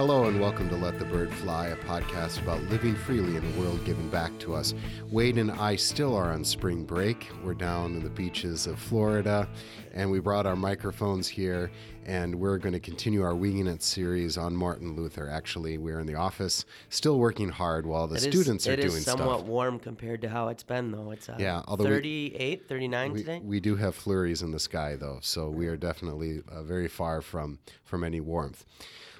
Hello 0.00 0.24
and 0.24 0.40
welcome 0.40 0.66
to 0.70 0.76
Let 0.76 0.98
the 0.98 1.04
Bird 1.04 1.30
Fly, 1.30 1.66
a 1.66 1.76
podcast 1.76 2.40
about 2.40 2.62
living 2.70 2.94
freely 2.96 3.36
in 3.36 3.44
a 3.44 3.60
world 3.60 3.84
given 3.84 4.08
back 4.08 4.36
to 4.38 4.54
us. 4.54 4.72
Wade 5.10 5.36
and 5.36 5.50
I 5.50 5.76
still 5.76 6.16
are 6.16 6.32
on 6.32 6.42
spring 6.42 6.84
break. 6.86 7.28
We're 7.44 7.52
down 7.52 7.94
in 7.96 8.02
the 8.02 8.08
beaches 8.08 8.66
of 8.66 8.78
Florida, 8.78 9.46
and 9.92 10.10
we 10.10 10.18
brought 10.18 10.46
our 10.46 10.56
microphones 10.56 11.28
here, 11.28 11.70
and 12.06 12.34
we're 12.34 12.56
going 12.56 12.72
to 12.72 12.80
continue 12.80 13.20
our 13.20 13.34
Winging 13.34 13.66
It 13.66 13.82
series 13.82 14.38
on 14.38 14.56
Martin 14.56 14.96
Luther. 14.96 15.28
Actually, 15.28 15.76
we're 15.76 16.00
in 16.00 16.06
the 16.06 16.14
office, 16.14 16.64
still 16.88 17.18
working 17.18 17.50
hard 17.50 17.84
while 17.84 18.06
the 18.06 18.14
It 18.14 18.24
is- 18.24 18.32
students 18.32 18.66
are 18.68 18.72
it 18.72 18.76
doing 18.76 18.96
is 18.96 19.04
somewhat 19.04 19.40
stuff. 19.40 19.48
warm 19.48 19.78
compared 19.78 20.22
to 20.22 20.30
how 20.30 20.48
it's 20.48 20.62
been, 20.62 20.92
though. 20.92 21.10
It's 21.10 21.28
uh, 21.28 21.36
Yeah, 21.38 21.60
although 21.68 21.84
we- 21.84 21.90
38, 21.90 22.66
39 22.66 23.12
We, 23.12 23.18
today. 23.18 23.40
we 23.44 23.60
do 23.60 23.76
have 23.76 23.94
flurries 23.94 24.40
in 24.40 24.50
the 24.52 24.60
sky, 24.60 24.96
though, 24.96 25.18
so 25.20 25.50
we 25.50 25.66
are 25.66 25.76
definitely 25.76 26.42
uh, 26.50 26.62
very 26.62 26.88
far 26.88 27.20
from 27.20 27.58
from 27.84 28.02
any 28.02 28.22
warmth. 28.22 28.64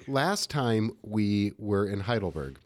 Last 0.07 0.49
time 0.49 0.97
we 1.03 1.53
were 1.59 1.85
in 1.85 2.01
Heidelberg, 2.01 2.57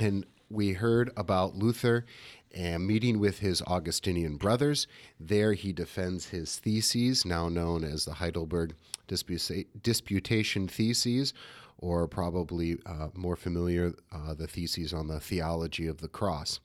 and 0.00 0.24
we 0.48 0.72
heard 0.72 1.10
about 1.18 1.54
Luther 1.54 2.06
and 2.54 2.86
meeting 2.86 3.18
with 3.18 3.40
his 3.40 3.60
Augustinian 3.66 4.36
brothers. 4.36 4.86
There, 5.20 5.52
he 5.52 5.74
defends 5.74 6.28
his 6.28 6.56
theses, 6.56 7.26
now 7.26 7.50
known 7.50 7.84
as 7.84 8.06
the 8.06 8.14
Heidelberg 8.14 8.74
Disputa- 9.06 9.66
Disputation 9.82 10.66
Theses, 10.66 11.34
or 11.76 12.08
probably 12.08 12.78
uh, 12.86 13.08
more 13.14 13.36
familiar, 13.36 13.92
uh, 14.10 14.32
the 14.32 14.46
theses 14.46 14.94
on 14.94 15.08
the 15.08 15.20
theology 15.20 15.86
of 15.86 15.98
the 15.98 16.08
cross. 16.08 16.58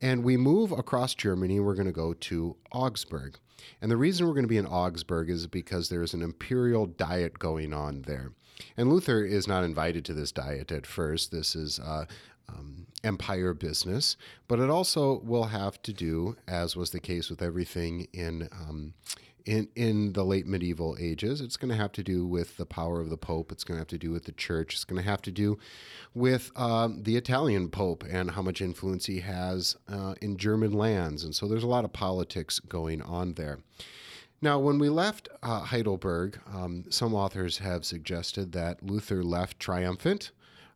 And 0.00 0.24
we 0.24 0.36
move 0.36 0.72
across 0.72 1.14
Germany. 1.14 1.60
We're 1.60 1.74
going 1.74 1.86
to 1.86 1.92
go 1.92 2.14
to 2.14 2.56
Augsburg. 2.72 3.36
And 3.82 3.90
the 3.90 3.96
reason 3.96 4.26
we're 4.26 4.32
going 4.32 4.44
to 4.44 4.48
be 4.48 4.56
in 4.56 4.66
Augsburg 4.66 5.28
is 5.28 5.46
because 5.46 5.88
there's 5.88 6.14
an 6.14 6.22
imperial 6.22 6.86
diet 6.86 7.38
going 7.38 7.74
on 7.74 8.02
there. 8.02 8.32
And 8.76 8.90
Luther 8.90 9.24
is 9.24 9.46
not 9.46 9.64
invited 9.64 10.04
to 10.06 10.14
this 10.14 10.32
diet 10.32 10.72
at 10.72 10.86
first. 10.86 11.30
This 11.30 11.54
is 11.54 11.78
uh, 11.78 12.06
um, 12.48 12.86
empire 13.04 13.54
business, 13.54 14.16
but 14.48 14.58
it 14.58 14.70
also 14.70 15.20
will 15.20 15.44
have 15.44 15.80
to 15.82 15.92
do, 15.92 16.36
as 16.48 16.76
was 16.76 16.90
the 16.90 17.00
case 17.00 17.30
with 17.30 17.42
everything 17.42 18.06
in. 18.12 18.48
Um, 18.52 18.94
in, 19.46 19.68
in 19.74 20.12
the 20.12 20.24
late 20.24 20.46
medieval 20.46 20.96
ages, 21.00 21.40
it's 21.40 21.56
going 21.56 21.70
to 21.70 21.76
have 21.76 21.92
to 21.92 22.02
do 22.02 22.26
with 22.26 22.56
the 22.56 22.66
power 22.66 23.00
of 23.00 23.10
the 23.10 23.16
Pope. 23.16 23.52
It's 23.52 23.64
going 23.64 23.76
to 23.76 23.80
have 23.80 23.88
to 23.88 23.98
do 23.98 24.10
with 24.10 24.24
the 24.24 24.32
Church. 24.32 24.74
It's 24.74 24.84
going 24.84 25.02
to 25.02 25.08
have 25.08 25.22
to 25.22 25.30
do 25.30 25.58
with 26.14 26.50
um, 26.56 27.02
the 27.02 27.16
Italian 27.16 27.68
Pope 27.68 28.04
and 28.08 28.32
how 28.32 28.42
much 28.42 28.60
influence 28.60 29.06
he 29.06 29.20
has 29.20 29.76
uh, 29.88 30.14
in 30.20 30.36
German 30.36 30.72
lands. 30.72 31.24
And 31.24 31.34
so 31.34 31.46
there's 31.46 31.62
a 31.64 31.68
lot 31.68 31.84
of 31.84 31.92
politics 31.92 32.58
going 32.58 33.02
on 33.02 33.34
there. 33.34 33.58
Now, 34.42 34.58
when 34.58 34.78
we 34.78 34.88
left 34.88 35.28
uh, 35.42 35.60
Heidelberg, 35.60 36.40
um, 36.50 36.84
some 36.88 37.14
authors 37.14 37.58
have 37.58 37.84
suggested 37.84 38.52
that 38.52 38.82
Luther 38.82 39.22
left 39.22 39.60
triumphant. 39.60 40.30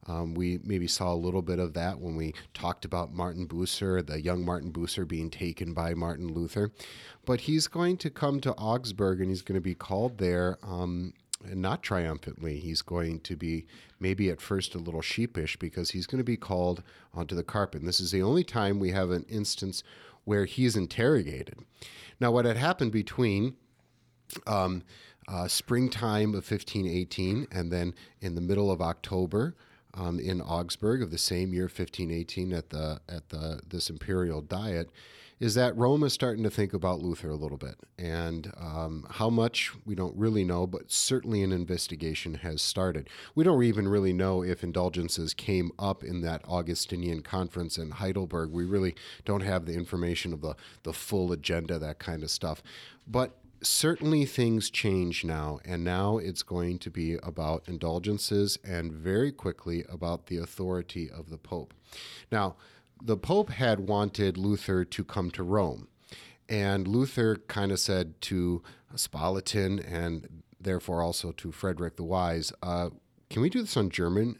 Um, 0.07 0.35
we 0.35 0.61
maybe 0.63 0.87
saw 0.87 1.13
a 1.13 1.17
little 1.17 1.43
bit 1.43 1.59
of 1.59 1.73
that 1.75 1.99
when 1.99 2.17
we 2.17 2.35
talked 2.53 2.85
about 2.85 3.15
Martin 3.15 3.47
Bucer, 3.47 4.07
the 4.07 4.21
young 4.21 4.45
Martin 4.45 4.73
Bucer 4.73 5.07
being 5.07 5.31
taken 5.31 5.73
by 5.73 5.95
Martin 5.95 6.33
Luther. 6.33 6.71
But 7.25 7.43
he's 7.43 7.67
going 7.69 7.97
to 7.99 8.11
come 8.11 8.41
to 8.41 8.53
Augsburg 8.55 9.21
and 9.21 9.31
he's 9.31 9.43
going 9.43 9.57
to 9.57 9.63
be 9.63 9.75
called 9.75 10.19
there. 10.19 10.59
Um, 10.63 11.15
not 11.53 11.83
triumphantly. 11.83 12.59
He's 12.59 12.83
going 12.83 13.21
to 13.21 13.37
be 13.37 13.67
maybe 14.01 14.31
at 14.31 14.41
first 14.41 14.75
a 14.75 14.79
little 14.79 15.03
sheepish 15.03 15.59
because 15.59 15.91
he's 15.91 16.07
going 16.07 16.19
to 16.19 16.25
be 16.25 16.37
called 16.37 16.83
onto 17.13 17.35
the 17.35 17.45
carpet. 17.45 17.81
And 17.81 17.89
this 17.89 18.01
is 18.01 18.11
the 18.11 18.23
only 18.23 18.45
time 18.45 18.79
we 18.79 18.91
have 18.93 19.11
an 19.11 19.27
instance 19.29 19.83
where 20.25 20.47
he's 20.47 20.77
interrogated. 20.77 21.59
Now, 22.19 22.31
what 22.31 22.45
had 22.45 22.57
happened 22.57 22.93
between 22.93 23.57
um, 24.47 24.83
uh, 25.29 25.49
springtime 25.49 26.31
of 26.31 26.51
1518 26.51 27.49
and 27.51 27.71
then 27.71 27.95
in 28.21 28.35
the 28.35 28.41
middle 28.41 28.71
of 28.71 28.81
October 28.81 29.55
um, 29.95 30.19
in 30.19 30.41
Augsburg 30.41 31.03
of 31.03 31.11
the 31.11 31.19
same 31.19 31.53
year 31.53 31.65
1518 31.65 32.53
at 32.53 32.71
the 32.71 33.01
at 33.09 33.29
the 33.29 33.61
this 33.67 33.91
imperial 33.91 34.41
diet 34.41 34.91
is 35.41 35.55
that 35.55 35.77
Rome 35.77 36.05
is 36.05 36.13
starting 36.13 36.45
to 36.45 36.51
think 36.51 36.73
about 36.73 37.01
Luther 37.01 37.29
a 37.29 37.35
little 37.37 37.59
bit. 37.59 37.75
And 37.99 38.53
um, 38.57 39.07
how 39.11 39.29
much 39.29 39.73
we 39.85 39.95
don't 39.95 40.17
really 40.17 40.45
know 40.45 40.67
but 40.67 40.91
certainly 40.91 41.43
an 41.43 41.53
investigation 41.53 42.35
has 42.35 42.63
started. 42.63 43.09
We 43.35 43.45
don't 43.45 43.63
even 43.63 43.89
really 43.89 44.13
know 44.13 44.43
if 44.43 44.63
indulgences 44.63 45.35
came 45.35 45.73
up 45.79 46.05
in 46.05 46.21
that 46.23 46.43
Augustinian 46.49 47.23
conference 47.23 47.79
in 47.79 47.91
Heidelberg. 47.91 48.53
We 48.53 48.65
really 48.65 48.95
don't 49.25 49.43
have 49.43 49.67
the 49.67 49.75
information 49.75 50.33
of 50.33 50.41
the 50.41 50.55
the 50.83 50.93
full 50.93 51.33
agenda 51.33 51.79
that 51.79 51.99
kind 51.99 52.23
of 52.23 52.31
stuff. 52.31 52.63
But 53.07 53.37
certainly 53.67 54.25
things 54.25 54.71
change 54.71 55.25
now, 55.25 55.61
and 55.65 55.85
now 55.85 56.19
it's 56.19 56.43
going 56.43 56.79
to 56.81 56.91
be 56.91 57.15
about 57.23 57.65
indulgences 57.67 58.59
and 58.65 58.93
very 58.93 59.33
quickly 59.33 59.85
about 59.89 60.27
the 60.27 60.37
authority 60.39 61.11
of 61.11 61.31
the 61.31 61.39
Pope. 61.39 61.75
Now, 62.31 62.57
the 63.03 63.17
Pope 63.17 63.51
had 63.51 63.81
wanted 63.81 64.39
Luther 64.39 64.85
to 64.85 65.05
come 65.05 65.31
to 65.33 65.43
Rome, 65.43 65.89
and 66.49 66.87
Luther 66.87 67.37
kind 67.49 67.73
of 67.73 67.81
said 67.81 68.21
to 68.23 68.63
Spalatin 68.95 69.85
and 69.91 70.43
therefore 70.61 71.03
also 71.03 71.33
to 71.33 71.53
Frederick 71.53 71.97
the 71.97 72.05
Wise, 72.05 72.53
uh, 72.63 72.91
Can 73.31 73.43
we 73.43 73.51
do 73.51 73.61
this 73.61 73.77
on 73.77 73.91
German 73.91 74.37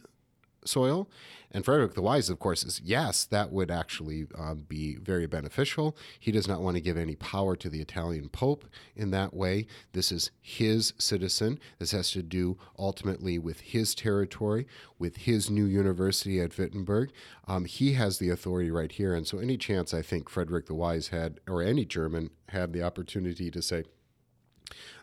soil? 0.65 1.09
And 1.55 1.63
Frederick 1.63 1.93
the 1.93 2.01
Wise, 2.01 2.29
of 2.29 2.37
course, 2.37 2.65
is 2.65 2.81
yes, 2.83 3.23
that 3.23 3.49
would 3.49 3.71
actually 3.71 4.27
um, 4.37 4.65
be 4.67 4.97
very 4.97 5.25
beneficial. 5.25 5.95
He 6.19 6.33
does 6.33 6.49
not 6.49 6.61
want 6.61 6.75
to 6.75 6.81
give 6.81 6.97
any 6.97 7.15
power 7.15 7.55
to 7.55 7.69
the 7.69 7.79
Italian 7.79 8.27
Pope 8.27 8.65
in 8.93 9.11
that 9.11 9.33
way. 9.33 9.67
This 9.93 10.11
is 10.11 10.31
his 10.41 10.91
citizen. 10.97 11.57
This 11.79 11.91
has 11.91 12.11
to 12.11 12.21
do 12.21 12.57
ultimately 12.77 13.39
with 13.39 13.61
his 13.61 13.95
territory, 13.95 14.67
with 14.99 15.15
his 15.15 15.49
new 15.49 15.63
university 15.63 16.41
at 16.41 16.57
Wittenberg. 16.57 17.13
Um, 17.47 17.63
he 17.63 17.93
has 17.93 18.17
the 18.17 18.31
authority 18.31 18.69
right 18.69 18.91
here. 18.91 19.15
And 19.15 19.25
so, 19.25 19.37
any 19.37 19.55
chance 19.55 19.93
I 19.93 20.01
think 20.01 20.27
Frederick 20.27 20.65
the 20.65 20.75
Wise 20.75 21.07
had, 21.07 21.39
or 21.47 21.63
any 21.63 21.85
German, 21.85 22.31
had 22.49 22.73
the 22.73 22.83
opportunity 22.83 23.49
to 23.49 23.61
say, 23.61 23.85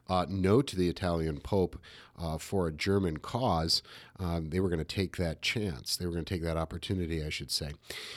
uh, 0.09 0.27
no 0.29 0.63
to 0.63 0.77
the 0.77 0.89
Italian 0.89 1.41
Pope 1.41 1.81
uh, 2.19 2.39
for 2.39 2.67
a 2.67 2.73
German 2.73 3.19
cause, 3.19 3.83
um, 4.19 4.51
they 4.51 4.61
were 4.61 4.69
going 4.69 4.79
to 4.79 4.85
take 4.85 5.17
that 5.17 5.43
chance. 5.43 5.97
They 5.97 6.07
were 6.07 6.13
going 6.13 6.25
to 6.25 6.35
take 6.35 6.43
that 6.43 6.57
opportunity, 6.57 7.25
I 7.25 7.29
should 7.29 7.51
say. 7.51 7.73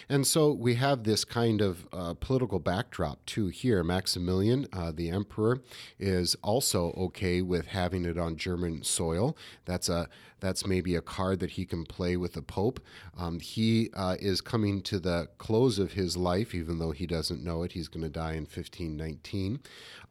And 0.09 0.27
so 0.27 0.51
we 0.51 0.75
have 0.75 1.03
this 1.03 1.23
kind 1.23 1.61
of 1.61 1.87
uh, 1.91 2.13
political 2.15 2.59
backdrop 2.59 3.25
too 3.25 3.47
here. 3.47 3.83
Maximilian, 3.83 4.67
uh, 4.73 4.91
the 4.91 5.09
emperor, 5.09 5.61
is 5.99 6.35
also 6.43 6.91
okay 6.97 7.41
with 7.41 7.67
having 7.67 8.05
it 8.05 8.17
on 8.17 8.35
German 8.35 8.83
soil. 8.83 9.35
That's 9.65 9.89
a 9.89 10.09
that's 10.41 10.67
maybe 10.67 10.95
a 10.95 11.01
card 11.01 11.39
that 11.39 11.51
he 11.51 11.65
can 11.65 11.85
play 11.85 12.17
with 12.17 12.33
the 12.33 12.41
Pope. 12.41 12.79
Um, 13.17 13.39
he 13.39 13.89
uh, 13.95 14.17
is 14.19 14.41
coming 14.41 14.81
to 14.83 14.99
the 14.99 15.29
close 15.39 15.79
of 15.79 15.93
his 15.93 16.17
life, 16.17 16.53
even 16.53 16.77
though 16.77 16.91
he 16.91 17.07
doesn't 17.07 17.43
know 17.43 17.63
it. 17.63 17.71
He's 17.71 17.87
going 17.87 18.03
to 18.03 18.09
die 18.09 18.33
in 18.33 18.43
1519. 18.43 19.59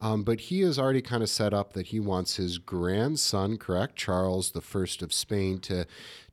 Um, 0.00 0.24
but 0.24 0.40
he 0.40 0.62
has 0.62 0.78
already 0.78 1.02
kind 1.02 1.22
of 1.22 1.28
set 1.28 1.54
up 1.54 1.74
that 1.74 1.86
he 1.88 2.00
wants 2.00 2.36
his 2.36 2.58
grandson, 2.58 3.58
correct, 3.58 3.96
Charles 3.96 4.50
First 4.60 5.02
of 5.02 5.12
Spain, 5.12 5.60
to 5.60 5.73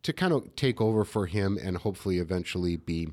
to 0.04 0.14
kind 0.14 0.34
of 0.34 0.56
take 0.56 0.82
over 0.82 1.04
for 1.04 1.26
him 1.26 1.58
and 1.62 1.78
hopefully 1.78 2.18
eventually 2.18 2.76
be 2.76 3.10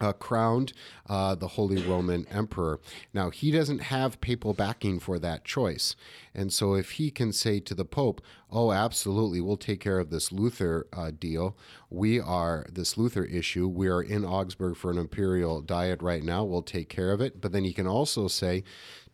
uh, 0.00 0.12
crowned 0.12 0.72
uh, 1.08 1.34
the 1.34 1.48
Holy 1.48 1.82
Roman 1.82 2.26
Emperor. 2.28 2.80
Now, 3.12 3.30
he 3.30 3.50
doesn't 3.50 3.82
have 3.82 4.20
papal 4.20 4.54
backing 4.54 4.98
for 4.98 5.18
that 5.18 5.44
choice. 5.44 5.94
And 6.34 6.52
so, 6.52 6.74
if 6.74 6.92
he 6.92 7.10
can 7.10 7.32
say 7.32 7.60
to 7.60 7.74
the 7.74 7.84
Pope, 7.84 8.20
Oh, 8.50 8.72
absolutely, 8.72 9.40
we'll 9.40 9.56
take 9.56 9.80
care 9.80 9.98
of 9.98 10.10
this 10.10 10.32
Luther 10.32 10.86
uh, 10.92 11.12
deal. 11.16 11.56
We 11.88 12.18
are, 12.18 12.66
this 12.72 12.96
Luther 12.96 13.24
issue, 13.24 13.68
we 13.68 13.88
are 13.88 14.02
in 14.02 14.24
Augsburg 14.24 14.76
for 14.76 14.90
an 14.90 14.98
imperial 14.98 15.60
diet 15.60 16.02
right 16.02 16.24
now. 16.24 16.44
We'll 16.44 16.62
take 16.62 16.88
care 16.88 17.12
of 17.12 17.20
it. 17.20 17.40
But 17.40 17.52
then 17.52 17.64
he 17.64 17.72
can 17.72 17.86
also 17.86 18.26
say, 18.26 18.64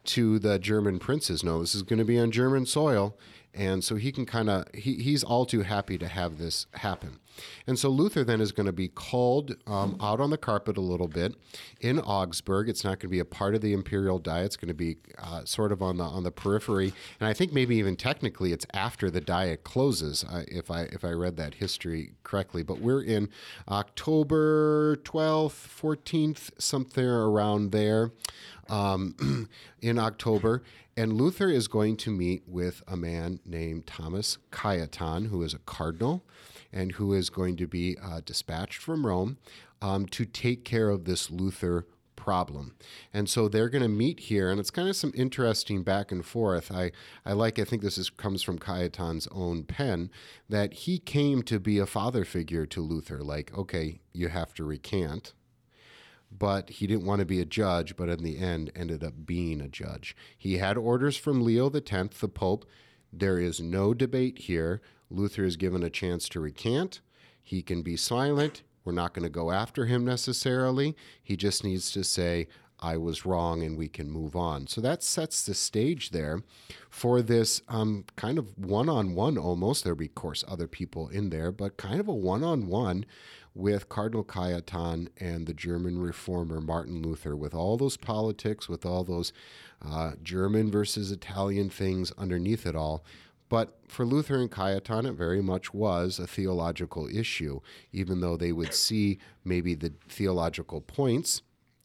to 0.05 0.39
the 0.39 0.59
German 0.59 0.99
princes, 0.99 1.43
no, 1.43 1.61
this 1.61 1.75
is 1.75 1.83
going 1.83 1.99
to 1.99 2.05
be 2.05 2.19
on 2.19 2.31
German 2.31 2.65
soil. 2.65 3.19
And 3.57 3.83
so 3.83 3.97
he 3.97 4.13
can 4.13 4.27
kind 4.27 4.51
of, 4.51 4.67
he, 4.75 4.97
he's 4.97 5.25
all 5.25 5.47
too 5.47 5.63
happy 5.63 5.97
to 5.99 6.09
have 6.09 6.37
this 6.37 6.67
happen. 6.75 7.21
And 7.67 7.79
so 7.79 7.91
Luther 7.91 8.25
then 8.25 8.41
is 8.41 8.53
going 8.53 8.67
to 8.67 8.73
be 8.73 8.89
called 8.89 9.57
um, 9.67 9.97
out 10.01 10.21
on 10.21 10.31
the 10.31 10.39
carpet 10.39 10.79
a 10.79 10.81
little 10.83 11.09
bit 11.09 11.35
in 11.81 11.99
Augsburg. 11.99 12.69
It's 12.69 12.83
not 12.83 12.99
going 12.99 13.09
to 13.09 13.09
be 13.09 13.19
a 13.19 13.27
part 13.27 13.55
of 13.55 13.61
the 13.61 13.75
imperial 13.75 14.19
diet. 14.19 14.47
It's 14.47 14.57
going 14.57 14.69
to 14.69 14.75
be 14.75 14.97
uh, 15.19 15.45
sort 15.45 15.71
of 15.73 15.83
on 15.83 15.99
the 15.99 16.05
on 16.05 16.23
the 16.23 16.31
periphery. 16.31 16.95
And 17.21 17.29
I 17.29 17.35
think 17.35 17.53
maybe 17.53 17.77
even 17.77 17.97
technically 17.97 18.53
it's 18.53 18.67
after 18.73 19.11
the 19.11 19.21
diet 19.21 19.65
closes, 19.65 20.25
uh, 20.25 20.45
if 20.49 20.71
I 20.71 20.83
if 20.85 21.05
I 21.05 21.11
read 21.11 21.37
that 21.37 21.55
history 21.55 22.13
correctly. 22.23 22.63
But 22.63 22.81
we're 22.81 23.03
in 23.03 23.29
October 23.69 24.97
twelfth, 24.97 25.57
fourteenth, 25.57 26.53
something 26.59 27.05
around 27.05 27.71
there 27.71 28.13
um, 28.69 29.49
in 29.81 29.99
October. 29.99 30.63
And 30.97 31.13
Luther 31.13 31.49
is 31.49 31.69
going 31.69 31.97
to 31.99 32.11
meet 32.11 32.43
with 32.47 32.83
a 32.89 32.97
man 32.97 33.41
named 33.45 33.87
Thomas 33.87 34.39
Cajetan, 34.51 35.29
who 35.29 35.43
is 35.43 35.53
a 35.53 35.59
cardinal 35.59 36.25
and 36.73 36.93
who 36.93 37.13
is 37.13 37.31
going 37.31 37.57
to 37.57 37.67
be 37.67 37.97
uh, 38.03 38.21
dispatched 38.25 38.79
from 38.79 39.07
Rome 39.07 39.39
um, 39.83 40.07
to 40.07 40.25
take 40.25 40.65
care 40.65 40.89
of 40.89 41.05
this 41.05 41.31
Luther 41.31 41.87
problem. 42.17 42.75
And 43.15 43.29
so 43.29 43.49
they're 43.49 43.69
going 43.69 43.83
to 43.83 43.89
meet 43.89 44.19
here, 44.21 44.51
and 44.51 44.59
it's 44.59 44.71
kind 44.71 44.89
of 44.89 44.97
some 44.97 45.13
interesting 45.15 45.83
back 45.83 46.11
and 46.11 46.25
forth. 46.25 46.73
I, 46.73 46.91
I 47.25 47.33
like, 47.33 47.59
I 47.59 47.65
think 47.65 47.83
this 47.83 47.97
is, 47.99 48.11
comes 48.11 48.43
from 48.43 48.59
Cajetan's 48.59 49.29
own 49.31 49.63
pen, 49.63 50.11
that 50.49 50.73
he 50.73 50.99
came 50.99 51.43
to 51.45 51.61
be 51.61 51.79
a 51.79 51.87
father 51.87 52.25
figure 52.25 52.67
to 52.67 52.81
Luther. 52.81 53.23
Like, 53.23 53.57
okay, 53.57 54.01
you 54.13 54.29
have 54.29 54.55
to 54.55 54.65
recant. 54.65 55.35
But 56.39 56.71
he 56.71 56.87
didn't 56.87 57.07
want 57.07 57.21
to 57.21 57.27
be 57.27 57.41
a 57.41 57.47
judge, 57.47 57.97
but 57.97 58.09
in 58.09 58.23
the 58.23 58.39
end 58.39 58.71
ended 58.75 59.03
up 59.05 59.25
being 59.25 59.61
a 59.61 59.69
judge. 59.69 60.17
He 60.37 60.59
had 60.59 60.77
orders 60.77 61.17
from 61.17 61.45
Leo 61.45 61.71
X, 61.71 62.19
the 62.19 62.29
Pope. 62.29 62.67
There 63.13 63.39
is 63.39 63.61
no 63.61 63.95
debate 63.95 64.39
here. 64.39 64.81
Luther 65.09 65.45
is 65.45 65.57
given 65.57 65.83
a 65.83 65.91
chance 65.91 66.29
to 66.31 66.41
recant. 66.41 67.01
He 67.43 67.63
can 67.63 67.83
be 67.83 67.97
silent. 67.97 68.63
We're 68.85 68.93
not 68.93 69.15
going 69.15 69.25
to 69.25 69.31
go 69.31 69.51
after 69.51 69.87
him 69.87 70.05
necessarily. 70.05 70.97
He 71.23 71.37
just 71.37 71.65
needs 71.65 71.91
to 71.93 72.05
say, 72.05 72.49
I 72.79 72.97
was 72.99 73.25
wrong, 73.25 73.63
and 73.63 73.79
we 73.79 73.89
can 73.89 74.11
move 74.11 74.37
on. 74.37 74.67
So 74.67 74.81
that 74.83 75.03
sets 75.03 75.45
the 75.45 75.55
stage 75.55 76.11
there 76.11 76.43
for 76.91 77.23
this 77.23 77.63
um, 77.69 78.05
kind 78.17 78.39
of 78.39 78.57
one 78.59 78.89
on 78.89 79.15
one 79.15 79.39
almost. 79.39 79.83
There'll 79.83 79.97
be, 79.97 80.07
of 80.07 80.15
course, 80.15 80.45
other 80.47 80.67
people 80.67 81.09
in 81.09 81.31
there, 81.31 81.51
but 81.51 81.79
kind 81.79 82.01
of 82.01 82.09
a 82.09 82.15
one 82.15 82.45
on 82.45 82.67
one 82.67 83.07
with 83.57 83.89
Cardinal 83.89 84.25
Cajetan 84.25 85.09
and 85.19 85.47
the 85.47 85.55
German 85.55 85.99
reformer 85.99 86.61
Martin 86.61 87.03
Luther, 87.03 87.35
with 87.35 87.55
all 87.55 87.77
those 87.77 87.97
politics, 87.97 88.69
with 88.69 88.85
all 88.85 89.03
those 89.03 89.33
uh, 89.85 90.13
German 90.23 90.71
versus 90.71 91.11
Italian 91.11 91.71
things 91.71 92.13
underneath 92.19 92.67
it 92.67 92.77
all. 92.77 93.05
But 93.49 93.79
for 93.89 94.05
Luther 94.05 94.41
and 94.41 94.51
Cajetan, 94.51 95.07
it 95.09 95.13
very 95.13 95.41
much 95.41 95.73
was 95.73 96.19
a 96.19 96.27
theological 96.27 97.09
issue, 97.09 97.61
even 97.93 98.21
though 98.21 98.37
they 98.37 98.53
would 98.53 98.75
see 98.75 99.19
maybe 99.45 99.75
the 99.75 99.93
theological 100.09 100.81
points 100.81 101.43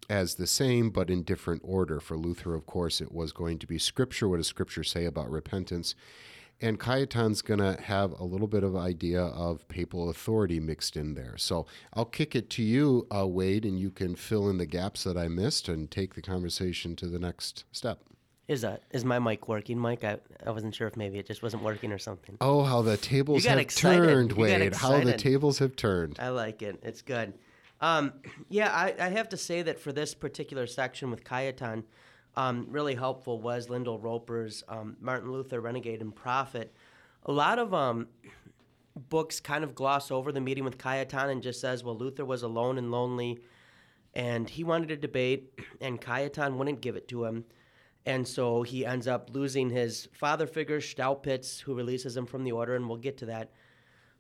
as 0.10 0.36
the 0.36 0.48
same, 0.48 0.90
but 0.90 1.10
in 1.10 1.24
different 1.24 1.62
order. 1.64 2.00
For 2.00 2.18
Luther, 2.18 2.54
of 2.54 2.66
course, 2.66 3.00
it 3.00 3.14
was 3.14 3.32
going 3.32 3.60
to 3.60 3.68
be 3.68 3.78
Scripture. 3.78 4.28
What 4.28 4.38
does 4.38 4.48
Scripture 4.48 4.84
say 4.84 5.06
about 5.06 5.32
repentance? 5.32 5.96
And 6.62 6.80
Cajetan's 6.80 7.42
going 7.42 7.60
to 7.60 7.82
have 7.82 8.12
a 8.20 8.24
little 8.24 8.48
bit 8.48 8.64
of 8.64 8.76
idea 8.76 9.22
of 9.22 9.68
papal 9.68 10.10
authority 10.10 10.60
mixed 10.60 10.96
in 10.96 11.16
there. 11.16 11.36
So 11.38 11.66
I'll 11.94 12.06
kick 12.06 12.36
it 12.36 12.50
to 12.52 12.64
you, 12.64 13.08
uh, 13.14 13.28
Wade, 13.28 13.66
and 13.66 13.80
you 13.80 13.90
can 13.90 14.16
fill 14.16 14.48
in 14.48 14.58
the 14.58 14.68
gaps 14.68 15.04
that 15.04 15.18
I 15.18 15.28
missed 15.28 15.68
and 15.68 15.90
take 15.90 16.14
the 16.14 16.22
conversation 16.22 16.96
to 16.98 17.08
the 17.08 17.20
next 17.20 17.66
step. 17.72 18.02
Is 18.48 18.66
uh 18.66 18.78
is 18.90 19.06
my 19.06 19.18
mic 19.18 19.48
working, 19.48 19.80
Mike? 19.80 20.04
I, 20.04 20.18
I 20.46 20.52
wasn't 20.52 20.76
sure 20.76 20.86
if 20.86 20.98
maybe 20.98 21.18
it 21.18 21.26
just 21.26 21.42
wasn't 21.42 21.64
working 21.64 21.94
or 21.94 21.98
something. 21.98 22.36
Oh, 22.42 22.64
how 22.64 22.82
the 22.82 22.98
tables 22.98 23.46
have 23.46 23.60
excited. 23.60 24.04
turned, 24.04 24.34
Wade. 24.34 24.74
How 24.76 25.00
the 25.00 25.14
tables 25.14 25.60
have 25.60 25.76
turned. 25.78 26.18
I 26.20 26.30
like 26.30 26.62
it. 26.62 26.80
It's 26.84 27.02
good. 27.02 27.34
Um, 27.80 28.14
yeah, 28.50 28.70
I, 28.72 28.94
I 29.00 29.10
have 29.10 29.30
to 29.30 29.38
say 29.38 29.62
that 29.62 29.80
for 29.80 29.92
this 29.92 30.14
particular 30.14 30.68
section 30.68 31.10
with 31.10 31.24
Cayetan, 31.24 31.84
um, 32.36 32.68
really 32.70 32.96
helpful 32.96 33.40
was 33.40 33.70
Lyndall 33.70 34.00
Roper's 34.00 34.64
um, 34.68 34.96
Martin 35.00 35.32
Luther, 35.32 35.60
Renegade 35.60 36.02
and 36.02 36.16
Prophet. 36.16 36.74
A 37.26 37.32
lot 37.32 37.60
of 37.60 37.74
um, 37.74 38.08
books 39.10 39.40
kind 39.40 39.64
of 39.64 39.76
gloss 39.76 40.12
over 40.12 40.32
the 40.32 40.42
meeting 40.42 40.64
with 40.64 40.78
Cayetan 40.78 41.30
and 41.30 41.42
just 41.42 41.62
says, 41.62 41.84
well, 41.84 41.98
Luther 41.98 42.26
was 42.26 42.44
alone 42.44 42.78
and 42.78 42.92
lonely, 42.92 43.40
and 44.14 44.50
he 44.50 44.64
wanted 44.64 44.92
a 44.92 44.98
debate, 44.98 45.60
and 45.82 46.02
Cayetan 46.02 46.56
wouldn't 46.56 46.82
give 46.82 46.96
it 46.96 47.08
to 47.10 47.26
him. 47.26 47.46
And 48.06 48.28
so 48.28 48.64
he 48.64 48.86
ends 48.86 49.08
up 49.08 49.30
losing 49.32 49.70
his 49.70 50.08
father 50.12 50.48
figure, 50.48 50.80
Staupitz, 50.80 51.60
who 51.60 51.76
releases 51.76 52.18
him 52.18 52.26
from 52.26 52.44
the 52.44 52.52
order, 52.52 52.76
and 52.76 52.88
we'll 52.88 52.98
get 52.98 53.18
to 53.18 53.28
that. 53.28 53.52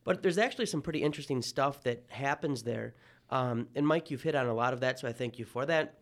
But 0.04 0.22
there's 0.22 0.38
actually 0.38 0.68
some 0.68 0.82
pretty 0.82 1.02
interesting 1.02 1.42
stuff 1.42 1.82
that 1.84 2.04
happens 2.10 2.64
there. 2.64 2.96
Um, 3.30 3.68
and 3.76 3.88
Mike, 3.88 4.12
you've 4.12 4.22
hit 4.22 4.36
on 4.36 4.48
a 4.48 4.54
lot 4.54 4.74
of 4.74 4.82
that, 4.82 5.00
so 5.00 5.08
I 5.08 5.14
thank 5.14 5.40
you 5.40 5.46
for 5.46 5.66
that, 5.66 5.96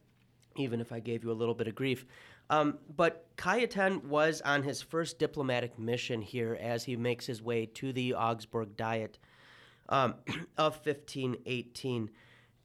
even 0.60 0.82
if 0.82 0.92
I 0.92 1.00
gave 1.00 1.24
you 1.24 1.32
a 1.32 1.34
little 1.34 1.54
bit 1.54 1.68
of 1.68 1.76
grief. 1.76 2.06
Um, 2.50 2.80
but 2.96 3.26
Cayetan 3.38 4.06
was 4.06 4.42
on 4.42 4.64
his 4.64 4.82
first 4.82 5.20
diplomatic 5.20 5.78
mission 5.78 6.22
here 6.22 6.58
as 6.60 6.84
he 6.84 6.96
makes 6.96 7.26
his 7.26 7.42
way 7.42 7.66
to 7.68 7.94
the 7.94 8.16
Augsburg 8.16 8.76
Diet 8.76 9.20
um, 9.88 10.16
of 10.58 10.80
1518. 10.84 12.10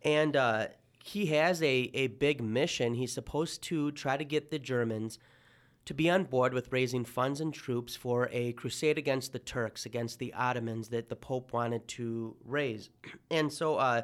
And 0.03 0.37
uh, 0.37 0.67
he 1.03 1.27
has 1.27 1.63
a, 1.63 1.91
a 1.95 2.07
big 2.09 2.43
mission. 2.43 2.95
He's 2.95 3.13
supposed 3.13 3.63
to 3.65 3.93
try 3.93 4.17
to 4.17 4.25
get 4.25 4.51
the 4.51 4.59
Germans 4.59 5.19
to 5.85 5.93
be 5.93 6.09
on 6.09 6.25
board 6.25 6.55
with 6.55 6.73
raising 6.73 7.05
funds 7.05 7.43
and 7.43 7.53
troops 7.53 7.95
for 7.95 8.31
a 8.33 8.53
crusade 8.55 8.97
against 8.97 9.33
the 9.33 9.39
Turks, 9.39 9.85
against 9.85 10.19
the 10.19 10.33
Ottomans 10.33 10.89
that 10.89 11.11
the 11.11 11.17
Pope 11.17 11.53
wanted 11.53 11.87
to 11.89 12.37
raise. 12.45 12.91
And 13.31 13.53
so 13.53 13.77
uh, 13.77 14.03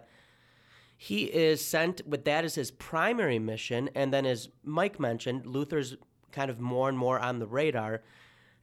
he 1.03 1.25
is 1.25 1.65
sent 1.65 2.07
with 2.07 2.27
that 2.27 2.45
as 2.45 2.57
his 2.57 2.71
primary 2.71 3.39
mission. 3.39 3.89
And 3.95 4.13
then, 4.13 4.27
as 4.27 4.51
Mike 4.63 5.01
mentioned, 5.01 5.47
Luther's 5.47 5.97
kind 6.31 6.51
of 6.51 6.61
more 6.61 6.91
and 6.91 6.99
more 6.99 7.19
on 7.19 7.39
the 7.39 7.47
radar. 7.47 8.03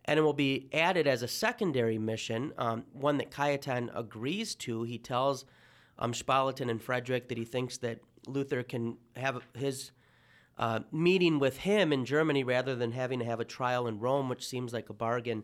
And 0.06 0.20
it 0.20 0.22
will 0.22 0.34
be 0.34 0.70
added 0.72 1.08
as 1.08 1.24
a 1.24 1.28
secondary 1.28 1.98
mission, 1.98 2.54
um, 2.60 2.84
one 2.94 3.18
that 3.18 3.32
Cayetan 3.32 3.90
agrees 3.98 4.54
to. 4.58 4.84
He 4.84 5.00
tells 5.00 5.46
um, 5.98 6.14
Spalatin 6.14 6.70
and 6.70 6.80
Frederick 6.80 7.28
that 7.30 7.40
he 7.40 7.44
thinks 7.44 7.80
that 7.80 8.02
Luther 8.28 8.62
can 8.62 8.98
have 9.16 9.42
his 9.56 9.90
uh, 10.60 10.82
meeting 10.92 11.40
with 11.40 11.58
him 11.58 11.92
in 11.92 12.06
Germany 12.06 12.44
rather 12.44 12.76
than 12.76 12.92
having 12.92 13.18
to 13.18 13.26
have 13.26 13.40
a 13.40 13.46
trial 13.46 13.88
in 13.88 14.00
Rome, 14.00 14.30
which 14.30 14.46
seems 14.46 14.74
like 14.74 14.90
a 14.90 14.94
bargain. 14.94 15.44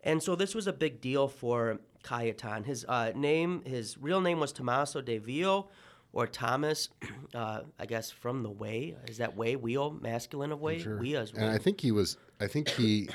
And 0.00 0.22
so 0.22 0.36
this 0.36 0.54
was 0.54 0.68
a 0.68 0.72
big 0.72 1.00
deal 1.00 1.26
for 1.26 1.80
Cayetan. 2.04 2.66
His 2.66 2.84
uh, 2.88 3.10
name, 3.16 3.64
his 3.66 3.98
real 3.98 4.20
name 4.20 4.38
was 4.38 4.52
Tommaso 4.52 5.00
de 5.00 5.18
Vio, 5.18 5.70
or 6.14 6.26
Thomas, 6.26 6.88
uh, 7.34 7.60
I 7.78 7.86
guess 7.86 8.10
from 8.10 8.42
the 8.42 8.50
way. 8.50 8.96
Is 9.08 9.18
that 9.18 9.36
way 9.36 9.56
wheel 9.56 9.90
masculine 9.90 10.52
of 10.52 10.60
way? 10.60 10.78
Sure. 10.78 10.96
We 10.98 11.16
as 11.16 11.32
And 11.32 11.50
I 11.50 11.58
think 11.58 11.80
he 11.80 11.90
was. 11.92 12.16
I 12.40 12.46
think 12.46 12.68
he 12.70 13.08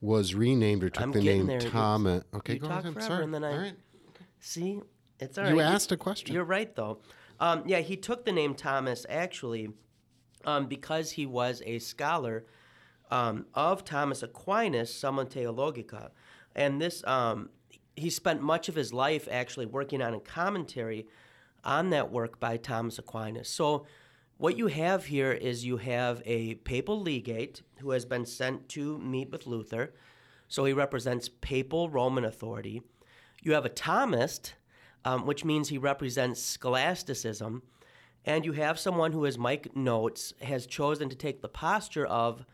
was 0.00 0.34
renamed 0.34 0.84
or 0.84 0.90
took 0.90 1.02
I'm 1.02 1.12
the 1.12 1.20
name 1.22 1.46
there. 1.46 1.60
Thomas. 1.60 2.24
Okay, 2.34 2.54
you 2.54 2.60
go 2.60 2.68
talk 2.68 2.80
ahead. 2.80 2.94
forever 2.94 3.08
Sorry. 3.08 3.24
and 3.24 3.34
then 3.34 3.44
I- 3.44 3.52
All 3.52 3.58
right. 3.58 3.74
See, 4.38 4.80
it's 5.18 5.36
all 5.36 5.44
right. 5.44 5.54
You 5.54 5.60
asked 5.60 5.92
a 5.92 5.96
question. 5.96 6.34
You're 6.34 6.44
right, 6.44 6.74
though. 6.74 7.00
Um, 7.38 7.62
yeah, 7.66 7.80
he 7.80 7.96
took 7.96 8.24
the 8.24 8.32
name 8.32 8.54
Thomas 8.54 9.04
actually 9.08 9.70
um, 10.44 10.66
because 10.66 11.10
he 11.12 11.26
was 11.26 11.62
a 11.66 11.78
scholar 11.78 12.46
um, 13.10 13.46
of 13.54 13.84
Thomas 13.84 14.22
Aquinas, 14.22 14.94
Summa 14.94 15.24
Theologica. 15.26 16.10
And 16.54 16.80
this, 16.80 17.04
um, 17.04 17.50
he 17.96 18.08
spent 18.08 18.40
much 18.40 18.68
of 18.70 18.74
his 18.74 18.92
life 18.94 19.28
actually 19.30 19.66
working 19.66 20.00
on 20.00 20.14
a 20.14 20.20
commentary 20.20 21.06
on 21.64 21.90
that 21.90 22.10
work 22.10 22.40
by 22.40 22.56
Thomas 22.56 22.98
Aquinas. 22.98 23.48
So, 23.48 23.86
what 24.38 24.56
you 24.56 24.68
have 24.68 25.04
here 25.04 25.32
is 25.32 25.66
you 25.66 25.76
have 25.76 26.22
a 26.24 26.54
papal 26.54 27.00
legate 27.00 27.62
who 27.80 27.90
has 27.90 28.06
been 28.06 28.24
sent 28.24 28.70
to 28.70 28.98
meet 28.98 29.30
with 29.30 29.46
Luther. 29.46 29.92
So, 30.48 30.64
he 30.64 30.72
represents 30.72 31.28
papal 31.28 31.90
Roman 31.90 32.24
authority. 32.24 32.82
You 33.42 33.52
have 33.52 33.66
a 33.66 33.70
Thomist, 33.70 34.52
um, 35.04 35.26
which 35.26 35.44
means 35.44 35.68
he 35.68 35.78
represents 35.78 36.42
scholasticism. 36.42 37.62
And 38.24 38.44
you 38.44 38.52
have 38.52 38.78
someone 38.78 39.12
who, 39.12 39.24
as 39.24 39.38
Mike 39.38 39.74
notes, 39.74 40.34
has 40.42 40.66
chosen 40.66 41.08
to 41.08 41.16
take 41.16 41.40
the 41.40 41.48
posture 41.48 42.06
of 42.06 42.44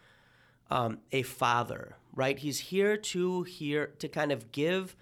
um, 0.71 0.99
a 1.13 1.23
father, 1.23 1.97
right? 2.15 2.39
He's 2.39 2.59
here 2.59 2.97
to 2.97 3.43
here 3.43 3.93
to 3.99 4.09
kind 4.09 4.33
of 4.33 4.53
give 4.53 4.97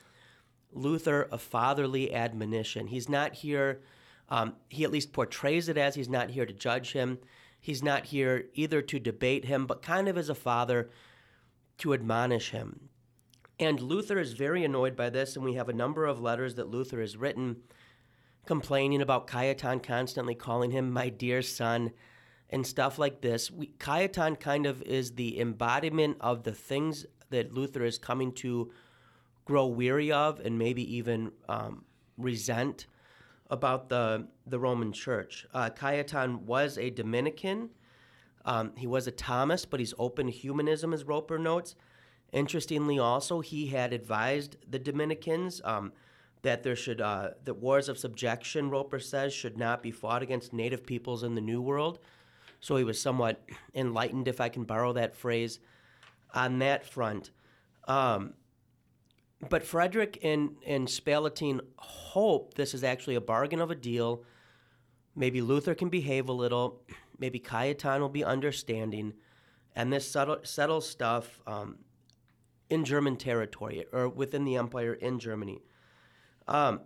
Luther 0.72 1.28
a 1.30 1.38
fatherly 1.38 2.12
admonition. 2.14 2.88
He's 2.88 3.08
not 3.08 3.34
here. 3.34 3.80
Um, 4.28 4.54
he 4.68 4.84
at 4.84 4.90
least 4.90 5.12
portrays 5.12 5.68
it 5.68 5.76
as 5.76 5.94
he's 5.94 6.08
not 6.08 6.30
here 6.30 6.46
to 6.46 6.52
judge 6.52 6.92
him. 6.92 7.18
He's 7.60 7.82
not 7.82 8.06
here 8.06 8.46
either 8.54 8.82
to 8.82 8.98
debate 8.98 9.44
him, 9.44 9.66
but 9.66 9.82
kind 9.82 10.08
of 10.08 10.18
as 10.18 10.28
a 10.28 10.34
father 10.34 10.90
to 11.78 11.94
admonish 11.94 12.50
him. 12.50 12.88
And 13.58 13.80
Luther 13.80 14.18
is 14.18 14.32
very 14.32 14.64
annoyed 14.64 14.96
by 14.96 15.10
this, 15.10 15.36
and 15.36 15.44
we 15.44 15.54
have 15.54 15.68
a 15.68 15.74
number 15.74 16.06
of 16.06 16.20
letters 16.20 16.56
that 16.56 16.68
Luther 16.68 17.00
has 17.00 17.16
written 17.16 17.56
complaining 18.46 19.00
about 19.00 19.26
Cayetan 19.26 19.82
constantly 19.82 20.34
calling 20.34 20.70
him 20.70 20.90
my 20.90 21.08
dear 21.08 21.40
son 21.40 21.92
and 22.50 22.66
stuff 22.66 22.98
like 22.98 23.20
this. 23.20 23.50
We, 23.50 23.68
Cayetan 23.78 24.38
kind 24.38 24.66
of 24.66 24.82
is 24.82 25.12
the 25.12 25.40
embodiment 25.40 26.18
of 26.20 26.42
the 26.42 26.52
things 26.52 27.06
that 27.30 27.54
Luther 27.54 27.84
is 27.84 27.98
coming 27.98 28.32
to 28.32 28.70
grow 29.44 29.66
weary 29.66 30.12
of 30.12 30.40
and 30.40 30.58
maybe 30.58 30.96
even 30.96 31.32
um, 31.48 31.84
resent 32.18 32.86
about 33.54 33.88
the, 33.88 34.26
the 34.46 34.58
Roman 34.58 34.92
Church. 34.92 35.46
Uh, 35.54 35.70
Cayetan 35.70 36.42
was 36.42 36.76
a 36.76 36.90
Dominican. 36.90 37.70
Um, 38.44 38.72
he 38.76 38.86
was 38.86 39.06
a 39.06 39.12
Thomist, 39.12 39.68
but 39.70 39.80
he's 39.80 39.94
open 39.98 40.26
to 40.26 40.32
humanism, 40.32 40.92
as 40.92 41.04
Roper 41.04 41.38
notes. 41.38 41.74
Interestingly, 42.32 42.98
also, 42.98 43.40
he 43.40 43.68
had 43.68 43.92
advised 43.92 44.56
the 44.68 44.78
Dominicans 44.78 45.62
um, 45.64 45.92
that 46.42 46.62
there 46.62 46.76
should 46.76 47.00
uh, 47.00 47.30
that 47.44 47.54
wars 47.54 47.88
of 47.88 47.96
subjection, 47.96 48.68
Roper 48.68 48.98
says, 48.98 49.32
should 49.32 49.56
not 49.56 49.82
be 49.82 49.90
fought 49.90 50.22
against 50.22 50.52
native 50.52 50.84
peoples 50.84 51.22
in 51.22 51.34
the 51.34 51.40
New 51.40 51.62
World. 51.62 52.00
So 52.60 52.76
he 52.76 52.84
was 52.84 53.00
somewhat 53.00 53.42
enlightened, 53.74 54.28
if 54.28 54.40
I 54.40 54.48
can 54.48 54.64
borrow 54.64 54.92
that 54.92 55.14
phrase, 55.14 55.60
on 56.34 56.58
that 56.58 56.84
front. 56.84 57.30
Um, 57.86 58.34
but 59.48 59.64
Frederick 59.64 60.18
and, 60.22 60.56
and 60.66 60.86
Spalatin 60.86 61.60
hope 61.76 62.54
this 62.54 62.74
is 62.74 62.84
actually 62.84 63.14
a 63.14 63.20
bargain 63.20 63.60
of 63.60 63.70
a 63.70 63.74
deal 63.74 64.24
maybe 65.16 65.40
Luther 65.40 65.74
can 65.74 65.88
behave 65.88 66.28
a 66.28 66.32
little, 66.32 66.82
maybe 67.18 67.38
Cayetan 67.38 68.00
will 68.00 68.08
be 68.08 68.24
understanding, 68.24 69.14
and 69.74 69.92
this 69.92 70.10
settle, 70.10 70.38
settles 70.42 70.88
stuff 70.88 71.40
um, 71.46 71.78
in 72.70 72.84
German 72.84 73.16
territory 73.16 73.84
or 73.92 74.08
within 74.08 74.44
the 74.44 74.56
empire 74.56 74.94
in 74.94 75.18
Germany. 75.18 75.62
Um, 76.48 76.80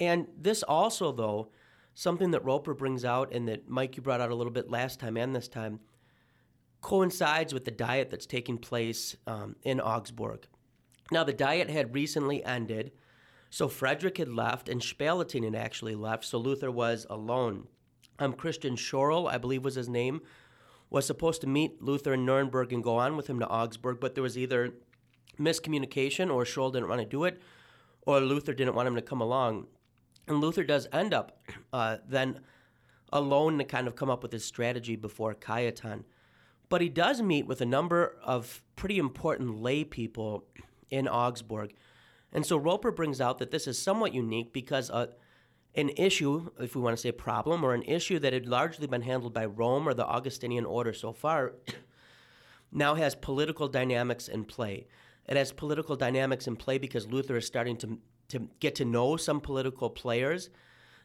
and 0.00 0.26
this 0.36 0.62
also, 0.62 1.12
though, 1.12 1.50
something 1.94 2.30
that 2.30 2.44
Roper 2.44 2.74
brings 2.74 3.04
out 3.04 3.32
and 3.32 3.48
that 3.48 3.68
Mike 3.68 3.96
you 3.96 4.02
brought 4.02 4.20
out 4.20 4.30
a 4.30 4.34
little 4.34 4.52
bit 4.52 4.70
last 4.70 5.00
time 5.00 5.16
and 5.16 5.34
this 5.34 5.48
time, 5.48 5.80
coincides 6.80 7.52
with 7.52 7.64
the 7.64 7.72
diet 7.72 8.08
that's 8.08 8.26
taking 8.26 8.56
place 8.56 9.16
um, 9.26 9.56
in 9.64 9.80
Augsburg. 9.80 10.46
Now, 11.10 11.24
the 11.24 11.32
diet 11.32 11.70
had 11.70 11.94
recently 11.94 12.44
ended, 12.44 12.92
so 13.50 13.68
Frederick 13.68 14.18
had 14.18 14.28
left 14.28 14.68
and 14.68 14.80
Spalatin 14.80 15.44
had 15.44 15.54
actually 15.54 15.94
left, 15.94 16.24
so 16.24 16.38
Luther 16.38 16.70
was 16.70 17.06
alone. 17.08 17.66
Um, 18.18 18.32
Christian 18.32 18.76
Scheurl, 18.76 19.30
I 19.30 19.38
believe 19.38 19.64
was 19.64 19.76
his 19.76 19.88
name, 19.88 20.20
was 20.90 21.06
supposed 21.06 21.40
to 21.42 21.46
meet 21.46 21.82
Luther 21.82 22.14
in 22.14 22.24
Nuremberg 22.24 22.72
and 22.72 22.82
go 22.82 22.96
on 22.96 23.16
with 23.16 23.28
him 23.28 23.38
to 23.40 23.48
Augsburg, 23.48 24.00
but 24.00 24.14
there 24.14 24.22
was 24.22 24.36
either 24.36 24.74
miscommunication 25.38 26.32
or 26.32 26.44
Scheurl 26.44 26.72
didn't 26.72 26.88
want 26.88 27.00
to 27.00 27.06
do 27.06 27.24
it, 27.24 27.40
or 28.02 28.20
Luther 28.20 28.54
didn't 28.54 28.74
want 28.74 28.88
him 28.88 28.94
to 28.96 29.02
come 29.02 29.20
along. 29.20 29.66
And 30.26 30.40
Luther 30.40 30.64
does 30.64 30.88
end 30.92 31.14
up 31.14 31.40
uh, 31.72 31.98
then 32.06 32.40
alone 33.12 33.58
to 33.58 33.64
kind 33.64 33.86
of 33.86 33.96
come 33.96 34.10
up 34.10 34.22
with 34.22 34.32
his 34.32 34.44
strategy 34.44 34.96
before 34.96 35.34
Cayetan. 35.34 36.04
But 36.68 36.82
he 36.82 36.90
does 36.90 37.22
meet 37.22 37.46
with 37.46 37.62
a 37.62 37.66
number 37.66 38.16
of 38.22 38.62
pretty 38.76 38.98
important 38.98 39.62
lay 39.62 39.84
people 39.84 40.44
in 40.90 41.08
Augsburg. 41.08 41.74
And 42.32 42.44
so 42.44 42.56
Roper 42.56 42.90
brings 42.90 43.20
out 43.20 43.38
that 43.38 43.50
this 43.50 43.66
is 43.66 43.80
somewhat 43.80 44.12
unique 44.12 44.52
because 44.52 44.90
uh, 44.90 45.06
an 45.74 45.90
issue, 45.90 46.50
if 46.58 46.74
we 46.74 46.82
want 46.82 46.96
to 46.96 47.00
say 47.00 47.12
problem, 47.12 47.64
or 47.64 47.74
an 47.74 47.82
issue 47.82 48.18
that 48.18 48.32
had 48.32 48.46
largely 48.46 48.86
been 48.86 49.02
handled 49.02 49.32
by 49.32 49.46
Rome 49.46 49.88
or 49.88 49.94
the 49.94 50.06
Augustinian 50.06 50.64
order 50.64 50.92
so 50.92 51.12
far, 51.12 51.54
now 52.72 52.94
has 52.94 53.14
political 53.14 53.68
dynamics 53.68 54.28
in 54.28 54.44
play. 54.44 54.86
It 55.26 55.36
has 55.36 55.52
political 55.52 55.96
dynamics 55.96 56.46
in 56.46 56.56
play 56.56 56.78
because 56.78 57.06
Luther 57.06 57.36
is 57.36 57.46
starting 57.46 57.76
to, 57.78 57.98
to 58.28 58.48
get 58.60 58.74
to 58.76 58.84
know 58.84 59.16
some 59.16 59.40
political 59.40 59.90
players. 59.90 60.50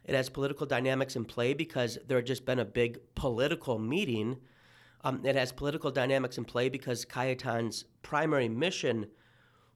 It 0.05 0.15
has 0.15 0.29
political 0.29 0.65
dynamics 0.65 1.15
in 1.15 1.25
play 1.25 1.53
because 1.53 1.97
there 2.07 2.17
had 2.17 2.25
just 2.25 2.45
been 2.45 2.59
a 2.59 2.65
big 2.65 2.99
political 3.15 3.79
meeting. 3.79 4.37
Um, 5.03 5.25
it 5.25 5.35
has 5.35 5.51
political 5.51 5.91
dynamics 5.91 6.37
in 6.37 6.45
play 6.45 6.69
because 6.69 7.05
Cayetan's 7.05 7.85
primary 8.01 8.49
mission 8.49 9.07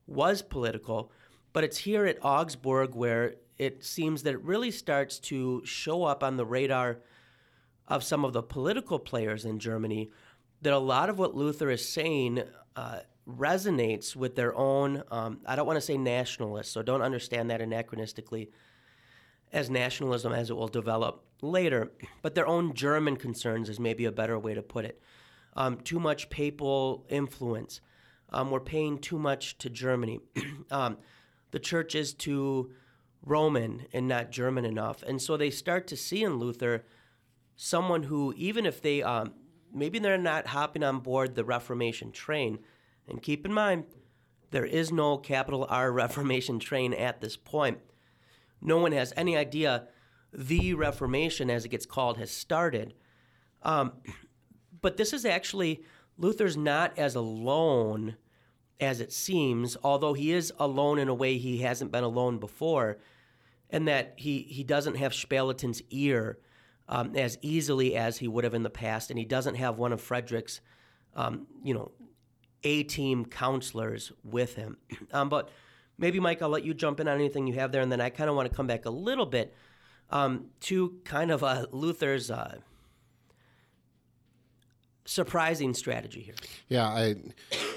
was 0.08 0.42
political, 0.42 1.12
but 1.54 1.64
it's 1.64 1.78
here 1.78 2.06
at 2.06 2.24
Augsburg 2.24 2.96
where 2.96 3.36
it 3.58 3.84
seems 3.84 4.24
that 4.24 4.34
it 4.34 4.42
really 4.44 4.72
starts 4.72 5.20
to 5.20 5.62
show 5.66 6.04
up 6.04 6.24
on 6.24 6.38
the 6.38 6.46
radar 6.46 7.00
of 7.88 8.04
some 8.04 8.26
of 8.26 8.34
the 8.34 8.44
political 8.44 9.00
players 9.00 9.46
in 9.46 9.60
Germany 9.60 10.10
that 10.62 10.74
a 10.74 10.80
lot 10.80 11.10
of 11.10 11.20
what 11.20 11.36
Luther 11.36 11.70
is 11.70 11.88
saying 11.88 12.44
uh, 12.76 13.00
resonates 13.28 14.16
with 14.16 14.36
their 14.36 14.56
own, 14.56 15.04
um, 15.12 15.40
I 15.46 15.56
don't 15.56 15.68
want 15.68 15.78
to 15.78 15.82
say 15.82 15.98
nationalists, 15.98 16.72
so 16.72 16.82
don't 16.82 17.02
understand 17.02 17.50
that 17.50 17.62
anachronistically 17.62 18.50
as 19.52 19.70
nationalism 19.70 20.34
as 20.34 20.50
it 20.50 20.56
will 20.56 20.68
develop 20.68 21.24
later, 21.42 21.92
but 22.22 22.36
their 22.36 22.48
own 22.48 22.74
German 22.74 23.16
concerns 23.16 23.70
is 23.70 23.80
maybe 23.80 24.06
a 24.06 24.12
better 24.12 24.38
way 24.38 24.54
to 24.54 24.62
put 24.62 24.86
it. 24.86 25.02
Um, 25.56 25.78
too 25.78 26.00
much 26.00 26.30
papal 26.30 27.06
influence. 27.10 27.82
Um, 28.30 28.52
we're 28.52 28.60
paying 28.60 29.00
too 29.00 29.18
much 29.18 29.58
to 29.60 29.70
Germany. 29.70 30.20
um, 30.72 30.98
the 31.52 31.60
church 31.60 31.96
is 31.96 32.14
too 32.14 32.72
Roman 33.26 33.86
and 33.94 34.08
not 34.08 34.32
German 34.32 34.66
enough. 34.66 35.04
And 35.04 35.22
so 35.22 35.38
they 35.38 35.50
start 35.50 35.88
to 35.88 35.98
see 35.98 36.24
in 36.24 36.38
Luther 36.38 36.86
someone 37.56 38.04
who, 38.04 38.34
even 38.38 38.66
if 38.66 38.82
they, 38.82 39.02
um, 39.02 39.34
maybe 39.74 40.00
they're 40.00 40.18
not 40.18 40.48
hopping 40.48 40.84
on 40.84 41.00
board 41.00 41.36
the 41.36 41.44
Reformation 41.44 42.12
train, 42.12 42.60
and 43.08 43.22
keep 43.22 43.46
in 43.46 43.54
mind, 43.54 43.86
there 44.52 44.66
is 44.66 44.92
no 44.92 45.18
capital 45.18 45.66
R 45.70 45.92
Reformation 46.04 46.60
train 46.60 46.94
at 46.94 47.22
this 47.22 47.38
point. 47.38 47.80
No 48.62 48.78
one 48.78 48.92
has 48.92 49.14
any 49.16 49.38
idea 49.38 49.88
the 50.34 50.74
Reformation, 50.74 51.50
as 51.50 51.66
it 51.66 51.70
gets 51.70 51.86
called, 51.86 52.18
has 52.18 52.32
started. 52.32 52.94
Um, 53.64 53.94
but 54.82 54.98
this 54.98 55.14
is 55.14 55.26
actually, 55.26 55.84
Luther's 56.18 56.58
not 56.58 56.98
as 56.98 57.16
alone 57.16 58.16
as 58.80 59.02
it 59.02 59.12
seems, 59.12 59.78
although 59.84 60.14
he 60.14 60.32
is 60.32 60.54
alone 60.60 61.00
in 61.00 61.08
a 61.08 61.14
way 61.14 61.38
he 61.38 61.60
hasn't 61.60 61.92
been 61.92 62.04
alone 62.04 62.38
before, 62.38 62.98
and 63.70 63.88
that 63.88 64.14
he, 64.18 64.40
he 64.50 64.64
doesn't 64.64 64.96
have 64.96 65.12
Spalatin's 65.12 65.82
ear 65.90 66.38
um, 66.88 67.16
as 67.16 67.38
easily 67.42 67.96
as 67.96 68.18
he 68.18 68.28
would 68.28 68.44
have 68.44 68.54
in 68.54 68.64
the 68.64 68.70
past, 68.70 69.10
and 69.10 69.20
he 69.20 69.26
doesn't 69.26 69.56
have 69.56 69.78
one 69.78 69.92
of 69.92 70.02
Frederick's, 70.02 70.62
um, 71.16 71.48
you 71.64 71.74
know, 71.74 71.92
A 72.64 72.84
team 72.84 73.26
counselors 73.26 74.12
with 74.24 74.56
him. 74.56 74.78
Um, 75.12 75.30
but 75.30 75.50
maybe, 75.98 76.20
Mike, 76.20 76.42
I'll 76.42 76.50
let 76.50 76.66
you 76.66 76.74
jump 76.74 77.00
in 77.00 77.08
on 77.08 77.16
anything 77.16 77.48
you 77.48 77.56
have 77.56 77.72
there, 77.72 77.82
and 77.82 77.92
then 77.92 78.02
I 78.02 78.10
kind 78.10 78.30
of 78.30 78.36
want 78.36 78.50
to 78.50 78.56
come 78.56 78.68
back 78.68 78.86
a 78.86 78.90
little 78.90 79.26
bit 79.26 79.56
um, 80.10 80.48
to 80.62 80.98
kind 81.04 81.32
of 81.32 81.44
uh, 81.44 81.66
Luther's. 81.72 82.30
Uh, 82.30 82.60
surprising 85.08 85.74
strategy 85.74 86.22
here. 86.22 86.36
Yeah, 86.68 86.88
I 86.88 87.16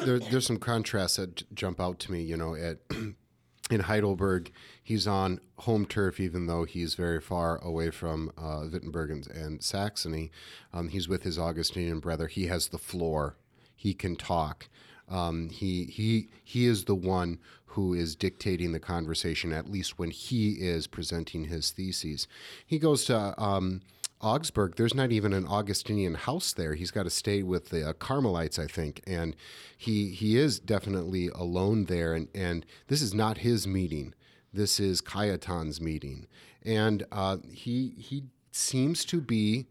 there, 0.05 0.19
there's 0.19 0.47
some 0.47 0.59
contrasts 0.59 1.17
that 1.17 1.55
jump 1.55 1.81
out 1.81 1.99
to 2.01 2.13
me. 2.13 2.23
You 2.23 2.37
know, 2.37 2.55
at 2.55 2.79
in 3.71 3.81
Heidelberg, 3.81 4.53
he's 4.83 5.07
on 5.07 5.41
home 5.59 5.87
turf, 5.87 6.21
even 6.21 6.47
though 6.47 6.65
he's 6.65 6.95
very 6.95 7.21
far 7.21 7.59
away 7.59 7.91
from 7.91 8.31
uh, 8.37 8.67
Wittenberg 8.71 9.11
and, 9.11 9.27
and 9.29 9.63
Saxony. 9.63 10.31
Um, 10.75 10.89
he's 10.89 11.09
with 11.09 11.23
his 11.23 11.39
Augustinian 11.39 12.01
brother. 12.01 12.27
He 12.27 12.47
has 12.49 12.69
the 12.69 12.79
floor. 12.79 13.37
He 13.75 13.95
can 13.95 14.17
talk. 14.17 14.69
Um, 15.09 15.49
he 15.49 15.85
he 15.85 16.29
he 16.45 16.67
is 16.67 16.85
the 16.85 16.95
one 16.95 17.39
who 17.67 17.95
is 17.95 18.17
dictating 18.17 18.73
the 18.73 18.81
conversation, 18.81 19.53
at 19.53 19.71
least 19.71 19.99
when 19.99 20.11
he 20.11 20.55
is 20.55 20.89
presenting 20.89 21.45
his 21.45 21.71
theses. 21.71 22.27
He 22.67 22.81
goes 22.81 23.05
to 23.05 23.41
um, 23.41 23.83
Augsburg, 24.21 24.77
there's 24.77 24.95
not 24.95 25.13
even 25.13 25.33
an 25.33 25.47
Augustinian 25.47 26.15
house 26.15 26.53
there. 26.53 26.75
He's 26.75 26.91
got 26.91 27.05
to 27.05 27.11
stay 27.11 27.43
with 27.43 27.71
the 27.71 27.89
uh, 27.89 27.93
Carmelites, 27.95 28.59
I 28.59 28.67
think, 28.67 29.03
and 29.07 29.35
he 29.77 30.11
he 30.11 30.37
is 30.37 30.61
definitely 30.61 31.29
alone 31.29 31.87
there. 31.87 32.15
And 32.15 32.29
and 32.35 32.67
this 32.89 33.01
is 33.01 33.15
not 33.15 33.39
his 33.39 33.67
meeting. 33.67 34.15
This 34.53 34.79
is 34.81 35.01
Cayetan's 35.01 35.81
meeting, 35.81 36.27
and 36.63 37.05
uh, 37.11 37.39
he 37.51 37.95
he 37.97 38.25
seems 38.53 39.05
to 39.07 39.21
be. 39.21 39.67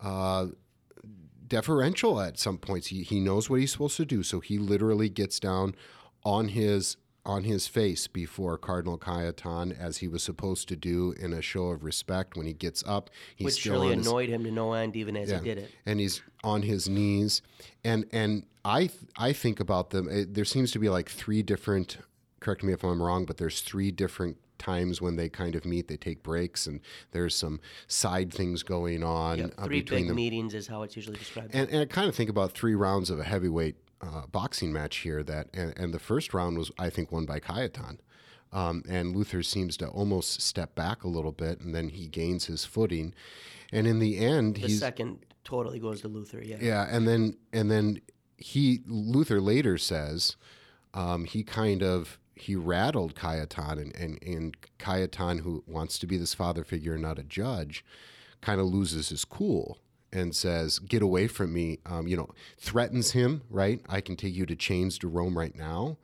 Uh, 0.00 0.48
deferential 1.46 2.18
at 2.18 2.38
some 2.38 2.56
points. 2.56 2.86
He, 2.86 3.02
he 3.02 3.20
knows 3.20 3.50
what 3.50 3.60
he's 3.60 3.72
supposed 3.72 3.98
to 3.98 4.06
do, 4.06 4.22
so 4.22 4.40
he 4.40 4.56
literally 4.56 5.10
gets 5.10 5.38
down 5.38 5.74
on 6.24 6.48
his 6.48 6.96
on 7.24 7.44
his 7.44 7.68
face 7.68 8.06
before 8.08 8.58
Cardinal 8.58 8.98
Cayetan, 8.98 9.78
as 9.78 9.98
he 9.98 10.08
was 10.08 10.22
supposed 10.22 10.68
to 10.68 10.76
do 10.76 11.14
in 11.20 11.32
a 11.32 11.40
show 11.40 11.66
of 11.66 11.84
respect 11.84 12.36
when 12.36 12.46
he 12.46 12.52
gets 12.52 12.82
up. 12.86 13.10
He's 13.36 13.44
Which 13.46 13.58
surely 13.58 13.92
annoyed 13.92 14.28
his, 14.28 14.36
him 14.36 14.44
to 14.44 14.50
no 14.50 14.72
end, 14.72 14.96
even 14.96 15.16
as 15.16 15.30
yeah, 15.30 15.38
he 15.38 15.44
did 15.44 15.58
it. 15.58 15.70
And 15.86 16.00
he's 16.00 16.22
on 16.42 16.62
his 16.62 16.88
knees, 16.88 17.42
and 17.84 18.06
and 18.12 18.44
I 18.64 18.90
I 19.16 19.32
think 19.32 19.60
about 19.60 19.90
them. 19.90 20.08
It, 20.08 20.34
there 20.34 20.44
seems 20.44 20.72
to 20.72 20.78
be 20.78 20.88
like 20.88 21.08
three 21.08 21.42
different. 21.42 21.98
Correct 22.40 22.64
me 22.64 22.72
if 22.72 22.82
I'm 22.82 23.00
wrong, 23.00 23.24
but 23.24 23.36
there's 23.36 23.60
three 23.60 23.92
different 23.92 24.36
times 24.58 25.00
when 25.00 25.16
they 25.16 25.28
kind 25.28 25.54
of 25.54 25.64
meet. 25.64 25.86
They 25.86 25.96
take 25.96 26.24
breaks, 26.24 26.66
and 26.66 26.80
there's 27.12 27.36
some 27.36 27.60
side 27.86 28.32
things 28.32 28.64
going 28.64 29.04
on. 29.04 29.38
Yep, 29.38 29.54
uh, 29.58 29.64
three 29.66 29.82
big 29.82 30.08
them. 30.08 30.16
meetings 30.16 30.54
is 30.54 30.66
how 30.66 30.82
it's 30.82 30.96
usually 30.96 31.18
described. 31.18 31.54
And, 31.54 31.68
and 31.70 31.80
I 31.80 31.84
kind 31.84 32.08
of 32.08 32.16
think 32.16 32.30
about 32.30 32.52
three 32.52 32.74
rounds 32.74 33.10
of 33.10 33.20
a 33.20 33.24
heavyweight 33.24 33.76
uh, 34.02 34.26
boxing 34.26 34.72
match 34.72 34.98
here 34.98 35.22
that, 35.22 35.48
and, 35.54 35.72
and, 35.76 35.94
the 35.94 35.98
first 35.98 36.34
round 36.34 36.58
was, 36.58 36.70
I 36.78 36.90
think, 36.90 37.12
won 37.12 37.24
by 37.24 37.38
Cayetan. 37.40 37.98
Um, 38.52 38.82
and 38.88 39.16
Luther 39.16 39.42
seems 39.42 39.76
to 39.78 39.88
almost 39.88 40.42
step 40.42 40.74
back 40.74 41.04
a 41.04 41.08
little 41.08 41.32
bit, 41.32 41.60
and 41.60 41.74
then 41.74 41.88
he 41.88 42.08
gains 42.08 42.46
his 42.46 42.64
footing. 42.64 43.14
And 43.72 43.86
in 43.86 43.98
the 43.98 44.18
end, 44.18 44.58
he 44.58 44.64
the 44.64 44.68
second 44.70 45.20
totally 45.44 45.78
goes 45.78 46.02
to 46.02 46.08
Luther. 46.08 46.42
Yeah. 46.42 46.58
Yeah, 46.60 46.86
and 46.90 47.08
then 47.08 47.38
and 47.52 47.70
then 47.70 48.00
he 48.36 48.80
Luther 48.86 49.40
later 49.40 49.78
says 49.78 50.36
um, 50.92 51.24
he 51.24 51.42
kind 51.42 51.82
of 51.82 52.18
he 52.34 52.54
rattled 52.54 53.14
Cayetan, 53.14 53.78
and, 53.78 53.96
and 53.96 54.22
and 54.22 54.56
Cayetan, 54.78 55.40
who 55.40 55.64
wants 55.66 55.98
to 56.00 56.06
be 56.06 56.18
this 56.18 56.34
father 56.34 56.64
figure, 56.64 56.94
and 56.94 57.02
not 57.02 57.18
a 57.18 57.22
judge, 57.22 57.84
kind 58.42 58.60
of 58.60 58.66
loses 58.66 59.08
his 59.08 59.24
cool 59.24 59.78
and 60.12 60.34
says, 60.34 60.78
"Get 60.78 61.02
away 61.02 61.26
from 61.26 61.52
me," 61.52 61.78
um, 61.86 62.06
you 62.06 62.16
know, 62.16 62.28
threatens 62.58 63.12
him. 63.12 63.42
Right, 63.50 63.80
I 63.88 64.00
can 64.00 64.16
take 64.16 64.34
you 64.34 64.46
to 64.46 64.56
chains 64.56 64.98
to 64.98 65.08
Rome 65.08 65.38
right 65.38 65.56
now, 65.56 65.98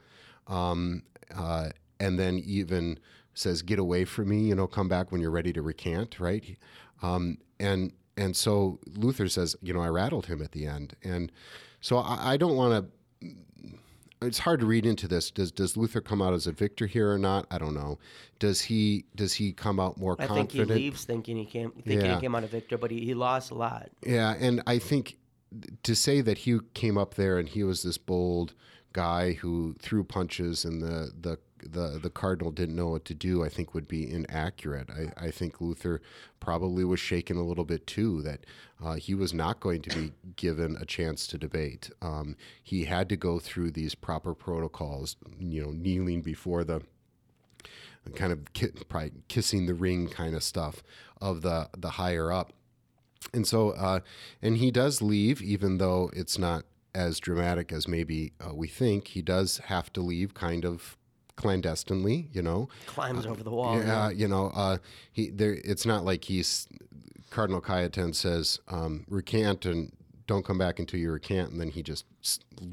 um, 0.46 1.02
uh, 1.34 1.70
and 2.00 2.18
then 2.18 2.38
even 2.38 2.98
says, 3.34 3.62
"Get 3.62 3.78
away 3.78 4.04
from 4.04 4.28
me," 4.28 4.48
you 4.48 4.54
know, 4.54 4.66
come 4.66 4.88
back 4.88 5.12
when 5.12 5.20
you're 5.20 5.30
ready 5.30 5.52
to 5.52 5.62
recant. 5.62 6.18
Right, 6.20 6.56
um, 7.02 7.38
and 7.60 7.92
and 8.16 8.36
so 8.36 8.80
Luther 8.86 9.28
says, 9.28 9.56
you 9.62 9.72
know, 9.72 9.80
I 9.80 9.88
rattled 9.88 10.26
him 10.26 10.42
at 10.42 10.52
the 10.52 10.66
end, 10.66 10.96
and 11.02 11.30
so 11.80 11.98
I, 11.98 12.34
I 12.34 12.36
don't 12.36 12.56
want 12.56 12.90
to. 13.22 13.28
It's 14.20 14.38
hard 14.40 14.60
to 14.60 14.66
read 14.66 14.84
into 14.86 15.06
this. 15.08 15.30
Does 15.30 15.52
does 15.52 15.76
Luther 15.76 16.00
come 16.00 16.20
out 16.22 16.32
as 16.34 16.46
a 16.46 16.52
victor 16.52 16.86
here 16.86 17.10
or 17.12 17.18
not? 17.18 17.46
I 17.50 17.58
don't 17.58 17.74
know. 17.74 17.98
Does 18.38 18.62
he 18.62 19.04
does 19.14 19.34
he 19.34 19.52
come 19.52 19.78
out 19.78 19.98
more 19.98 20.16
confident? 20.16 20.38
I 20.38 20.40
confident? 20.42 20.68
think 20.68 20.78
he 20.78 20.84
leaves 20.84 21.04
thinking 21.04 21.36
he 21.36 21.44
came 21.44 21.70
thinking 21.72 22.00
Yeah. 22.06 22.14
he 22.16 22.20
came 22.20 22.34
out 22.34 22.44
a 22.44 22.48
victor, 22.48 22.78
but 22.78 22.90
he, 22.90 23.00
he 23.04 23.14
lost 23.14 23.50
a 23.50 23.54
lot. 23.54 23.90
Yeah, 24.04 24.34
and 24.38 24.62
I 24.66 24.78
think 24.78 25.16
to 25.82 25.94
say 25.94 26.20
that 26.20 26.38
he 26.38 26.58
came 26.74 26.98
up 26.98 27.14
there 27.14 27.38
and 27.38 27.48
he 27.48 27.62
was 27.64 27.82
this 27.82 27.98
bold 27.98 28.54
guy 28.92 29.32
who 29.32 29.74
threw 29.80 30.02
punches 30.04 30.64
and 30.64 30.82
the 30.82 31.12
the 31.18 31.38
the, 31.62 31.98
the 32.02 32.10
cardinal 32.10 32.50
didn't 32.50 32.76
know 32.76 32.88
what 32.88 33.04
to 33.06 33.14
do, 33.14 33.44
I 33.44 33.48
think 33.48 33.74
would 33.74 33.88
be 33.88 34.10
inaccurate. 34.10 34.88
I, 34.90 35.26
I 35.26 35.30
think 35.30 35.60
Luther 35.60 36.00
probably 36.40 36.84
was 36.84 37.00
shaken 37.00 37.36
a 37.36 37.44
little 37.44 37.64
bit 37.64 37.86
too 37.86 38.22
that 38.22 38.40
uh, 38.82 38.94
he 38.94 39.14
was 39.14 39.32
not 39.32 39.60
going 39.60 39.82
to 39.82 39.96
be 39.96 40.12
given 40.36 40.76
a 40.80 40.84
chance 40.84 41.26
to 41.28 41.38
debate. 41.38 41.90
Um, 42.02 42.36
he 42.62 42.84
had 42.84 43.08
to 43.08 43.16
go 43.16 43.38
through 43.38 43.72
these 43.72 43.94
proper 43.94 44.34
protocols, 44.34 45.16
you 45.38 45.62
know, 45.62 45.70
kneeling 45.70 46.22
before 46.22 46.64
the 46.64 46.82
kind 48.14 48.32
of 48.32 48.52
ki- 48.52 48.72
probably 48.88 49.12
kissing 49.28 49.66
the 49.66 49.74
ring 49.74 50.08
kind 50.08 50.34
of 50.34 50.42
stuff 50.42 50.82
of 51.20 51.42
the 51.42 51.68
the 51.76 51.90
higher 51.90 52.32
up. 52.32 52.52
And 53.32 53.46
so, 53.46 53.70
uh, 53.70 54.00
and 54.40 54.56
he 54.58 54.70
does 54.70 55.02
leave, 55.02 55.42
even 55.42 55.78
though 55.78 56.10
it's 56.14 56.38
not 56.38 56.64
as 56.94 57.20
dramatic 57.20 57.72
as 57.72 57.86
maybe 57.86 58.32
uh, 58.40 58.54
we 58.54 58.68
think. 58.68 59.08
He 59.08 59.22
does 59.22 59.58
have 59.66 59.92
to 59.94 60.00
leave, 60.00 60.34
kind 60.34 60.64
of 60.64 60.96
clandestinely, 61.38 62.28
you 62.32 62.42
know. 62.42 62.68
Climbs 62.86 63.24
over 63.24 63.44
the 63.44 63.50
wall. 63.50 63.78
Yeah, 63.78 64.10
you 64.10 64.26
know, 64.26 64.50
uh, 64.54 64.78
he 65.12 65.30
there. 65.30 65.56
It's 65.64 65.86
not 65.86 66.04
like 66.04 66.24
he's 66.24 66.66
Cardinal 67.30 67.60
Cayetan 67.60 68.14
says 68.14 68.58
um, 68.68 69.04
recant 69.08 69.64
and 69.64 69.92
don't 70.26 70.44
come 70.44 70.58
back 70.58 70.78
until 70.78 71.00
you 71.00 71.12
recant, 71.12 71.52
and 71.52 71.60
then 71.60 71.70
he 71.70 71.82
just 71.82 72.04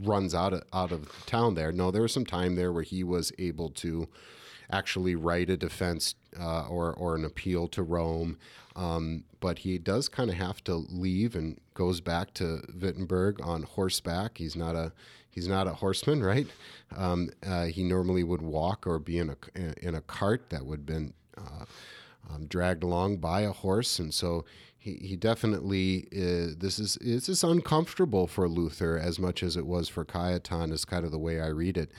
runs 0.02 0.34
out 0.34 0.52
of 0.52 0.64
out 0.74 0.92
of 0.92 1.26
town. 1.28 1.54
There, 1.54 1.72
no, 1.72 1.92
there 1.92 2.02
was 2.02 2.12
some 2.12 2.26
time 2.26 2.56
there 2.56 2.74
where 2.74 2.84
he 2.84 3.04
was 3.04 3.32
able 3.38 3.70
to 3.70 4.10
actually 4.72 5.16
write 5.16 5.52
a 5.52 5.58
defense 5.58 6.16
uh, 6.40 6.68
or 6.68 6.92
or 6.94 7.16
an 7.16 7.24
appeal 7.24 7.68
to 7.70 7.84
Rome, 7.84 8.40
um, 8.76 9.26
but 9.40 9.60
he 9.60 9.78
does 9.78 10.10
kind 10.10 10.32
of 10.32 10.38
have 10.38 10.64
to 10.64 10.76
leave 10.76 11.36
and 11.36 11.60
goes 11.76 12.02
back 12.02 12.34
to 12.36 12.64
Wittenberg 12.74 13.40
on 13.42 13.62
horseback. 13.62 14.40
He's 14.40 14.56
not 14.56 14.76
a 14.76 14.92
he's 15.36 15.48
not 15.48 15.68
a 15.68 15.74
horseman, 15.74 16.24
right? 16.24 16.48
Um, 16.96 17.30
uh, 17.46 17.66
he 17.66 17.84
normally 17.84 18.24
would 18.24 18.42
walk 18.42 18.88
or 18.88 18.98
be 18.98 19.20
in 19.20 19.30
a 19.30 19.86
in 19.86 19.94
a 19.94 20.02
cart 20.02 20.50
that 20.50 20.66
would 20.66 20.80
have 20.80 20.86
been 20.86 21.14
uh, 21.38 21.66
um, 22.32 22.48
dragged 22.48 22.82
along 22.82 23.18
by 23.18 23.42
a 23.42 23.52
horse, 23.52 24.00
and 24.00 24.14
so 24.14 24.46
he, 24.78 24.94
he 24.94 25.16
definitely 25.16 26.08
is, 26.12 26.58
this 26.58 26.80
is 26.80 26.98
this 27.02 27.30
is 27.30 27.44
uncomfortable 27.44 28.26
for 28.26 28.48
Luther 28.48 28.98
as 28.98 29.20
much 29.20 29.44
as 29.44 29.58
it 29.58 29.68
was 29.68 29.90
for 29.90 30.06
Cayetan. 30.06 30.72
Is 30.72 30.86
kind 30.86 31.06
of 31.06 31.12
the 31.12 31.20
way 31.20 31.42
I 31.42 31.48
read 31.48 31.78
it. 31.78 31.92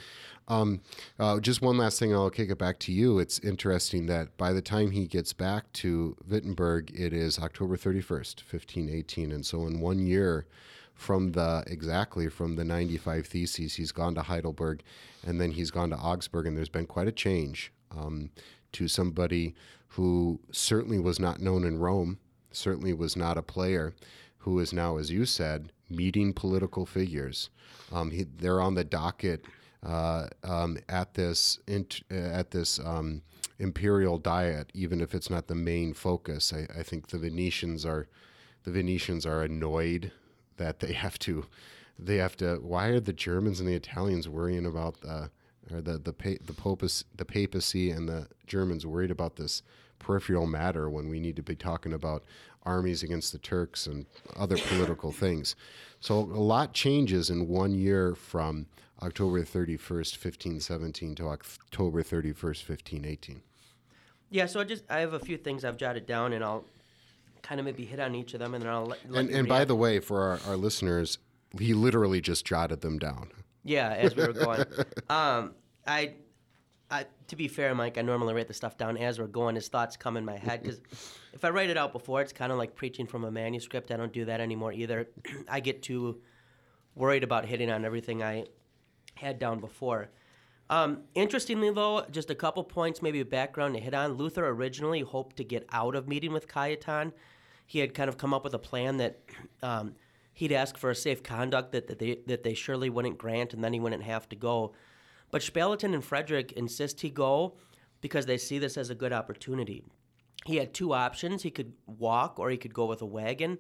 Um, 0.49 0.81
uh, 1.19 1.41
just 1.41 1.61
one 1.61 1.77
last 1.77 1.99
thing, 1.99 2.15
I'll 2.15 2.31
kick 2.31 2.51
it 2.51 2.59
back 2.59 2.79
to 2.81 2.93
you. 2.93 3.19
It's 3.19 3.41
interesting 3.41 4.07
that 4.07 4.37
by 4.37 4.53
the 4.53 4.63
time 4.63 4.93
he 4.93 5.09
gets 5.09 5.33
back 5.33 5.73
to 5.73 6.17
Wittenberg, 6.29 6.93
it 6.95 7.13
is 7.13 7.41
October 7.41 7.77
31st, 7.77 8.45
1518. 8.49 9.33
And 9.33 9.45
so, 9.45 9.67
in 9.67 9.81
one 9.81 10.07
year 10.07 10.47
from 10.97 11.33
the 11.33 11.63
exactly 11.67 12.29
from 12.29 12.57
the 12.57 12.65
95 12.65 13.27
Theses, 13.27 13.75
he's 13.75 13.93
gone 13.93 14.15
to 14.15 14.23
Heidelberg 14.23 14.83
and 15.25 15.41
then 15.41 15.53
he's 15.53 15.71
gone 15.71 15.91
to 15.91 15.97
Augsburg, 15.97 16.47
and 16.47 16.57
there's 16.57 16.69
been 16.69 16.87
quite 16.87 17.07
a 17.07 17.13
change 17.13 17.73
um, 17.97 18.31
to 18.73 18.89
somebody 18.89 19.55
who 19.89 20.41
certainly 20.51 20.99
was 20.99 21.21
not 21.21 21.41
known 21.41 21.65
in 21.65 21.79
Rome, 21.79 22.19
certainly 22.51 22.93
was 22.93 23.17
not 23.17 23.37
a 23.37 23.43
player, 23.43 23.95
who 24.39 24.59
is 24.59 24.73
now, 24.73 24.97
as 24.97 25.11
you 25.11 25.27
said, 25.27 25.73
meeting 25.91 26.33
political 26.33 26.87
figures. 26.87 27.51
Um, 27.93 28.11
he, 28.11 28.25
they're 28.25 28.61
on 28.61 28.75
the 28.75 28.85
docket 28.85 29.45
uh, 29.85 30.29
um, 30.45 30.79
at 30.89 31.15
this 31.15 31.59
int- 31.67 32.03
uh, 32.11 32.15
at 32.15 32.51
this 32.51 32.79
um, 32.79 33.23
imperial 33.59 34.19
diet, 34.19 34.71
even 34.75 35.01
if 35.01 35.15
it's 35.15 35.31
not 35.31 35.47
the 35.47 35.55
main 35.55 35.93
focus. 35.93 36.53
I, 36.53 36.67
I 36.79 36.83
think 36.83 37.09
the 37.09 37.19
Venetians 37.19 37.85
are 37.85 38.09
the 38.65 38.71
Venetians 38.71 39.27
are 39.27 39.43
annoyed 39.43 40.13
that 40.57 40.81
they 40.81 40.93
have 40.93 41.19
to 41.21 41.47
they 41.99 42.17
have 42.17 42.37
to. 42.39 42.57
Why 42.57 42.89
are 42.89 43.01
the 43.01 43.13
Germans 43.13 43.61
and 43.61 43.69
the 43.69 43.75
Italians 43.75 44.29
worrying 44.29 44.67
about 44.67 45.01
the 45.01 45.31
or 45.73 45.81
the 45.81 45.99
the 45.99 46.13
pa- 46.13 46.45
the 46.45 46.53
popus 46.53 47.05
the 47.15 47.25
papacy 47.25 47.91
and 47.91 48.09
the 48.09 48.29
Germans 48.47 48.87
worried 48.87 49.11
about 49.11 49.37
this 49.37 49.63
peripheral 49.99 50.47
matter 50.47 50.91
when 50.91 51.09
we 51.09 51.21
need 51.21 51.37
to 51.37 51.43
be 51.43 51.57
talking 51.57 51.93
about 51.93 52.25
armies 52.65 53.03
against 53.03 53.33
the 53.33 53.39
Turks 53.39 53.87
and 53.87 54.07
other 54.37 54.57
political 54.57 55.13
things. 55.25 55.57
So 56.01 56.19
a 56.19 56.21
lot 56.21 56.73
changes 56.75 57.31
in 57.31 57.49
one 57.49 57.73
year 57.73 58.15
from 58.15 58.67
October 59.03 59.43
31st, 59.43 60.17
1517 60.23 61.15
to 61.17 61.29
October 61.29 62.03
31st, 62.03 62.69
1518. 62.69 63.43
Yeah, 64.31 64.47
so 64.47 64.61
I 64.61 64.65
just 64.65 64.85
I 64.91 64.99
have 64.99 65.13
a 65.13 65.21
few 65.21 65.37
things 65.37 65.65
I've 65.65 65.77
jotted 65.77 66.07
down, 66.07 66.33
and 66.33 66.45
I'll 66.45 66.65
kind 67.47 67.61
of 67.61 67.65
maybe 67.65 67.85
hit 67.85 68.01
on 68.01 68.15
each 68.15 68.35
of 68.35 68.41
them, 68.41 68.55
and 68.55 68.63
then 68.63 68.71
I'll 68.71 68.87
let, 68.87 69.11
let 69.11 69.25
And, 69.25 69.35
and 69.35 69.49
by 69.49 69.65
the 69.65 69.77
way, 69.77 70.01
for 70.01 70.23
our, 70.23 70.41
our 70.49 70.57
listeners, 70.57 71.19
he 71.59 71.75
literally 71.75 72.21
just 72.21 72.45
jotted 72.45 72.81
them 72.81 72.99
down. 72.99 73.31
yeah, 73.65 73.91
as 73.91 74.17
we 74.17 74.27
were 74.27 74.33
going, 74.45 74.65
um, 75.09 75.55
I, 75.87 76.15
I 76.91 77.07
to 77.29 77.37
be 77.37 77.49
fair, 77.49 77.75
Mike, 77.75 77.99
I 77.99 78.03
normally 78.03 78.35
write 78.35 78.49
the 78.49 78.55
stuff 78.55 78.77
down 78.77 78.97
as 78.97 79.19
we're 79.19 79.27
going. 79.27 79.55
His 79.55 79.69
thoughts 79.69 79.97
come 79.97 80.17
in 80.17 80.25
my 80.25 80.37
head 80.37 80.63
because 80.63 80.81
if 81.33 81.45
I 81.45 81.51
write 81.51 81.71
it 81.71 81.77
out 81.77 81.93
before, 81.93 82.21
it's 82.21 82.33
kind 82.33 82.51
of 82.51 82.59
like 82.59 82.75
preaching 82.75 83.07
from 83.07 83.25
a 83.25 83.31
manuscript. 83.31 83.91
I 83.91 83.97
don't 83.97 84.13
do 84.13 84.25
that 84.25 84.41
anymore 84.41 84.73
either. 84.73 85.09
I 85.49 85.61
get 85.61 85.83
too 85.83 86.21
worried 86.95 87.23
about 87.23 87.45
hitting 87.45 87.71
on 87.71 87.85
everything 87.85 88.23
I 88.23 88.47
had 89.15 89.39
down 89.39 89.61
before. 89.61 90.09
Um, 90.69 91.03
interestingly, 91.15 91.71
though, 91.71 92.05
just 92.11 92.31
a 92.31 92.35
couple 92.35 92.65
points, 92.65 93.01
maybe 93.01 93.21
a 93.21 93.25
background 93.25 93.75
to 93.75 93.81
hit 93.81 93.95
on. 93.95 94.15
Luther 94.15 94.47
originally 94.49 95.01
hoped 95.01 95.37
to 95.37 95.45
get 95.45 95.67
out 95.73 95.95
of 95.95 96.09
meeting 96.09 96.33
with 96.33 96.49
Cayetan. 96.49 97.13
He 97.67 97.79
had 97.79 97.95
kind 97.95 98.09
of 98.09 98.19
come 98.19 98.35
up 98.35 98.45
with 98.45 98.55
a 98.55 98.59
plan 98.59 98.97
that 98.97 99.21
um, 99.63 99.95
he'd 100.33 100.53
ask 100.53 100.77
for 100.77 100.91
a 100.91 100.95
safe 100.95 101.23
conduct 101.23 101.73
that, 101.73 101.87
that 101.87 101.99
they 101.99 102.19
that 102.27 102.43
they 102.43 102.55
surely 102.55 102.91
wouldn't 102.91 103.19
grant, 103.19 103.55
and 103.55 103.63
then 103.63 103.73
he 103.73 103.81
wouldn't 103.81 104.03
have 104.03 104.29
to 104.31 104.37
go. 104.37 104.75
But 105.31 105.43
Spalatin 105.43 105.95
and 105.95 106.05
Frederick 106.05 106.53
insist 106.53 107.01
he 107.01 107.11
go 107.11 107.55
because 108.01 108.27
they 108.27 108.39
see 108.39 108.59
this 108.59 108.77
as 108.77 108.91
a 108.91 108.95
good 108.95 109.13
opportunity. 109.13 109.85
He 110.45 110.57
had 110.57 110.75
two 110.75 110.93
options: 110.93 111.43
he 111.43 111.51
could 111.51 111.75
walk, 111.87 112.41
or 112.41 112.51
he 112.51 112.57
could 112.57 112.75
go 112.75 112.87
with 112.87 113.03
a 113.03 113.07
wagon. 113.07 113.59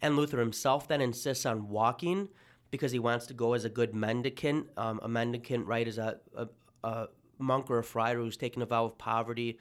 And 0.00 0.16
Luther 0.16 0.40
himself 0.40 0.88
then 0.88 1.00
insists 1.00 1.46
on 1.46 1.68
walking 1.68 2.28
because 2.72 2.90
he 2.90 2.98
wants 2.98 3.26
to 3.26 3.34
go 3.34 3.52
as 3.52 3.64
a 3.64 3.68
good 3.68 3.94
mendicant. 3.94 4.66
Um, 4.76 4.98
a 5.02 5.08
mendicant, 5.08 5.66
right, 5.66 5.86
is 5.86 5.98
a, 5.98 6.18
a, 6.34 6.48
a 6.82 7.08
monk 7.38 7.70
or 7.70 7.78
a 7.78 7.84
friar 7.84 8.16
who's 8.16 8.36
taken 8.36 8.62
a 8.62 8.66
vow 8.66 8.86
of 8.86 8.98
poverty. 8.98 9.58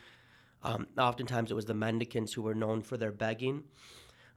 Um, 0.63 0.87
oftentimes 0.97 1.51
it 1.51 1.53
was 1.53 1.65
the 1.65 1.73
mendicants 1.73 2.33
who 2.33 2.41
were 2.41 2.55
known 2.55 2.81
for 2.81 2.95
their 2.95 3.11
begging. 3.11 3.65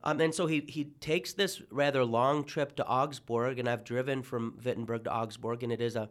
Um, 0.03 0.21
and 0.21 0.35
so 0.35 0.47
he, 0.47 0.65
he 0.69 0.85
takes 1.01 1.33
this 1.33 1.63
rather 1.71 2.05
long 2.05 2.45
trip 2.45 2.75
to 2.77 2.87
Augsburg, 2.87 3.59
and 3.59 3.69
I've 3.69 3.85
driven 3.85 4.23
from 4.23 4.59
Wittenberg 4.63 5.05
to 5.05 5.15
Augsburg, 5.15 5.63
and 5.63 5.73
it 5.73 5.81
is 5.81 5.95
a, 5.97 6.11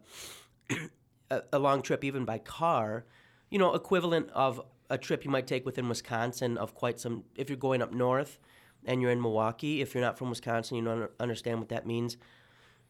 a, 1.30 1.42
a 1.52 1.58
long 1.58 1.82
trip 1.82 2.02
even 2.02 2.24
by 2.24 2.38
car, 2.38 3.04
you 3.50 3.58
know, 3.58 3.74
equivalent 3.74 4.30
of 4.30 4.60
a 4.88 4.96
trip 4.96 5.24
you 5.24 5.30
might 5.30 5.46
take 5.46 5.66
within 5.66 5.88
Wisconsin 5.88 6.56
of 6.56 6.74
quite 6.74 6.98
some, 6.98 7.24
if 7.36 7.50
you're 7.50 7.56
going 7.56 7.82
up 7.82 7.92
north 7.92 8.38
and 8.86 9.02
you're 9.02 9.10
in 9.10 9.20
Milwaukee, 9.20 9.82
if 9.82 9.94
you're 9.94 10.02
not 10.02 10.18
from 10.18 10.30
Wisconsin, 10.30 10.78
you 10.78 10.84
don't 10.84 11.10
understand 11.20 11.58
what 11.58 11.68
that 11.68 11.86
means. 11.86 12.16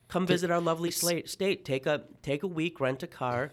Come 0.08 0.26
visit 0.26 0.50
our 0.50 0.60
lovely 0.60 0.90
state. 0.90 1.64
Take 1.64 1.86
a 1.86 2.02
take 2.22 2.42
a 2.42 2.46
week, 2.46 2.80
rent 2.80 3.02
a 3.02 3.06
car, 3.06 3.52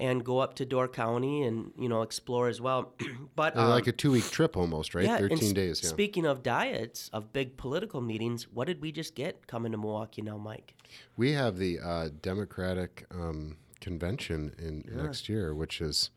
and 0.00 0.24
go 0.24 0.38
up 0.40 0.54
to 0.54 0.64
Door 0.66 0.88
County 0.88 1.42
and 1.44 1.72
you 1.78 1.88
know 1.88 2.02
explore 2.02 2.48
as 2.48 2.60
well. 2.60 2.92
but 3.36 3.56
um, 3.56 3.68
like 3.70 3.86
a 3.86 3.92
two 3.92 4.10
week 4.10 4.28
trip 4.30 4.56
almost, 4.56 4.94
right? 4.94 5.04
yeah, 5.04 5.18
and 5.18 5.54
days. 5.54 5.80
Yeah. 5.82 5.88
Speaking 5.88 6.26
of 6.26 6.42
diets 6.42 7.08
of 7.12 7.32
big 7.32 7.56
political 7.56 8.00
meetings, 8.00 8.48
what 8.52 8.66
did 8.66 8.80
we 8.80 8.92
just 8.92 9.14
get 9.14 9.46
coming 9.46 9.72
to 9.72 9.78
Milwaukee 9.78 10.22
now, 10.22 10.36
Mike? 10.36 10.74
We 11.16 11.32
have 11.32 11.56
the 11.56 11.78
uh, 11.78 12.08
Democratic 12.20 13.06
um, 13.12 13.56
convention 13.80 14.54
in 14.58 14.84
next 15.02 15.28
year, 15.28 15.54
which 15.54 15.80
is 15.80 16.10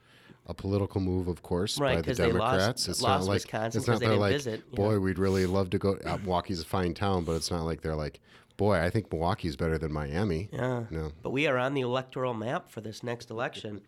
a 0.47 0.53
political 0.53 1.01
move, 1.01 1.27
of 1.27 1.41
course, 1.41 1.79
Right, 1.79 1.95
by 1.97 2.01
the 2.01 2.13
they 2.13 2.31
lost- 2.31 2.51
Democrats. 2.59 2.87
it's 2.87 3.01
not 3.01 3.23
like 3.23 3.41
it's 3.51 3.53
not 3.53 3.71
they 3.71 3.79
they're 3.79 3.97
didn't 4.09 4.19
like, 4.19 4.31
visit, 4.33 4.63
yeah. 4.69 4.75
boy, 4.75 4.99
we'd 4.99 5.17
really 5.17 5.45
love 5.45 5.69
to 5.71 5.79
go. 5.79 5.97
Uh, 6.05 6.17
Milwaukee's 6.17 6.61
a 6.61 6.65
fine 6.65 6.93
town, 6.93 7.23
but 7.23 7.33
it's 7.33 7.49
not 7.49 7.63
like 7.63 7.81
they're 7.81 7.95
like, 7.95 8.19
boy, 8.57 8.79
I 8.79 8.89
think 8.89 9.11
Milwaukee's 9.11 9.55
better 9.55 9.77
than 9.77 9.91
Miami. 9.91 10.49
Yeah. 10.51 10.85
No. 10.89 11.11
But 11.21 11.31
we 11.31 11.47
are 11.47 11.57
on 11.57 11.73
the 11.73 11.81
electoral 11.81 12.33
map 12.33 12.69
for 12.69 12.81
this 12.81 13.03
next 13.03 13.29
election. 13.29 13.81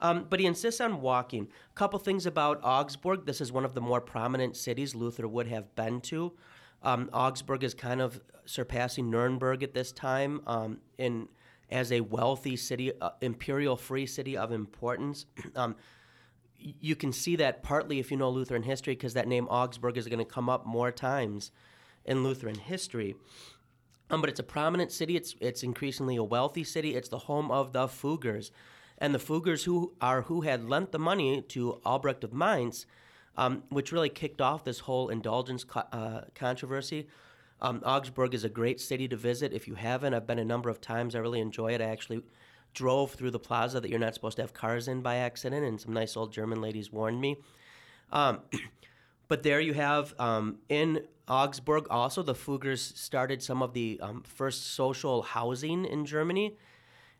Um, 0.00 0.26
but 0.28 0.40
he 0.40 0.46
insists 0.46 0.80
on 0.80 1.00
walking. 1.00 1.48
A 1.70 1.74
couple 1.74 1.98
things 1.98 2.26
about 2.26 2.60
Augsburg. 2.64 3.24
This 3.24 3.40
is 3.40 3.52
one 3.52 3.64
of 3.64 3.74
the 3.74 3.80
more 3.80 4.00
prominent 4.00 4.56
cities 4.56 4.94
Luther 4.94 5.28
would 5.28 5.46
have 5.46 5.74
been 5.76 6.00
to. 6.02 6.32
Um, 6.82 7.08
Augsburg 7.12 7.62
is 7.62 7.74
kind 7.74 8.00
of 8.00 8.20
surpassing 8.44 9.08
Nuremberg 9.08 9.62
at 9.62 9.74
this 9.74 9.92
time 9.92 10.42
um, 10.46 10.78
in 10.98 11.28
as 11.70 11.90
a 11.90 12.00
wealthy 12.00 12.56
city, 12.56 12.92
uh, 13.00 13.10
imperial 13.22 13.76
free 13.76 14.04
city 14.04 14.36
of 14.36 14.52
importance. 14.52 15.24
um, 15.56 15.76
you 16.58 16.94
can 16.94 17.12
see 17.12 17.36
that 17.36 17.62
partly 17.62 17.98
if 17.98 18.10
you 18.10 18.16
know 18.16 18.30
Lutheran 18.30 18.62
history, 18.62 18.94
because 18.94 19.14
that 19.14 19.26
name 19.26 19.46
Augsburg 19.48 19.96
is 19.96 20.06
going 20.06 20.18
to 20.18 20.24
come 20.24 20.48
up 20.48 20.66
more 20.66 20.92
times 20.92 21.50
in 22.04 22.22
Lutheran 22.22 22.56
history. 22.56 23.14
Um, 24.12 24.20
but 24.20 24.28
it's 24.28 24.38
a 24.38 24.44
prominent 24.44 24.92
city. 24.92 25.16
It's 25.16 25.34
it's 25.40 25.62
increasingly 25.62 26.16
a 26.16 26.22
wealthy 26.22 26.64
city. 26.64 26.94
It's 26.94 27.08
the 27.08 27.18
home 27.18 27.50
of 27.50 27.72
the 27.72 27.86
Fuggers, 27.86 28.50
and 28.98 29.14
the 29.14 29.18
Fuggers 29.18 29.64
who 29.64 29.94
are 30.02 30.22
who 30.22 30.42
had 30.42 30.68
lent 30.68 30.92
the 30.92 30.98
money 30.98 31.40
to 31.48 31.80
Albrecht 31.86 32.22
of 32.22 32.34
Mainz, 32.34 32.84
um, 33.38 33.62
which 33.70 33.90
really 33.90 34.10
kicked 34.10 34.42
off 34.42 34.64
this 34.64 34.80
whole 34.80 35.08
indulgence 35.08 35.64
co- 35.64 35.88
uh, 35.92 36.20
controversy. 36.34 37.08
Um, 37.62 37.80
Augsburg 37.86 38.34
is 38.34 38.44
a 38.44 38.50
great 38.50 38.80
city 38.80 39.08
to 39.08 39.16
visit. 39.16 39.52
If 39.54 39.66
you 39.66 39.76
haven't, 39.76 40.12
I've 40.12 40.26
been 40.26 40.38
a 40.38 40.44
number 40.44 40.68
of 40.68 40.80
times. 40.80 41.14
I 41.14 41.20
really 41.20 41.40
enjoy 41.40 41.72
it. 41.72 41.80
I 41.80 41.86
actually 41.86 42.22
drove 42.74 43.12
through 43.12 43.30
the 43.30 43.38
plaza 43.38 43.80
that 43.80 43.88
you're 43.88 43.98
not 43.98 44.14
supposed 44.14 44.36
to 44.36 44.42
have 44.42 44.52
cars 44.52 44.88
in 44.88 45.00
by 45.00 45.16
accident, 45.16 45.64
and 45.64 45.80
some 45.80 45.94
nice 45.94 46.18
old 46.18 46.32
German 46.32 46.60
ladies 46.60 46.92
warned 46.92 47.20
me. 47.20 47.38
But 49.32 49.44
there 49.44 49.60
you 49.60 49.72
have 49.72 50.14
um, 50.18 50.58
in 50.68 51.04
Augsburg 51.26 51.86
also 51.88 52.22
the 52.22 52.34
Fuggers 52.34 52.94
started 52.98 53.42
some 53.42 53.62
of 53.62 53.72
the 53.72 53.98
um, 54.02 54.22
first 54.24 54.74
social 54.74 55.22
housing 55.22 55.86
in 55.86 56.04
Germany, 56.04 56.58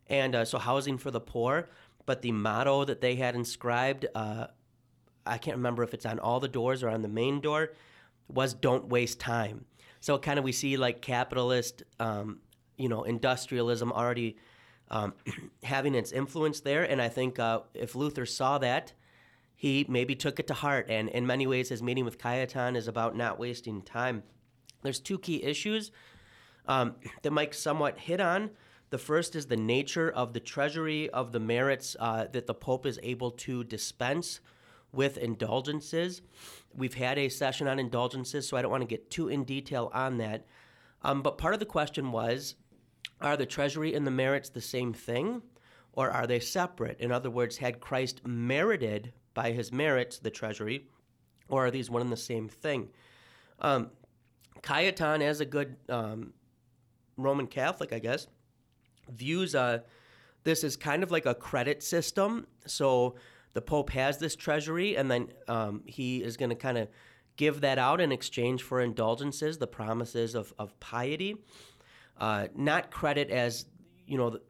and 0.09 0.35
uh, 0.35 0.44
so 0.44 0.59
housing 0.59 0.98
for 0.98 1.11
the 1.11 1.22
poor. 1.22 1.70
But 2.05 2.20
the 2.20 2.33
motto 2.33 2.85
that 2.85 3.01
they 3.01 3.14
had 3.14 3.35
inscribed, 3.35 4.05
uh, 4.14 4.48
I 5.25 5.38
can't 5.38 5.57
remember 5.57 5.83
if 5.83 5.94
it's 5.94 6.05
on 6.05 6.18
all 6.18 6.38
the 6.38 6.48
doors 6.48 6.83
or 6.83 6.90
on 6.90 7.01
the 7.01 7.09
main 7.09 7.40
door, 7.40 7.72
was 8.29 8.53
"Don't 8.53 8.88
waste 8.88 9.18
time." 9.18 9.64
So 10.01 10.18
kind 10.18 10.38
of 10.38 10.44
we 10.44 10.53
see 10.53 10.77
like 10.77 11.01
capitalist, 11.01 11.83
um, 11.98 12.40
you 12.77 12.90
know, 12.90 13.05
industrialism 13.05 13.90
already 13.90 14.37
um, 14.90 15.14
having 15.62 15.94
its 15.94 16.12
influence 16.12 16.61
there. 16.61 16.85
And 16.85 17.01
I 17.01 17.09
think 17.09 17.38
uh, 17.38 17.61
if 17.72 17.94
Luther 17.94 18.27
saw 18.27 18.59
that, 18.59 18.92
he 19.54 19.86
maybe 19.88 20.14
took 20.14 20.40
it 20.40 20.46
to 20.48 20.54
heart. 20.54 20.86
And 20.88 21.08
in 21.08 21.26
many 21.26 21.46
ways, 21.46 21.68
his 21.68 21.82
meeting 21.82 22.04
with 22.04 22.18
Cajetan 22.18 22.76
is 22.76 22.88
about 22.88 23.16
not 23.16 23.38
wasting 23.38 23.82
time. 23.82 24.22
There's 24.82 25.00
two 25.00 25.18
key 25.18 25.42
issues 25.42 25.90
um, 26.66 26.96
that 27.22 27.30
Mike 27.32 27.54
somewhat 27.54 27.98
hit 27.98 28.20
on. 28.20 28.50
The 28.90 28.98
first 28.98 29.34
is 29.36 29.46
the 29.46 29.56
nature 29.56 30.10
of 30.10 30.34
the 30.34 30.40
treasury 30.40 31.08
of 31.10 31.32
the 31.32 31.40
merits 31.40 31.96
uh, 31.98 32.26
that 32.32 32.46
the 32.46 32.54
Pope 32.54 32.84
is 32.84 33.00
able 33.02 33.30
to 33.30 33.64
dispense 33.64 34.40
with 34.92 35.16
indulgences. 35.16 36.20
We've 36.74 36.94
had 36.94 37.18
a 37.18 37.30
session 37.30 37.68
on 37.68 37.78
indulgences, 37.78 38.46
so 38.46 38.56
I 38.56 38.62
don't 38.62 38.70
want 38.70 38.82
to 38.82 38.86
get 38.86 39.10
too 39.10 39.28
in 39.28 39.44
detail 39.44 39.90
on 39.94 40.18
that. 40.18 40.46
Um, 41.02 41.22
but 41.22 41.38
part 41.38 41.54
of 41.54 41.60
the 41.60 41.66
question 41.66 42.12
was 42.12 42.54
are 43.20 43.36
the 43.36 43.46
treasury 43.46 43.94
and 43.94 44.06
the 44.06 44.10
merits 44.10 44.50
the 44.50 44.60
same 44.60 44.92
thing, 44.92 45.42
or 45.92 46.10
are 46.10 46.26
they 46.26 46.40
separate? 46.40 47.00
In 47.00 47.12
other 47.12 47.30
words, 47.30 47.56
had 47.58 47.80
Christ 47.80 48.26
merited 48.26 49.12
by 49.35 49.53
his 49.53 49.73
merits 49.73 50.18
the 50.18 50.31
treasury, 50.31 50.87
or 51.49 51.66
are 51.66 51.71
these 51.71 51.90
one 51.90 52.03
and 52.03 52.12
the 52.12 52.16
same 52.16 52.49
thing? 52.49 52.88
Um, 53.59 53.90
Cajetan, 54.62 55.23
as 55.23 55.40
a 55.40 55.45
good 55.45 55.77
um, 55.88 56.33
Roman 57.16 57.47
Catholic, 57.47 57.92
I 57.92 57.99
guess, 57.99 58.27
views 59.11 59.55
uh, 59.55 59.81
this 60.45 60.64
as 60.64 60.77
kind 60.77 61.03
of 61.03 61.11
like 61.11 61.27
a 61.27 61.35
credit 61.35 61.83
system. 61.83 62.47
So 62.66 63.16
the 63.55 63.62
Pope 63.62 63.90
has 63.90 64.18
this 64.18 64.37
treasury, 64.37 64.97
and 64.97 65.11
then 65.11 65.29
um, 65.49 65.83
he 65.87 66.23
is 66.23 66.37
going 66.37 66.51
to 66.51 66.57
kind 66.57 66.79
of 66.79 66.88
give 67.37 67.61
that 67.62 67.79
out 67.79 68.01
in 68.01 68.12
exchange 68.12 68.62
for 68.62 68.81
indulgences, 68.81 69.59
the 69.59 69.66
promises 69.66 70.35
of, 70.35 70.53
of 70.59 70.79
piety. 70.81 71.37
Uh, 72.18 72.49
not 72.55 72.90
credit 72.90 73.31
as, 73.31 73.66
you 74.07 74.18
know, 74.18 74.31
the, 74.31 74.42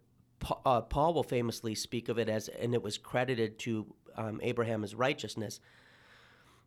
uh, 0.67 0.81
Paul 0.81 1.15
will 1.15 1.23
famously 1.23 1.75
speak 1.75 2.09
of 2.09 2.19
it 2.19 2.29
as, 2.29 2.49
and 2.49 2.75
it 2.75 2.83
was 2.83 2.99
credited 2.99 3.59
to 3.61 3.87
um, 4.17 4.41
Abraham 4.43 4.85
as 4.85 4.95
righteousness, 4.95 5.61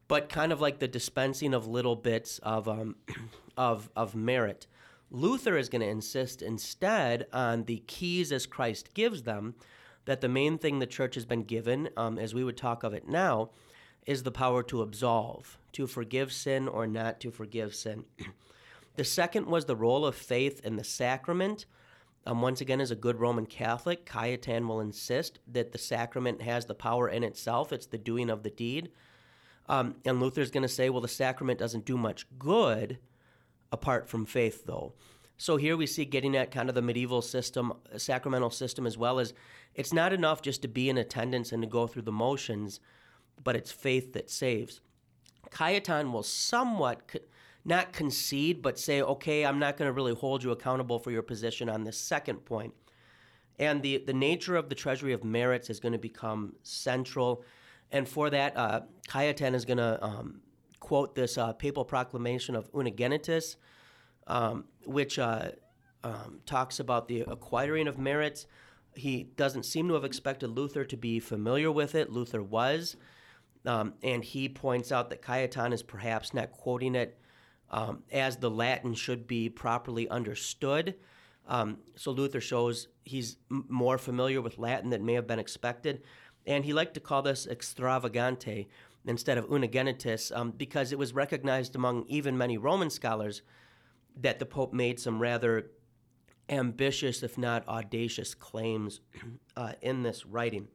but 0.08 0.30
kind 0.30 0.52
of 0.52 0.62
like 0.62 0.80
the 0.80 0.88
dispensing 0.88 1.54
of 1.54 1.68
little 1.68 1.96
bits 1.96 2.40
of, 2.40 2.68
um, 2.68 2.96
of, 3.58 3.90
of 3.96 4.16
merit. 4.16 4.68
Luther 5.12 5.58
is 5.58 5.70
going 5.70 5.82
to 5.82 5.88
insist 5.88 6.42
instead 6.42 7.28
on 7.32 7.64
the 7.64 7.84
keys 7.88 8.32
as 8.32 8.46
Christ 8.46 8.94
gives 8.94 9.24
them, 9.24 9.56
that 10.06 10.22
the 10.22 10.30
main 10.30 10.58
thing 10.58 10.80
the 10.80 10.86
church 10.86 11.16
has 11.16 11.26
been 11.26 11.44
given, 11.44 11.90
um, 11.98 12.20
as 12.20 12.34
we 12.34 12.44
would 12.44 12.58
talk 12.58 12.84
of 12.84 12.94
it 12.94 13.08
now, 13.08 13.50
is 14.06 14.24
the 14.24 14.32
power 14.32 14.62
to 14.64 14.82
absolve, 14.82 15.58
to 15.72 15.88
forgive 15.88 16.32
sin 16.32 16.68
or 16.68 16.86
not 16.86 17.20
to 17.20 17.32
forgive 17.32 17.74
sin. 17.74 18.06
the 18.96 19.04
second 19.04 19.48
was 19.48 19.66
the 19.66 19.76
role 19.76 20.06
of 20.06 20.16
faith 20.16 20.64
in 20.64 20.76
the 20.76 20.84
sacrament. 20.84 21.66
Um, 22.28 22.42
once 22.42 22.60
again, 22.60 22.82
as 22.82 22.90
a 22.90 22.96
good 22.96 23.20
Roman 23.20 23.46
Catholic, 23.46 24.06
Cajetan 24.06 24.68
will 24.68 24.80
insist 24.80 25.40
that 25.48 25.72
the 25.72 25.78
sacrament 25.78 26.42
has 26.42 26.66
the 26.66 26.74
power 26.74 27.08
in 27.08 27.24
itself, 27.24 27.72
it's 27.72 27.86
the 27.86 27.98
doing 27.98 28.30
of 28.30 28.44
the 28.44 28.50
deed. 28.50 28.92
Um, 29.68 29.96
and 30.06 30.20
Luther's 30.20 30.52
going 30.52 30.64
to 30.64 30.70
say, 30.70 30.90
well, 30.90 31.02
the 31.02 31.08
sacrament 31.08 31.60
doesn't 31.60 31.86
do 31.86 31.98
much 31.98 32.26
good 32.38 33.00
apart 33.72 34.08
from 34.08 34.26
faith, 34.26 34.66
though. 34.66 34.94
So 35.38 35.58
here 35.58 35.76
we 35.76 35.86
see 35.86 36.06
getting 36.06 36.36
at 36.36 36.52
kind 36.52 36.70
of 36.70 36.76
the 36.76 36.82
medieval 36.82 37.22
system, 37.22 37.74
sacramental 37.98 38.50
system, 38.50 38.88
as 38.88 38.98
well 38.98 39.20
as 39.20 39.34
it's 39.74 39.92
not 39.92 40.14
enough 40.14 40.42
just 40.42 40.62
to 40.62 40.68
be 40.68 40.90
in 40.90 40.98
attendance 40.98 41.52
and 41.52 41.62
to 41.62 41.68
go 41.68 41.88
through 41.88 42.04
the 42.04 42.12
motions, 42.12 42.80
but 43.44 43.56
it's 43.56 43.72
faith 43.72 44.14
that 44.14 44.30
saves. 44.30 44.82
Cajetan 45.52 46.12
will 46.12 46.24
somewhat 46.24 47.08
co- 47.08 47.20
not 47.66 47.92
concede, 47.92 48.62
but 48.62 48.78
say, 48.78 49.02
okay, 49.02 49.44
I'm 49.44 49.58
not 49.58 49.76
going 49.76 49.90
to 49.90 49.94
really 49.94 50.14
hold 50.14 50.44
you 50.44 50.52
accountable 50.52 51.00
for 51.00 51.10
your 51.10 51.24
position 51.24 51.68
on 51.68 51.84
this 51.84 51.98
second 51.98 52.46
point. 52.46 52.74
And 53.58 53.82
the, 53.82 53.98
the 53.98 54.14
nature 54.14 54.56
of 54.56 54.70
the 54.70 54.76
treasury 54.76 55.14
of 55.14 55.24
merits 55.24 55.70
is 55.70 55.80
going 55.80 55.94
to 55.94 55.98
become 55.98 56.54
central. 56.62 57.44
And 57.92 58.08
for 58.08 58.30
that, 58.30 58.56
uh, 58.56 58.82
Cajetan 59.10 59.56
is 59.56 59.66
going 59.66 59.78
to 59.78 60.04
um, 60.04 60.42
quote 60.80 61.16
this 61.16 61.38
uh, 61.38 61.54
papal 61.54 61.86
proclamation 61.86 62.56
of 62.56 62.72
Unigenitus, 62.72 63.56
um, 64.28 64.66
which 64.86 65.18
uh, 65.18 65.52
um, 66.04 66.42
talks 66.46 66.80
about 66.80 67.08
the 67.08 67.22
acquiring 67.22 67.88
of 67.88 67.98
merits. 67.98 68.46
He 68.94 69.24
doesn't 69.36 69.64
seem 69.64 69.88
to 69.88 69.96
have 69.96 70.06
expected 70.06 70.50
Luther 70.50 70.86
to 70.86 70.98
be 70.98 71.20
familiar 71.20 71.72
with 71.72 71.96
it. 71.96 72.12
Luther 72.12 72.44
was. 72.44 72.96
Um, 73.66 73.96
and 74.04 74.24
he 74.24 74.48
points 74.48 74.92
out 74.92 75.10
that 75.10 75.24
Cayetan 75.24 75.74
is 75.74 75.82
perhaps 75.82 76.34
not 76.34 76.52
quoting 76.52 76.94
it 76.94 77.18
um, 77.72 78.04
as 78.12 78.38
the 78.38 78.50
Latin 78.50 78.94
should 78.94 79.28
be 79.28 79.50
properly 79.50 80.08
understood. 80.10 80.96
Um, 81.48 81.78
so 81.96 82.12
Luther 82.12 82.42
shows 82.42 82.88
he's 83.04 83.38
m- 83.52 83.66
more 83.70 83.98
familiar 83.98 84.42
with 84.42 84.58
Latin 84.58 84.90
than 84.90 85.06
may 85.06 85.14
have 85.14 85.28
been 85.28 85.40
expected. 85.40 86.02
And 86.48 86.66
he 86.66 86.74
liked 86.74 86.94
to 86.96 87.00
call 87.00 87.22
this 87.22 87.48
extravagante 87.48 88.68
instead 89.06 89.38
of 89.38 89.46
unigenitus 89.50 90.36
um, 90.36 90.52
because 90.52 90.92
it 90.92 90.98
was 90.98 91.14
recognized 91.14 91.76
among 91.76 92.06
even 92.08 92.38
many 92.38 92.58
Roman 92.58 92.90
scholars 92.90 93.42
that 94.22 94.40
the 94.40 94.46
Pope 94.46 94.74
made 94.74 95.00
some 95.00 95.20
rather 95.20 95.72
ambitious, 96.50 97.24
if 97.24 97.38
not 97.38 97.68
audacious, 97.68 98.34
claims 98.34 99.02
uh, 99.58 99.74
in 99.82 100.04
this 100.04 100.26
writing. 100.26 100.68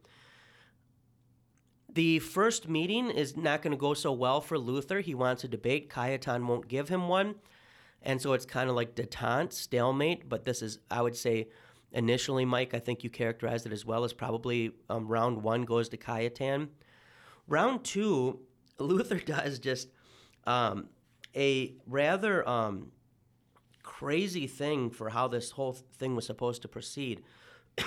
The 1.92 2.20
first 2.20 2.68
meeting 2.68 3.10
is 3.10 3.36
not 3.36 3.62
going 3.62 3.72
to 3.72 3.76
go 3.76 3.94
so 3.94 4.12
well 4.12 4.40
for 4.40 4.56
Luther. 4.56 5.00
He 5.00 5.14
wants 5.14 5.42
a 5.42 5.48
debate. 5.48 5.90
Cajetan 5.90 6.46
won't 6.46 6.68
give 6.68 6.88
him 6.88 7.08
one. 7.08 7.34
And 8.02 8.22
so 8.22 8.32
it's 8.32 8.46
kind 8.46 8.70
of 8.70 8.76
like 8.76 8.94
detente, 8.94 9.52
stalemate. 9.52 10.28
But 10.28 10.44
this 10.44 10.62
is, 10.62 10.78
I 10.90 11.02
would 11.02 11.16
say, 11.16 11.48
initially, 11.92 12.44
Mike, 12.44 12.74
I 12.74 12.78
think 12.78 13.02
you 13.02 13.10
characterized 13.10 13.66
it 13.66 13.72
as 13.72 13.84
well 13.84 14.04
as 14.04 14.12
probably 14.12 14.72
um, 14.88 15.08
round 15.08 15.42
one 15.42 15.62
goes 15.62 15.88
to 15.88 15.96
Cajetan. 15.96 16.68
Round 17.48 17.82
two, 17.82 18.38
Luther 18.78 19.18
does 19.18 19.58
just 19.58 19.88
um, 20.46 20.88
a 21.34 21.74
rather 21.86 22.48
um, 22.48 22.92
crazy 23.82 24.46
thing 24.46 24.90
for 24.90 25.08
how 25.08 25.26
this 25.26 25.50
whole 25.50 25.72
thing 25.72 26.14
was 26.14 26.24
supposed 26.24 26.62
to 26.62 26.68
proceed. 26.68 27.22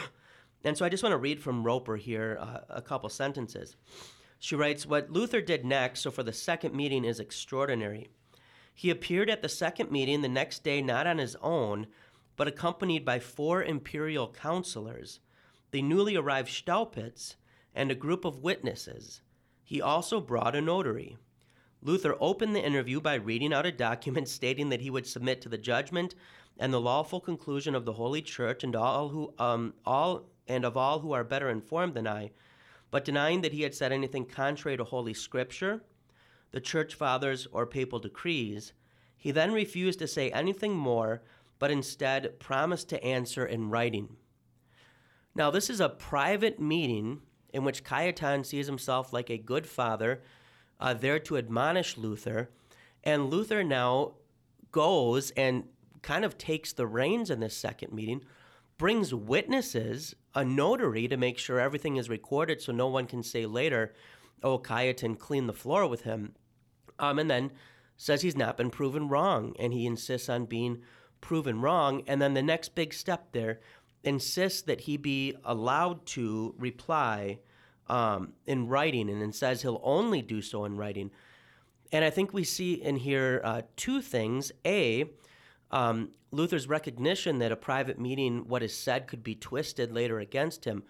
and 0.63 0.77
so 0.77 0.85
I 0.85 0.89
just 0.89 1.03
want 1.03 1.13
to 1.13 1.17
read 1.17 1.41
from 1.41 1.63
Roper 1.63 1.97
here 1.97 2.37
uh, 2.39 2.59
a 2.69 2.81
couple 2.81 3.09
sentences. 3.09 3.75
She 4.39 4.55
writes 4.55 4.85
What 4.85 5.09
Luther 5.09 5.41
did 5.41 5.65
next, 5.65 6.01
so 6.01 6.11
for 6.11 6.23
the 6.23 6.33
second 6.33 6.73
meeting, 6.73 7.05
is 7.05 7.19
extraordinary. 7.19 8.09
He 8.73 8.89
appeared 8.89 9.29
at 9.29 9.41
the 9.41 9.49
second 9.49 9.91
meeting 9.91 10.21
the 10.21 10.27
next 10.27 10.63
day 10.63 10.81
not 10.81 11.07
on 11.07 11.17
his 11.17 11.35
own, 11.41 11.87
but 12.35 12.47
accompanied 12.47 13.05
by 13.05 13.19
four 13.19 13.63
imperial 13.63 14.27
counselors, 14.27 15.19
the 15.71 15.81
newly 15.81 16.15
arrived 16.15 16.49
Staupitz, 16.49 17.35
and 17.75 17.91
a 17.91 17.95
group 17.95 18.25
of 18.25 18.43
witnesses. 18.43 19.21
He 19.63 19.81
also 19.81 20.19
brought 20.19 20.55
a 20.55 20.61
notary. 20.61 21.17
Luther 21.81 22.15
opened 22.19 22.55
the 22.55 22.65
interview 22.65 23.01
by 23.01 23.15
reading 23.15 23.53
out 23.53 23.65
a 23.65 23.71
document 23.71 24.27
stating 24.29 24.69
that 24.69 24.81
he 24.81 24.89
would 24.89 25.07
submit 25.07 25.41
to 25.41 25.49
the 25.49 25.57
judgment 25.57 26.15
and 26.57 26.73
the 26.73 26.81
lawful 26.81 27.19
conclusion 27.19 27.75
of 27.75 27.85
the 27.85 27.93
Holy 27.93 28.21
Church 28.21 28.63
and 28.63 28.75
all 28.75 29.09
who 29.09 29.33
um, 29.39 29.73
all 29.85 30.29
and 30.47 30.65
of 30.65 30.77
all 30.77 30.99
who 30.99 31.11
are 31.11 31.23
better 31.23 31.49
informed 31.49 31.93
than 31.93 32.07
I, 32.07 32.31
but 32.91 33.05
denying 33.05 33.41
that 33.41 33.53
he 33.53 33.63
had 33.63 33.73
said 33.73 33.91
anything 33.91 34.25
contrary 34.25 34.77
to 34.77 34.83
Holy 34.83 35.13
Scripture, 35.13 35.83
the 36.51 36.61
Church 36.61 36.93
Fathers, 36.93 37.47
or 37.51 37.65
papal 37.65 37.99
decrees. 37.99 38.73
He 39.17 39.31
then 39.31 39.51
refused 39.51 39.99
to 39.99 40.07
say 40.07 40.29
anything 40.31 40.73
more, 40.75 41.23
but 41.57 41.71
instead 41.71 42.39
promised 42.39 42.89
to 42.89 43.03
answer 43.03 43.45
in 43.45 43.69
writing. 43.69 44.17
Now, 45.35 45.49
this 45.49 45.69
is 45.69 45.79
a 45.79 45.89
private 45.89 46.59
meeting 46.59 47.21
in 47.51 47.63
which 47.63 47.83
Cajetan 47.83 48.45
sees 48.45 48.67
himself 48.67 49.13
like 49.13 49.29
a 49.29 49.37
good 49.37 49.65
father 49.65 50.21
uh, 50.79 50.93
there 50.93 51.19
to 51.19 51.37
admonish 51.37 51.97
Luther. 51.97 52.49
And 53.03 53.29
Luther 53.29 53.63
now 53.63 54.15
goes 54.71 55.31
and 55.31 55.63
kind 56.01 56.25
of 56.25 56.37
takes 56.37 56.73
the 56.73 56.85
reins 56.85 57.29
in 57.29 57.39
this 57.39 57.55
second 57.55 57.93
meeting, 57.93 58.23
brings 58.77 59.13
witnesses, 59.13 60.15
a 60.35 60.43
notary 60.43 61.07
to 61.07 61.17
make 61.17 61.37
sure 61.37 61.59
everything 61.59 61.97
is 61.97 62.09
recorded 62.09 62.61
so 62.61 62.71
no 62.71 62.87
one 62.87 63.05
can 63.05 63.23
say 63.23 63.45
later, 63.45 63.93
oh, 64.41 64.59
Cayetan 64.59 65.17
cleaned 65.17 65.47
the 65.49 65.53
floor 65.53 65.87
with 65.87 66.01
him. 66.01 66.33
Um, 66.99 67.19
and 67.19 67.29
then 67.29 67.51
says 67.97 68.21
he's 68.21 68.35
not 68.35 68.57
been 68.57 68.69
proven 68.69 69.07
wrong, 69.07 69.55
and 69.59 69.73
he 69.73 69.85
insists 69.85 70.29
on 70.29 70.45
being 70.45 70.81
proven 71.21 71.61
wrong. 71.61 72.03
And 72.07 72.21
then 72.21 72.33
the 72.33 72.41
next 72.41 72.75
big 72.75 72.93
step 72.93 73.31
there 73.31 73.59
insists 74.03 74.61
that 74.63 74.81
he 74.81 74.97
be 74.97 75.35
allowed 75.43 76.05
to 76.05 76.53
reply 76.57 77.39
um, 77.87 78.33
in 78.45 78.67
writing, 78.67 79.09
and 79.09 79.21
then 79.21 79.31
says 79.31 79.61
he'll 79.61 79.81
only 79.83 80.21
do 80.21 80.41
so 80.41 80.65
in 80.65 80.77
writing. 80.77 81.11
And 81.91 82.03
I 82.03 82.09
think 82.09 82.33
we 82.33 82.43
see 82.43 82.73
in 82.73 82.97
here 82.97 83.41
uh, 83.43 83.61
two 83.75 84.01
things. 84.01 84.51
A, 84.65 85.05
um, 85.73 86.11
Luther's 86.31 86.67
recognition 86.67 87.39
that 87.39 87.51
a 87.51 87.55
private 87.55 87.99
meeting, 87.99 88.47
what 88.47 88.61
is 88.61 88.77
said, 88.77 89.07
could 89.07 89.23
be 89.23 89.33
twisted 89.33 89.91
later 89.91 90.19
against 90.19 90.65
him. 90.65 90.83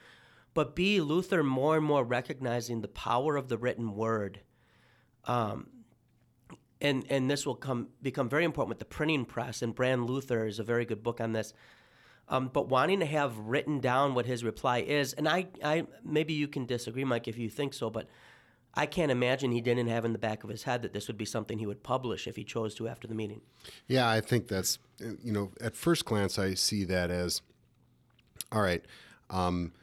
But 0.53 0.75
B, 0.75 0.99
Luther 0.99 1.41
more 1.41 1.77
and 1.77 1.85
more 1.85 2.03
recognizing 2.03 2.81
the 2.81 2.89
power 2.89 3.37
of 3.37 3.47
the 3.47 3.57
written 3.57 3.95
word. 3.95 4.41
Um, 5.23 5.69
and, 6.81 7.05
and 7.09 7.31
this 7.31 7.45
will 7.45 7.55
come 7.55 7.87
become 8.01 8.27
very 8.27 8.43
important 8.43 8.69
with 8.69 8.79
the 8.79 8.85
printing 8.85 9.23
press, 9.23 9.61
and 9.61 9.73
Brand 9.73 10.05
Luther 10.05 10.45
is 10.45 10.59
a 10.59 10.63
very 10.63 10.83
good 10.83 11.01
book 11.01 11.21
on 11.21 11.31
this. 11.31 11.53
Um, 12.27 12.49
but 12.51 12.67
wanting 12.67 12.99
to 12.99 13.05
have 13.05 13.37
written 13.37 13.79
down 13.79 14.15
what 14.15 14.25
his 14.25 14.43
reply 14.43 14.79
is, 14.79 15.13
and 15.13 15.29
I, 15.29 15.47
I 15.63 15.87
maybe 16.03 16.33
you 16.33 16.49
can 16.49 16.65
disagree, 16.65 17.05
Mike, 17.05 17.29
if 17.29 17.37
you 17.37 17.49
think 17.49 17.73
so, 17.73 17.89
but 17.89 18.07
I 18.75 18.85
can't 18.87 19.11
imagine 19.11 19.51
he 19.51 19.61
didn't 19.61 19.87
have 19.87 20.03
in 20.03 20.13
the 20.13 20.19
back 20.19 20.43
of 20.43 20.49
his 20.49 20.63
head 20.63 20.81
that 20.81 20.93
this 20.93 21.07
would 21.07 21.17
be 21.17 21.25
something 21.25 21.59
he 21.59 21.67
would 21.67 21.83
publish 21.83 22.27
if 22.27 22.35
he 22.35 22.43
chose 22.43 22.73
to 22.75 22.87
after 22.87 23.07
the 23.07 23.13
meeting. 23.13 23.41
Yeah, 23.87 24.09
I 24.09 24.19
think 24.19 24.47
that's, 24.47 24.79
you 24.99 25.31
know, 25.31 25.51
at 25.61 25.75
first 25.75 26.05
glance, 26.05 26.39
I 26.39 26.55
see 26.55 26.83
that 26.85 27.11
as 27.11 27.41
all 28.51 28.61
right, 28.61 28.85
um, 29.29 29.73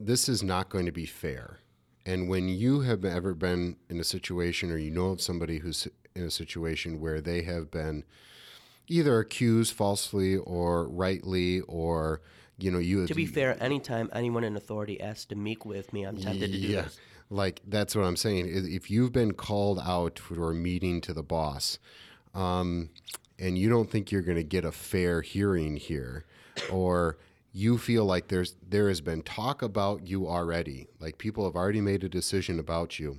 this 0.00 0.28
is 0.28 0.42
not 0.42 0.68
going 0.68 0.86
to 0.86 0.92
be 0.92 1.06
fair. 1.06 1.58
And 2.04 2.28
when 2.28 2.48
you 2.48 2.80
have 2.80 3.04
ever 3.04 3.34
been 3.34 3.76
in 3.90 4.00
a 4.00 4.04
situation 4.04 4.70
or 4.70 4.78
you 4.78 4.90
know 4.90 5.08
of 5.08 5.20
somebody 5.20 5.58
who's 5.58 5.86
in 6.14 6.22
a 6.22 6.30
situation 6.30 7.00
where 7.00 7.20
they 7.20 7.42
have 7.42 7.70
been 7.70 8.04
either 8.88 9.18
accused 9.18 9.74
falsely 9.74 10.36
or 10.36 10.88
rightly 10.88 11.60
or 11.62 12.22
you 12.56 12.70
know 12.70 12.78
you 12.78 13.06
to 13.06 13.14
be 13.14 13.26
fair 13.26 13.60
anytime 13.62 14.08
anyone 14.14 14.44
in 14.44 14.56
authority 14.56 14.98
asks 15.00 15.26
to 15.26 15.34
meet 15.34 15.66
with 15.66 15.92
me 15.92 16.04
i'm 16.04 16.16
tempted 16.16 16.52
to 16.52 16.58
do 16.58 16.68
yeah. 16.68 16.82
this 16.82 16.98
like 17.30 17.62
that's 17.66 17.94
what 17.94 18.04
I'm 18.04 18.16
saying. 18.16 18.46
If 18.48 18.90
you've 18.90 19.12
been 19.12 19.32
called 19.32 19.80
out 19.82 20.18
for 20.18 20.50
a 20.50 20.54
meeting 20.54 21.00
to 21.02 21.12
the 21.12 21.22
boss, 21.22 21.78
um, 22.34 22.90
and 23.38 23.58
you 23.58 23.68
don't 23.68 23.90
think 23.90 24.10
you're 24.10 24.22
going 24.22 24.36
to 24.36 24.44
get 24.44 24.64
a 24.64 24.72
fair 24.72 25.22
hearing 25.22 25.76
here, 25.76 26.24
or 26.70 27.18
you 27.52 27.78
feel 27.78 28.04
like 28.04 28.28
there's 28.28 28.54
there 28.68 28.88
has 28.88 29.00
been 29.00 29.22
talk 29.22 29.62
about 29.62 30.06
you 30.06 30.28
already, 30.28 30.86
like 31.00 31.18
people 31.18 31.44
have 31.44 31.56
already 31.56 31.80
made 31.80 32.04
a 32.04 32.08
decision 32.08 32.58
about 32.58 32.98
you, 32.98 33.18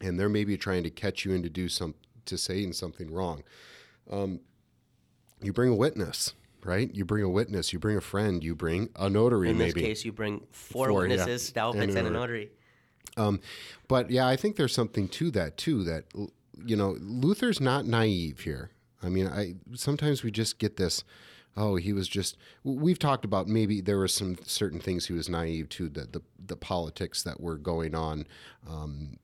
and 0.00 0.18
they're 0.18 0.28
maybe 0.28 0.56
trying 0.56 0.82
to 0.82 0.90
catch 0.90 1.24
you 1.24 1.32
into 1.32 1.48
do 1.48 1.68
some 1.68 1.94
to 2.26 2.36
saying 2.36 2.72
something 2.72 3.12
wrong. 3.12 3.42
Um, 4.10 4.40
you 5.40 5.52
bring 5.52 5.70
a 5.70 5.76
witness 5.76 6.34
right? 6.64 6.94
You 6.94 7.04
bring 7.06 7.24
a 7.24 7.28
witness, 7.28 7.72
you 7.72 7.78
bring 7.78 7.96
a 7.96 8.02
friend, 8.02 8.44
you 8.44 8.54
bring 8.54 8.90
a 8.96 9.08
notary. 9.08 9.50
In 9.50 9.58
this 9.58 9.74
maybe. 9.74 9.86
case, 9.86 10.04
you 10.04 10.12
bring 10.12 10.40
four, 10.50 10.88
four 10.88 11.00
witnesses, 11.00 11.52
yeah. 11.54 11.70
and, 11.70 11.90
and, 11.90 12.06
a 12.06 12.10
notary. 12.10 12.50
Um, 13.16 13.40
but 13.88 14.10
yeah, 14.10 14.26
I 14.26 14.36
think 14.36 14.56
there's 14.56 14.74
something 14.74 15.08
to 15.08 15.30
that 15.32 15.56
too. 15.56 15.84
That 15.84 16.04
you 16.64 16.76
know, 16.76 16.96
Luther's 17.00 17.60
not 17.60 17.86
naive 17.86 18.40
here. 18.40 18.70
I 19.02 19.08
mean, 19.08 19.26
I 19.26 19.54
sometimes 19.74 20.22
we 20.22 20.30
just 20.30 20.58
get 20.58 20.76
this. 20.76 21.04
Oh, 21.56 21.74
he 21.76 21.92
was 21.92 22.06
just. 22.06 22.36
We've 22.62 22.98
talked 22.98 23.24
about 23.24 23.48
maybe 23.48 23.80
there 23.80 23.98
were 23.98 24.08
some 24.08 24.36
certain 24.44 24.78
things 24.78 25.06
he 25.06 25.12
was 25.12 25.28
naive 25.28 25.68
to 25.70 25.88
the 25.88 26.06
the, 26.06 26.22
the 26.46 26.56
politics 26.56 27.22
that 27.24 27.40
were 27.40 27.56
going 27.56 27.94
on 27.94 28.26
um, 28.68 29.16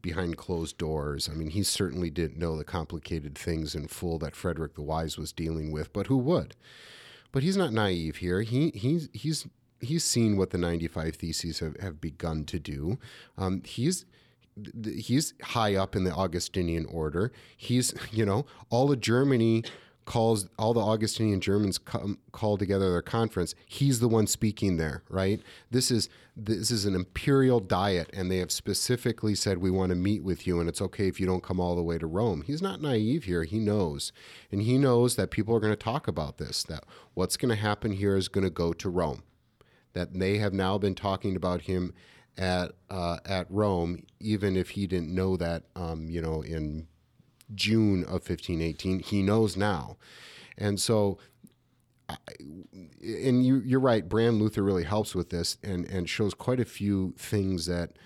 behind 0.00 0.36
closed 0.36 0.78
doors. 0.78 1.28
I 1.28 1.34
mean, 1.34 1.50
he 1.50 1.62
certainly 1.62 2.10
didn't 2.10 2.38
know 2.38 2.56
the 2.56 2.64
complicated 2.64 3.36
things 3.36 3.74
in 3.74 3.88
full 3.88 4.18
that 4.20 4.36
Frederick 4.36 4.74
the 4.74 4.82
Wise 4.82 5.18
was 5.18 5.32
dealing 5.32 5.72
with, 5.72 5.92
but 5.92 6.06
who 6.06 6.16
would? 6.18 6.56
But 7.32 7.42
he's 7.42 7.56
not 7.56 7.72
naive 7.72 8.16
here. 8.16 8.42
He 8.42 8.70
he's 8.70 9.08
he's 9.12 9.46
he's 9.84 10.04
seen 10.04 10.36
what 10.36 10.50
the 10.50 10.58
95 10.58 11.16
Theses 11.16 11.60
have, 11.60 11.76
have 11.80 12.00
begun 12.00 12.44
to 12.44 12.58
do. 12.58 12.98
Um, 13.38 13.62
he's 13.64 14.04
he's 14.96 15.34
high 15.42 15.74
up 15.74 15.96
in 15.96 16.04
the 16.04 16.14
Augustinian 16.14 16.86
order. 16.86 17.32
He's 17.56 17.94
you 18.12 18.24
know 18.24 18.46
all 18.70 18.90
of 18.92 19.00
Germany 19.00 19.64
calls 20.04 20.48
all 20.58 20.74
the 20.74 20.80
Augustinian 20.80 21.40
Germans 21.40 21.78
come, 21.78 22.18
call 22.32 22.56
together 22.56 22.90
their 22.90 23.02
conference. 23.02 23.54
He's 23.66 24.00
the 24.00 24.08
one 24.08 24.26
speaking 24.26 24.76
there, 24.76 25.02
right? 25.08 25.40
This 25.70 25.90
is 25.90 26.08
this 26.36 26.70
is 26.70 26.84
an 26.84 26.94
imperial 26.94 27.60
diet, 27.60 28.10
and 28.12 28.30
they 28.30 28.38
have 28.38 28.50
specifically 28.50 29.34
said 29.34 29.58
we 29.58 29.70
want 29.70 29.90
to 29.90 29.96
meet 29.96 30.24
with 30.24 30.46
you, 30.46 30.60
and 30.60 30.68
it's 30.68 30.82
okay 30.82 31.08
if 31.08 31.20
you 31.20 31.26
don't 31.26 31.42
come 31.42 31.60
all 31.60 31.76
the 31.76 31.82
way 31.82 31.96
to 31.98 32.06
Rome. 32.06 32.42
He's 32.42 32.62
not 32.62 32.82
naive 32.82 33.24
here. 33.24 33.44
He 33.44 33.58
knows, 33.58 34.12
and 34.50 34.62
he 34.62 34.76
knows 34.76 35.16
that 35.16 35.30
people 35.30 35.54
are 35.54 35.60
going 35.60 35.72
to 35.72 35.76
talk 35.76 36.08
about 36.08 36.38
this. 36.38 36.62
That 36.64 36.84
what's 37.14 37.36
going 37.36 37.50
to 37.50 37.60
happen 37.60 37.92
here 37.92 38.16
is 38.16 38.28
going 38.28 38.44
to 38.44 38.50
go 38.50 38.72
to 38.72 38.88
Rome 38.88 39.22
that 39.94 40.18
they 40.18 40.38
have 40.38 40.52
now 40.52 40.78
been 40.78 40.94
talking 40.94 41.34
about 41.34 41.62
him 41.62 41.92
at 42.36 42.72
uh, 42.90 43.18
at 43.24 43.50
Rome, 43.50 44.04
even 44.20 44.56
if 44.56 44.70
he 44.70 44.86
didn't 44.86 45.14
know 45.14 45.36
that, 45.36 45.64
um, 45.74 46.08
you 46.10 46.20
know, 46.20 46.42
in 46.42 46.86
June 47.54 48.02
of 48.04 48.28
1518. 48.28 49.00
He 49.00 49.22
knows 49.22 49.56
now, 49.56 49.96
and 50.58 50.78
so. 50.78 51.18
and 52.06 53.46
you, 53.46 53.62
you're 53.64 53.80
right. 53.80 54.06
Brand 54.06 54.38
Luther 54.38 54.62
really 54.62 54.84
helps 54.84 55.14
with 55.14 55.30
this, 55.30 55.56
and, 55.62 55.86
and 55.86 56.06
shows 56.06 56.34
quite 56.34 56.60
a 56.60 56.66
few 56.66 57.14
things 57.16 57.64
that 57.64 57.96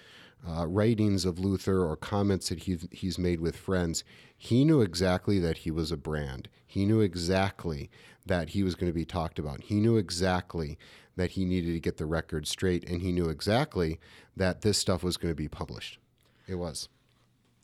uh, 0.46 0.66
writings 0.66 1.24
of 1.24 1.38
Luther 1.38 1.85
or 1.85 1.96
comments 1.96 2.48
that 2.48 2.61
he, 2.61 2.79
he's 2.92 3.18
made 3.18 3.40
with 3.40 3.57
friends. 3.57 4.05
He 4.37 4.64
knew 4.64 4.81
exactly 4.81 5.38
that 5.40 5.59
he 5.59 5.70
was 5.70 5.90
a 5.90 5.96
brand. 5.96 6.48
He 6.64 6.87
knew 6.87 7.01
exactly 7.01 7.90
that 8.27 8.51
he 8.51 8.62
was 8.62 8.74
going 8.74 8.90
to 8.90 8.94
be 8.94 9.05
talked 9.05 9.38
about. 9.38 9.62
He 9.62 9.81
knew 9.81 9.96
exactly 9.96 10.79
that 11.19 11.33
he 11.33 11.45
needed 11.45 11.73
to 11.73 11.81
get 11.81 11.97
the 11.97 12.07
record 12.07 12.47
straight, 12.47 12.89
and 12.89 13.03
he 13.03 13.11
knew 13.11 13.29
exactly 13.29 13.99
that 14.37 14.63
this 14.63 14.79
stuff 14.79 15.03
was 15.03 15.17
going 15.17 15.33
to 15.33 15.37
be 15.37 15.49
published. 15.49 15.99
It 16.47 16.55
was. 16.55 16.89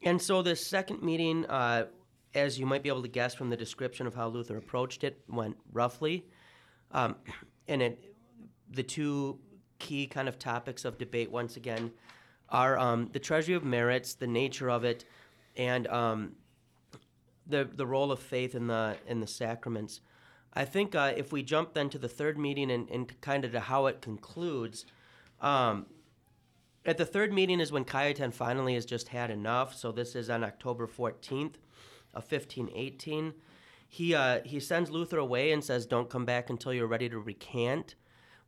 And 0.02 0.20
so, 0.20 0.42
this 0.42 0.66
second 0.66 1.02
meeting, 1.02 1.46
uh, 1.46 1.86
as 2.34 2.58
you 2.58 2.66
might 2.66 2.82
be 2.82 2.88
able 2.88 3.02
to 3.02 3.08
guess 3.08 3.32
from 3.32 3.50
the 3.50 3.56
description 3.56 4.08
of 4.08 4.14
how 4.14 4.26
Luther 4.26 4.56
approached 4.56 5.04
it, 5.04 5.20
went 5.28 5.56
roughly. 5.72 6.26
Um, 6.90 7.14
and 7.68 7.80
it, 7.80 8.16
the 8.72 8.82
two 8.82 9.38
key 9.78 10.08
kind 10.08 10.28
of 10.28 10.36
topics 10.36 10.84
of 10.84 10.98
debate, 10.98 11.30
once 11.30 11.56
again, 11.56 11.92
are 12.48 12.76
um, 12.76 13.08
the 13.12 13.20
treasury 13.20 13.54
of 13.54 13.62
merits, 13.64 14.14
the 14.14 14.26
nature 14.26 14.68
of 14.68 14.82
it, 14.82 15.04
and 15.56 15.86
um, 15.86 16.32
the 17.46 17.68
the 17.72 17.86
role 17.86 18.10
of 18.10 18.18
faith 18.18 18.56
in 18.56 18.66
the 18.66 18.96
in 19.06 19.20
the 19.20 19.28
sacraments. 19.28 20.00
I 20.56 20.64
think 20.64 20.94
uh, 20.94 21.12
if 21.16 21.32
we 21.32 21.42
jump 21.42 21.74
then 21.74 21.90
to 21.90 21.98
the 21.98 22.08
third 22.08 22.38
meeting 22.38 22.70
and, 22.70 22.88
and 22.90 23.20
kind 23.20 23.44
of 23.44 23.52
to 23.52 23.60
how 23.60 23.86
it 23.86 24.00
concludes, 24.00 24.86
um, 25.40 25.86
at 26.86 26.98
the 26.98 27.06
third 27.06 27.32
meeting 27.32 27.60
is 27.60 27.72
when 27.72 27.84
Cayetan 27.84 28.32
finally 28.32 28.74
has 28.74 28.84
just 28.84 29.08
had 29.08 29.30
enough. 29.30 29.74
So 29.74 29.90
this 29.90 30.14
is 30.14 30.30
on 30.30 30.44
October 30.44 30.86
14th 30.86 31.54
of 32.12 32.30
1518. 32.30 33.34
He, 33.88 34.14
uh, 34.14 34.40
he 34.44 34.60
sends 34.60 34.90
Luther 34.90 35.18
away 35.18 35.52
and 35.52 35.62
says, 35.62 35.86
Don't 35.86 36.10
come 36.10 36.24
back 36.24 36.50
until 36.50 36.74
you're 36.74 36.86
ready 36.86 37.08
to 37.08 37.18
recant, 37.18 37.94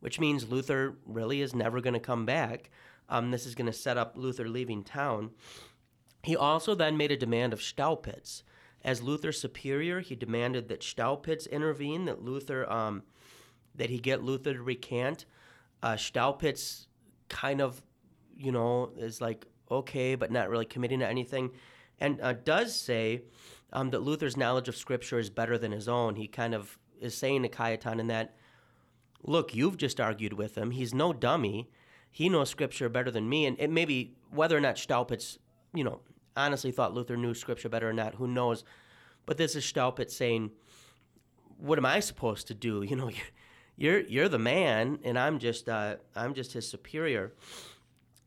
which 0.00 0.20
means 0.20 0.48
Luther 0.48 0.96
really 1.06 1.40
is 1.40 1.54
never 1.54 1.80
going 1.80 1.94
to 1.94 2.00
come 2.00 2.26
back. 2.26 2.70
Um, 3.08 3.30
this 3.30 3.46
is 3.46 3.54
going 3.54 3.66
to 3.66 3.72
set 3.72 3.96
up 3.96 4.16
Luther 4.16 4.48
leaving 4.48 4.82
town. 4.82 5.30
He 6.22 6.36
also 6.36 6.74
then 6.74 6.96
made 6.96 7.12
a 7.12 7.16
demand 7.16 7.52
of 7.52 7.60
Staupitz. 7.60 8.42
As 8.86 9.02
Luther's 9.02 9.40
superior, 9.40 9.98
he 9.98 10.14
demanded 10.14 10.68
that 10.68 10.80
Staupitz 10.80 11.50
intervene, 11.50 12.04
that 12.04 12.22
Luther, 12.22 12.70
um, 12.70 13.02
that 13.74 13.90
he 13.90 13.98
get 13.98 14.22
Luther 14.22 14.54
to 14.54 14.62
recant. 14.62 15.26
Uh, 15.82 15.96
Staupitz 15.96 16.86
kind 17.28 17.60
of, 17.60 17.82
you 18.36 18.52
know, 18.52 18.92
is 18.96 19.20
like 19.20 19.44
okay, 19.68 20.14
but 20.14 20.30
not 20.30 20.48
really 20.48 20.64
committing 20.64 21.00
to 21.00 21.06
anything, 21.06 21.50
and 21.98 22.20
uh, 22.20 22.32
does 22.32 22.76
say 22.76 23.22
um, 23.72 23.90
that 23.90 24.02
Luther's 24.02 24.36
knowledge 24.36 24.68
of 24.68 24.76
Scripture 24.76 25.18
is 25.18 25.30
better 25.30 25.58
than 25.58 25.72
his 25.72 25.88
own. 25.88 26.14
He 26.14 26.28
kind 26.28 26.54
of 26.54 26.78
is 27.00 27.16
saying 27.16 27.42
to 27.42 27.48
Cayetan 27.48 27.98
in 27.98 28.06
that, 28.06 28.36
look, 29.24 29.52
you've 29.52 29.76
just 29.76 30.00
argued 30.00 30.34
with 30.34 30.56
him. 30.56 30.70
He's 30.70 30.94
no 30.94 31.12
dummy. 31.12 31.68
He 32.12 32.28
knows 32.28 32.50
Scripture 32.50 32.88
better 32.88 33.10
than 33.10 33.28
me, 33.28 33.46
and 33.46 33.58
it 33.58 33.68
may 33.68 33.84
be 33.84 34.14
whether 34.30 34.56
or 34.56 34.60
not 34.60 34.76
Staupitz, 34.76 35.38
you 35.74 35.82
know, 35.82 36.02
honestly 36.36 36.72
thought 36.72 36.94
Luther 36.94 37.16
knew 37.16 37.34
Scripture 37.34 37.68
better 37.68 37.88
or 37.88 37.92
not. 37.92 38.16
Who 38.16 38.26
knows? 38.28 38.64
But 39.26 39.38
this 39.38 39.56
is 39.56 39.64
Staupitz 39.64 40.12
saying, 40.12 40.50
"What 41.58 41.78
am 41.78 41.86
I 41.86 42.00
supposed 42.00 42.46
to 42.48 42.54
do? 42.54 42.82
You 42.88 42.96
know, 42.96 43.10
you're 43.76 44.00
you're 44.00 44.28
the 44.28 44.38
man, 44.38 44.98
and 45.04 45.18
I'm 45.18 45.38
just 45.38 45.68
uh, 45.68 45.96
I'm 46.14 46.34
just 46.34 46.52
his 46.52 46.68
superior." 46.68 47.34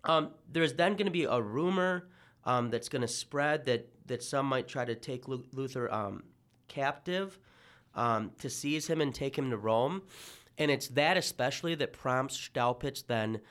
Um, 0.03 0.31
there's 0.51 0.73
then 0.73 0.93
going 0.93 1.05
to 1.05 1.11
be 1.11 1.25
a 1.25 1.41
rumor 1.41 2.09
um, 2.45 2.69
that's 2.69 2.89
going 2.89 3.01
to 3.01 3.07
spread 3.07 3.65
that 3.65 3.89
that 4.07 4.23
some 4.23 4.45
might 4.45 4.67
try 4.67 4.85
to 4.85 4.95
take 4.95 5.27
Luther 5.27 5.91
um, 5.93 6.23
captive. 6.67 7.39
um, 7.95 8.31
to 8.39 8.49
seize 8.49 8.87
him 8.87 9.01
and 9.01 9.13
take 9.13 9.37
him 9.37 9.49
to 9.49 9.57
Rome. 9.57 10.03
And 10.57 10.69
it's 10.71 10.87
that 10.89 11.17
especially 11.17 11.75
that 11.75 11.93
prompts 11.93 12.37
Staupitz 12.37 13.05
then 13.05 13.41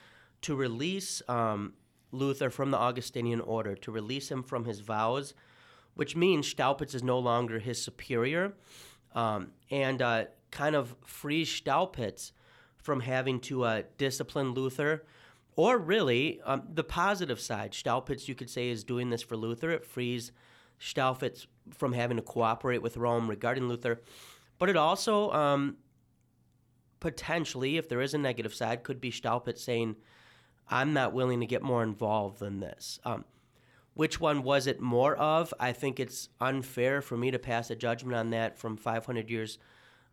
to 0.41 0.55
release 0.55 1.21
um, 1.27 1.73
Luther 2.11 2.49
from 2.49 2.71
the 2.71 2.77
Augustinian 2.77 3.41
order, 3.41 3.75
to 3.75 3.91
release 3.91 4.29
him 4.29 4.43
from 4.43 4.65
his 4.65 4.79
vows, 4.79 5.33
which 5.93 6.15
means 6.15 6.47
Staupitz 6.53 6.95
is 6.95 7.03
no 7.03 7.19
longer 7.19 7.59
his 7.59 7.81
superior, 7.81 8.53
um, 9.13 9.51
and 9.69 10.01
uh, 10.01 10.25
kind 10.51 10.75
of 10.75 10.95
frees 11.05 11.49
Staupitz 11.49 12.31
from 12.77 13.01
having 13.01 13.39
to 13.41 13.63
uh, 13.63 13.83
discipline 13.97 14.53
Luther. 14.53 15.05
Or 15.55 15.77
really, 15.77 16.39
um, 16.45 16.63
the 16.73 16.83
positive 16.83 17.39
side, 17.39 17.73
Staupitz, 17.73 18.27
you 18.27 18.35
could 18.35 18.49
say, 18.49 18.69
is 18.69 18.83
doing 18.83 19.09
this 19.09 19.21
for 19.21 19.35
Luther. 19.35 19.71
It 19.71 19.85
frees 19.85 20.31
Staupitz 20.79 21.47
from 21.77 21.91
having 21.91 22.17
to 22.17 22.23
cooperate 22.23 22.81
with 22.81 22.95
Rome 22.95 23.29
regarding 23.29 23.67
Luther. 23.67 24.01
But 24.57 24.69
it 24.69 24.77
also 24.77 25.31
um, 25.31 25.77
potentially, 26.99 27.77
if 27.77 27.89
there 27.89 28.01
is 28.01 28.13
a 28.13 28.17
negative 28.17 28.53
side, 28.53 28.83
could 28.83 29.01
be 29.01 29.11
Staupitz 29.11 29.59
saying, 29.59 29.97
I'm 30.69 30.93
not 30.93 31.13
willing 31.13 31.39
to 31.39 31.45
get 31.45 31.63
more 31.63 31.83
involved 31.83 32.39
than 32.39 32.59
this. 32.59 32.99
Um, 33.03 33.25
which 33.95 34.19
one 34.19 34.43
was 34.43 34.67
it 34.67 34.79
more 34.79 35.15
of? 35.15 35.53
I 35.59 35.73
think 35.73 35.99
it's 35.99 36.29
unfair 36.39 37.01
for 37.01 37.17
me 37.17 37.31
to 37.31 37.39
pass 37.39 37.69
a 37.69 37.75
judgment 37.75 38.15
on 38.15 38.29
that 38.29 38.57
from 38.57 38.77
500 38.77 39.29
years 39.29 39.57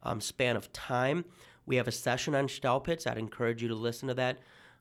um, 0.03 0.21
span 0.21 0.57
of 0.57 0.73
time. 0.73 1.25
We 1.67 1.77
have 1.77 1.89
a 1.89 1.93
session 1.93 2.35
on 2.35 2.49
Staupitz. 2.49 3.07
I'd 3.07 3.19
encourage 3.19 3.63
you 3.63 3.69
to 3.69 3.75
listen 3.75 4.09
to 4.09 4.15
that. 4.15 4.39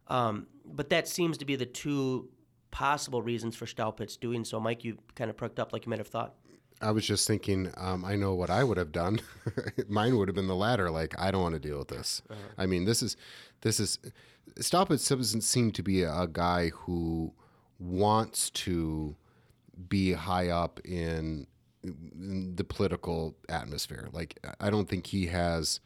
Um, 0.08 0.48
but 0.66 0.90
that 0.90 1.08
seems 1.08 1.38
to 1.40 1.46
be 1.46 1.56
the 1.56 1.66
two 1.66 2.30
possible 2.72 3.22
reasons 3.22 3.56
for 3.56 3.66
Staupitz 3.66 4.20
doing 4.20 4.44
so. 4.44 4.60
Mike, 4.60 4.84
you 4.84 4.98
kind 5.16 5.30
of 5.30 5.38
perked 5.38 5.60
up 5.60 5.74
like 5.74 5.86
you 5.86 5.90
might 5.90 6.00
have 6.00 6.08
thought. 6.08 6.36
I 6.82 6.92
was 6.92 7.08
just 7.08 7.26
thinking, 7.26 7.72
um, 7.78 8.04
I 8.04 8.16
know 8.16 8.34
what 8.34 8.50
I 8.50 8.64
would 8.64 8.78
have 8.78 8.92
done. 8.92 9.22
Mine 9.88 10.18
would 10.18 10.28
have 10.28 10.36
been 10.36 10.48
the 10.48 10.56
latter. 10.56 10.92
Like, 10.92 11.18
I 11.18 11.32
don't 11.32 11.42
want 11.42 11.54
to 11.54 11.60
deal 11.60 11.78
with 11.78 11.88
this. 11.88 12.22
Uh-huh. 12.30 12.40
I 12.58 12.66
mean, 12.66 12.86
this 12.86 13.02
is, 13.02 13.16
this 13.66 13.80
is, 13.80 14.00
Staupitz 14.60 15.10
doesn't 15.10 15.42
seem 15.42 15.72
to 15.72 15.84
be 15.84 16.04
a, 16.04 16.22
a 16.22 16.28
guy 16.28 16.70
who 16.70 17.34
wants 17.80 18.50
to 18.52 19.16
be 19.90 20.14
high 20.14 20.50
up 20.50 20.80
in, 20.86 21.48
in 21.84 22.56
the 22.56 22.64
political 22.64 23.36
atmosphere. 23.50 24.08
Like, 24.12 24.40
I 24.60 24.70
don't 24.70 24.88
think 24.88 25.08
he 25.08 25.28
has, 25.28 25.80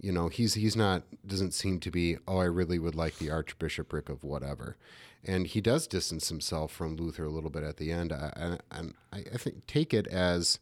you 0.00 0.12
know, 0.12 0.28
he's 0.28 0.54
he's 0.54 0.76
not 0.76 1.04
doesn't 1.26 1.54
seem 1.54 1.80
to 1.80 1.90
be. 1.90 2.18
Oh, 2.28 2.38
I 2.38 2.44
really 2.44 2.78
would 2.78 2.94
like 2.94 3.16
the 3.16 3.30
archbishopric 3.30 4.10
of 4.10 4.22
whatever 4.22 4.76
and 5.26 5.46
he 5.46 5.60
does 5.60 5.86
distance 5.86 6.28
himself 6.28 6.70
from 6.70 6.96
Luther 6.96 7.24
a 7.24 7.30
little 7.30 7.50
bit 7.50 7.64
at 7.64 7.78
the 7.78 7.90
end. 7.90 8.12
And 8.12 8.94
I, 9.12 9.18
I, 9.18 9.36
think 9.36 9.66
take 9.66 9.92
it 9.92 10.06
as 10.06 10.60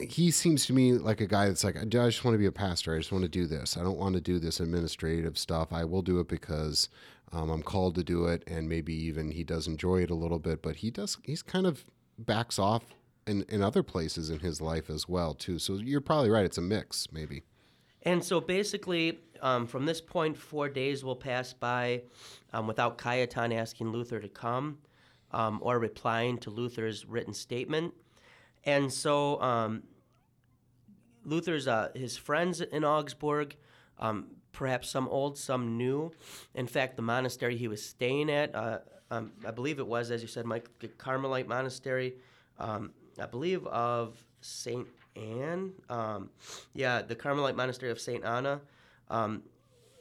he 0.00 0.30
seems 0.30 0.66
to 0.66 0.72
me 0.72 0.94
like 0.94 1.20
a 1.20 1.26
guy 1.26 1.46
that's 1.46 1.64
like, 1.64 1.76
I 1.76 1.84
just 1.84 2.24
want 2.24 2.34
to 2.34 2.38
be 2.38 2.46
a 2.46 2.52
pastor. 2.52 2.94
I 2.94 2.98
just 2.98 3.12
want 3.12 3.22
to 3.22 3.28
do 3.28 3.46
this. 3.46 3.76
I 3.76 3.82
don't 3.82 3.98
want 3.98 4.14
to 4.14 4.20
do 4.20 4.38
this 4.38 4.60
administrative 4.60 5.36
stuff. 5.36 5.72
I 5.72 5.84
will 5.84 6.02
do 6.02 6.20
it 6.20 6.28
because 6.28 6.88
um, 7.32 7.50
I'm 7.50 7.62
called 7.62 7.94
to 7.96 8.04
do 8.04 8.26
it, 8.26 8.42
and 8.46 8.68
maybe 8.68 8.94
even 8.94 9.30
he 9.30 9.44
does 9.44 9.66
enjoy 9.66 10.02
it 10.02 10.10
a 10.10 10.14
little 10.14 10.38
bit. 10.38 10.62
But 10.62 10.76
he 10.76 10.90
does. 10.90 11.18
He's 11.22 11.42
kind 11.42 11.66
of 11.66 11.84
backs 12.18 12.58
off 12.58 12.82
in, 13.26 13.44
in 13.48 13.62
other 13.62 13.82
places 13.82 14.30
in 14.30 14.40
his 14.40 14.60
life 14.60 14.88
as 14.88 15.08
well 15.08 15.34
too. 15.34 15.58
So 15.58 15.74
you're 15.74 16.00
probably 16.00 16.30
right. 16.30 16.44
It's 16.44 16.58
a 16.58 16.62
mix, 16.62 17.08
maybe. 17.12 17.42
And 18.02 18.24
so 18.24 18.40
basically, 18.40 19.18
um, 19.42 19.66
from 19.66 19.84
this 19.84 20.00
point, 20.00 20.36
four 20.36 20.68
days 20.68 21.04
will 21.04 21.16
pass 21.16 21.52
by 21.52 22.02
um, 22.52 22.66
without 22.66 22.96
Cajetan 22.96 23.54
asking 23.54 23.90
Luther 23.90 24.20
to 24.20 24.28
come 24.28 24.78
um, 25.32 25.58
or 25.62 25.78
replying 25.78 26.38
to 26.38 26.50
Luther's 26.50 27.04
written 27.04 27.34
statement. 27.34 27.92
And 28.64 28.92
so 28.92 29.40
um, 29.40 29.84
Luther's 31.24 31.66
uh, 31.68 31.88
his 31.94 32.16
friends 32.16 32.60
in 32.60 32.84
Augsburg, 32.84 33.56
um, 33.98 34.26
perhaps 34.52 34.88
some 34.90 35.08
old, 35.08 35.38
some 35.38 35.76
new. 35.76 36.12
In 36.54 36.66
fact, 36.66 36.96
the 36.96 37.02
monastery 37.02 37.56
he 37.56 37.68
was 37.68 37.84
staying 37.84 38.30
at, 38.30 38.54
uh, 38.54 38.78
um, 39.10 39.32
I 39.46 39.50
believe 39.50 39.78
it 39.78 39.86
was, 39.86 40.10
as 40.10 40.22
you 40.22 40.28
said, 40.28 40.44
Mike, 40.44 40.68
the 40.80 40.88
Carmelite 40.88 41.48
monastery. 41.48 42.14
I 42.58 43.26
believe 43.30 43.66
of 43.66 44.22
Saint 44.40 44.86
Anne. 45.16 45.72
yeah, 46.74 47.02
the 47.02 47.14
Carmelite 47.14 47.56
monastery 47.56 47.90
of 47.90 48.00
Saint 48.00 48.24
Anna. 48.24 48.60
Um, 49.10 49.42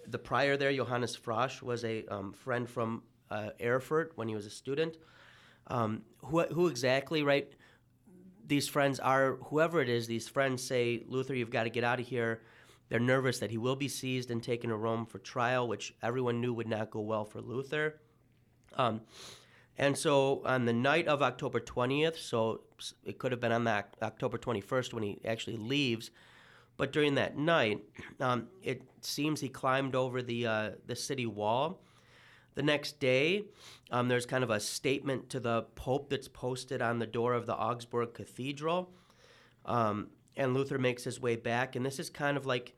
the 0.07 0.17
prior 0.17 0.57
there, 0.57 0.73
Johannes 0.73 1.15
Frosch, 1.15 1.61
was 1.61 1.83
a 1.83 2.05
um, 2.07 2.33
friend 2.33 2.69
from 2.69 3.03
uh, 3.29 3.49
Erfurt 3.61 4.13
when 4.15 4.27
he 4.27 4.35
was 4.35 4.45
a 4.45 4.49
student. 4.49 4.97
Um, 5.67 6.03
who, 6.19 6.41
who 6.43 6.67
exactly, 6.67 7.23
right? 7.23 7.51
These 8.47 8.67
friends 8.67 8.99
are, 8.99 9.35
whoever 9.45 9.81
it 9.81 9.89
is, 9.89 10.07
these 10.07 10.27
friends 10.27 10.63
say, 10.63 11.03
Luther, 11.07 11.35
you've 11.35 11.51
got 11.51 11.63
to 11.63 11.69
get 11.69 11.83
out 11.83 11.99
of 11.99 12.07
here. 12.07 12.41
They're 12.89 12.99
nervous 12.99 13.39
that 13.39 13.51
he 13.51 13.57
will 13.57 13.75
be 13.75 13.89
seized 13.89 14.31
and 14.31 14.41
taken 14.41 14.69
to 14.69 14.77
Rome 14.77 15.05
for 15.05 15.19
trial, 15.19 15.67
which 15.67 15.93
everyone 16.01 16.39
knew 16.39 16.53
would 16.53 16.67
not 16.67 16.89
go 16.89 17.01
well 17.01 17.25
for 17.25 17.41
Luther. 17.41 17.99
Um, 18.75 19.01
and 19.77 19.97
so 19.97 20.41
on 20.45 20.65
the 20.65 20.73
night 20.73 21.07
of 21.07 21.21
October 21.21 21.59
20th, 21.59 22.17
so 22.17 22.61
it 23.03 23.19
could 23.19 23.31
have 23.31 23.41
been 23.41 23.51
on 23.51 23.65
that 23.65 23.95
October 24.01 24.37
21st 24.37 24.93
when 24.93 25.03
he 25.03 25.19
actually 25.25 25.57
leaves, 25.57 26.09
but 26.77 26.93
during 26.93 27.15
that 27.15 27.37
night, 27.37 27.83
um, 28.19 28.47
it 28.63 28.83
seems 29.01 29.41
he 29.41 29.49
climbed 29.49 29.95
over 29.95 30.21
the 30.21 30.45
uh, 30.45 30.69
the 30.85 30.95
city 30.95 31.25
wall. 31.25 31.81
The 32.57 32.63
next 32.63 32.99
day, 32.99 33.43
um, 33.91 34.07
there's 34.07 34.25
kind 34.25 34.43
of 34.43 34.49
a 34.49 34.59
statement 34.59 35.29
to 35.29 35.39
the 35.39 35.61
Pope 35.75 36.09
that's 36.09 36.27
posted 36.27 36.81
on 36.81 36.97
the 36.97 37.05
door 37.05 37.35
of 37.35 37.45
the 37.45 37.53
Augsburg 37.53 38.15
Cathedral. 38.15 38.89
Um, 39.63 40.07
and 40.35 40.55
Luther 40.55 40.79
makes 40.79 41.03
his 41.03 41.21
way 41.21 41.35
back, 41.35 41.75
and 41.75 41.85
this 41.85 41.99
is 41.99 42.09
kind 42.09 42.35
of 42.35 42.47
like 42.47 42.73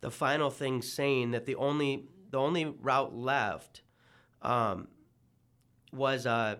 the 0.00 0.10
final 0.10 0.50
thing 0.50 0.82
saying 0.82 1.30
that 1.30 1.46
the 1.46 1.54
only 1.54 2.08
the 2.30 2.38
only 2.38 2.64
route 2.64 3.14
left 3.14 3.82
um, 4.42 4.88
was 5.92 6.26
a 6.26 6.58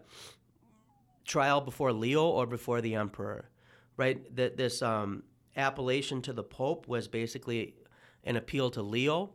trial 1.24 1.60
before 1.60 1.92
Leo 1.92 2.24
or 2.24 2.46
before 2.46 2.80
the 2.80 2.94
emperor, 2.94 3.50
right? 3.96 4.36
That 4.36 4.56
this 4.56 4.80
um, 4.80 5.24
appellation 5.56 6.22
to 6.22 6.32
the 6.32 6.44
Pope 6.44 6.86
was 6.86 7.08
basically 7.08 7.74
an 8.22 8.36
appeal 8.36 8.70
to 8.70 8.82
Leo. 8.82 9.34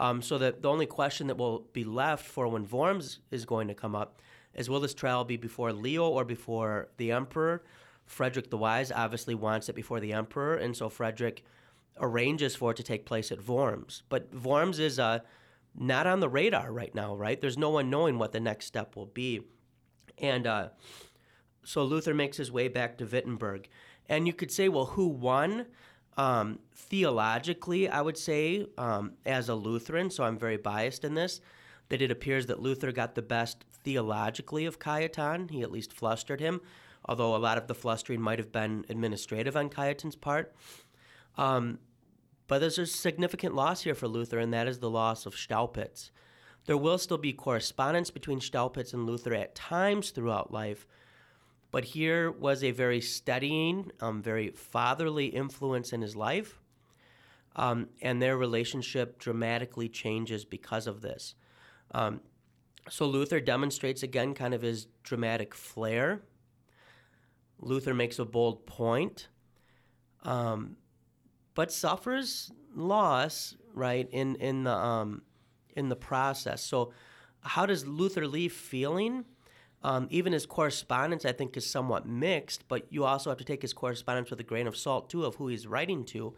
Um, 0.00 0.22
so 0.22 0.38
that 0.38 0.62
the 0.62 0.70
only 0.70 0.86
question 0.86 1.26
that 1.26 1.36
will 1.36 1.68
be 1.74 1.84
left 1.84 2.24
for 2.24 2.48
when 2.48 2.66
Worms 2.70 3.18
is 3.30 3.44
going 3.44 3.68
to 3.68 3.74
come 3.74 3.94
up 3.94 4.22
is 4.54 4.70
will 4.70 4.80
this 4.80 4.94
trial 4.94 5.24
be 5.24 5.36
before 5.36 5.74
Leo 5.74 6.08
or 6.08 6.24
before 6.24 6.88
the 6.96 7.12
Emperor? 7.12 7.62
Frederick 8.06 8.48
the 8.48 8.56
Wise 8.56 8.90
obviously 8.90 9.34
wants 9.34 9.68
it 9.68 9.74
before 9.74 10.00
the 10.00 10.14
Emperor, 10.14 10.56
and 10.56 10.74
so 10.74 10.88
Frederick 10.88 11.44
arranges 11.98 12.56
for 12.56 12.70
it 12.70 12.78
to 12.78 12.82
take 12.82 13.04
place 13.04 13.30
at 13.30 13.46
Worms. 13.46 14.02
But 14.08 14.34
Worms 14.34 14.78
is 14.78 14.98
uh, 14.98 15.18
not 15.78 16.06
on 16.06 16.20
the 16.20 16.30
radar 16.30 16.72
right 16.72 16.94
now, 16.94 17.14
right? 17.14 17.38
There's 17.38 17.58
no 17.58 17.70
one 17.70 17.90
knowing 17.90 18.18
what 18.18 18.32
the 18.32 18.40
next 18.40 18.66
step 18.66 18.96
will 18.96 19.06
be. 19.06 19.42
And 20.16 20.46
uh, 20.46 20.68
so 21.62 21.84
Luther 21.84 22.14
makes 22.14 22.38
his 22.38 22.50
way 22.50 22.68
back 22.68 22.96
to 22.98 23.04
Wittenberg. 23.04 23.68
And 24.08 24.26
you 24.26 24.32
could 24.32 24.50
say, 24.50 24.70
well, 24.70 24.86
who 24.86 25.08
won? 25.08 25.66
Um, 26.16 26.58
theologically, 26.74 27.88
I 27.88 28.00
would 28.02 28.18
say, 28.18 28.66
um, 28.76 29.12
as 29.24 29.48
a 29.48 29.54
Lutheran, 29.54 30.10
so 30.10 30.24
I'm 30.24 30.38
very 30.38 30.56
biased 30.56 31.04
in 31.04 31.14
this, 31.14 31.40
that 31.88 32.02
it 32.02 32.10
appears 32.10 32.46
that 32.46 32.60
Luther 32.60 32.92
got 32.92 33.14
the 33.14 33.22
best 33.22 33.64
theologically 33.84 34.66
of 34.66 34.78
Cajetan. 34.78 35.50
He 35.50 35.62
at 35.62 35.72
least 35.72 35.92
flustered 35.92 36.40
him, 36.40 36.60
although 37.04 37.34
a 37.34 37.38
lot 37.38 37.58
of 37.58 37.66
the 37.68 37.74
flustering 37.74 38.20
might 38.20 38.38
have 38.38 38.52
been 38.52 38.84
administrative 38.88 39.56
on 39.56 39.70
Cajetan's 39.70 40.16
part. 40.16 40.54
Um, 41.38 41.78
but 42.48 42.58
there's 42.58 42.78
a 42.78 42.86
significant 42.86 43.54
loss 43.54 43.82
here 43.82 43.94
for 43.94 44.08
Luther, 44.08 44.38
and 44.38 44.52
that 44.52 44.68
is 44.68 44.80
the 44.80 44.90
loss 44.90 45.24
of 45.24 45.34
Staupitz. 45.34 46.10
There 46.66 46.76
will 46.76 46.98
still 46.98 47.18
be 47.18 47.32
correspondence 47.32 48.10
between 48.10 48.40
Staupitz 48.40 48.92
and 48.92 49.06
Luther 49.06 49.34
at 49.34 49.54
times 49.54 50.10
throughout 50.10 50.52
life, 50.52 50.86
but 51.70 51.84
here 51.84 52.30
was 52.30 52.64
a 52.64 52.70
very 52.70 53.00
steadying, 53.00 53.92
um, 54.00 54.22
very 54.22 54.50
fatherly 54.50 55.26
influence 55.26 55.92
in 55.92 56.02
his 56.02 56.16
life. 56.16 56.60
Um, 57.56 57.88
and 58.00 58.22
their 58.22 58.36
relationship 58.36 59.18
dramatically 59.18 59.88
changes 59.88 60.44
because 60.44 60.86
of 60.86 61.00
this. 61.00 61.34
Um, 61.92 62.20
so 62.88 63.06
Luther 63.06 63.40
demonstrates 63.40 64.02
again 64.02 64.34
kind 64.34 64.54
of 64.54 64.62
his 64.62 64.86
dramatic 65.02 65.54
flair. 65.54 66.22
Luther 67.60 67.92
makes 67.92 68.18
a 68.18 68.24
bold 68.24 68.66
point, 68.66 69.28
um, 70.22 70.76
but 71.54 71.72
suffers 71.72 72.50
loss 72.74 73.56
right 73.74 74.08
in 74.10 74.36
in 74.36 74.64
the 74.64 74.72
um, 74.72 75.22
in 75.76 75.88
the 75.88 75.96
process. 75.96 76.62
So, 76.62 76.92
how 77.42 77.66
does 77.66 77.86
Luther 77.86 78.26
leave 78.26 78.52
feeling? 78.52 79.24
Um, 79.82 80.08
even 80.10 80.32
his 80.32 80.44
correspondence, 80.44 81.24
I 81.24 81.32
think, 81.32 81.56
is 81.56 81.68
somewhat 81.68 82.06
mixed, 82.06 82.68
but 82.68 82.86
you 82.90 83.04
also 83.04 83.30
have 83.30 83.38
to 83.38 83.44
take 83.44 83.62
his 83.62 83.72
correspondence 83.72 84.30
with 84.30 84.40
a 84.40 84.44
grain 84.44 84.66
of 84.66 84.76
salt, 84.76 85.08
too, 85.08 85.24
of 85.24 85.36
who 85.36 85.48
he's 85.48 85.66
writing 85.66 86.04
to. 86.06 86.34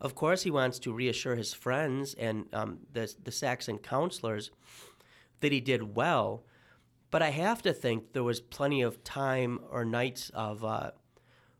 Of 0.00 0.14
course, 0.14 0.42
he 0.42 0.50
wants 0.50 0.78
to 0.80 0.92
reassure 0.92 1.34
his 1.34 1.52
friends 1.52 2.14
and 2.14 2.46
um, 2.52 2.78
the, 2.92 3.12
the 3.22 3.32
Saxon 3.32 3.78
counselors 3.78 4.50
that 5.40 5.52
he 5.52 5.60
did 5.60 5.94
well, 5.96 6.44
but 7.10 7.22
I 7.22 7.30
have 7.30 7.62
to 7.62 7.72
think 7.72 8.12
there 8.12 8.22
was 8.22 8.40
plenty 8.40 8.82
of 8.82 9.02
time 9.02 9.60
or 9.70 9.84
nights 9.84 10.30
of 10.30 10.64
uh, 10.64 10.90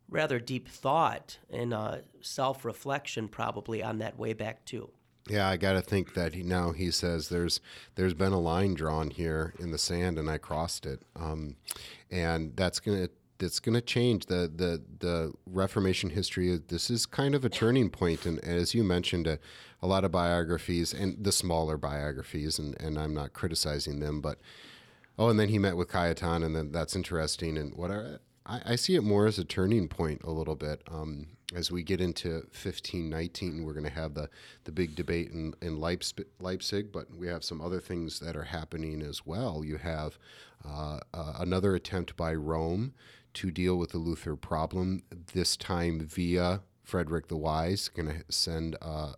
rather 0.08 0.38
deep 0.38 0.68
thought 0.68 1.38
and 1.50 1.72
uh, 1.74 1.98
self 2.20 2.64
reflection, 2.64 3.28
probably 3.28 3.82
on 3.82 3.98
that 3.98 4.18
way 4.18 4.32
back 4.32 4.64
too. 4.64 4.90
Yeah, 5.28 5.48
I 5.48 5.56
got 5.56 5.72
to 5.72 5.82
think 5.82 6.14
that 6.14 6.34
he 6.34 6.42
now 6.42 6.72
he 6.72 6.90
says 6.90 7.28
there's 7.28 7.60
there's 7.96 8.14
been 8.14 8.32
a 8.32 8.40
line 8.40 8.74
drawn 8.74 9.10
here 9.10 9.54
in 9.58 9.70
the 9.70 9.78
sand 9.78 10.18
and 10.18 10.30
I 10.30 10.38
crossed 10.38 10.86
it, 10.86 11.02
um, 11.14 11.56
and 12.10 12.56
that's 12.56 12.80
gonna 12.80 13.08
that's 13.38 13.60
gonna 13.60 13.80
change 13.80 14.26
the 14.26 14.50
the 14.54 14.82
the 15.00 15.32
Reformation 15.46 16.10
history. 16.10 16.58
This 16.68 16.88
is 16.90 17.04
kind 17.04 17.34
of 17.34 17.44
a 17.44 17.48
turning 17.50 17.90
point, 17.90 18.24
and 18.24 18.42
as 18.42 18.74
you 18.74 18.82
mentioned, 18.84 19.26
a, 19.26 19.38
a 19.82 19.86
lot 19.86 20.04
of 20.04 20.10
biographies 20.10 20.94
and 20.94 21.22
the 21.22 21.32
smaller 21.32 21.76
biographies, 21.76 22.58
and 22.58 22.80
and 22.80 22.98
I'm 22.98 23.14
not 23.14 23.34
criticizing 23.34 24.00
them, 24.00 24.20
but 24.20 24.38
oh, 25.18 25.28
and 25.28 25.38
then 25.38 25.48
he 25.48 25.58
met 25.58 25.76
with 25.76 25.88
Cajetan, 25.88 26.44
and 26.44 26.56
then 26.56 26.72
that's 26.72 26.96
interesting, 26.96 27.58
and 27.58 27.74
what 27.74 27.90
I, 27.90 28.60
I 28.64 28.76
see 28.76 28.94
it 28.94 29.02
more 29.02 29.26
as 29.26 29.38
a 29.38 29.44
turning 29.44 29.88
point 29.88 30.22
a 30.24 30.30
little 30.30 30.56
bit. 30.56 30.82
Um, 30.90 31.26
as 31.54 31.70
we 31.70 31.82
get 31.82 32.00
into 32.00 32.28
1519, 32.28 33.64
we're 33.64 33.72
going 33.72 33.84
to 33.84 33.90
have 33.90 34.14
the, 34.14 34.28
the 34.64 34.72
big 34.72 34.94
debate 34.94 35.30
in, 35.30 35.54
in 35.62 35.80
Leipzig, 35.80 36.92
but 36.92 37.14
we 37.16 37.26
have 37.26 37.42
some 37.42 37.60
other 37.60 37.80
things 37.80 38.20
that 38.20 38.36
are 38.36 38.44
happening 38.44 39.00
as 39.02 39.24
well. 39.24 39.64
You 39.64 39.78
have 39.78 40.18
uh, 40.66 41.00
uh, 41.14 41.32
another 41.38 41.74
attempt 41.74 42.16
by 42.16 42.34
Rome 42.34 42.92
to 43.34 43.50
deal 43.50 43.76
with 43.76 43.90
the 43.90 43.98
Luther 43.98 44.36
problem, 44.36 45.02
this 45.32 45.56
time 45.56 46.00
via 46.00 46.60
Frederick 46.82 47.28
the 47.28 47.36
Wise, 47.36 47.88
going 47.88 48.08
to 48.08 48.24
send 48.30 48.76
uh, 48.80 49.12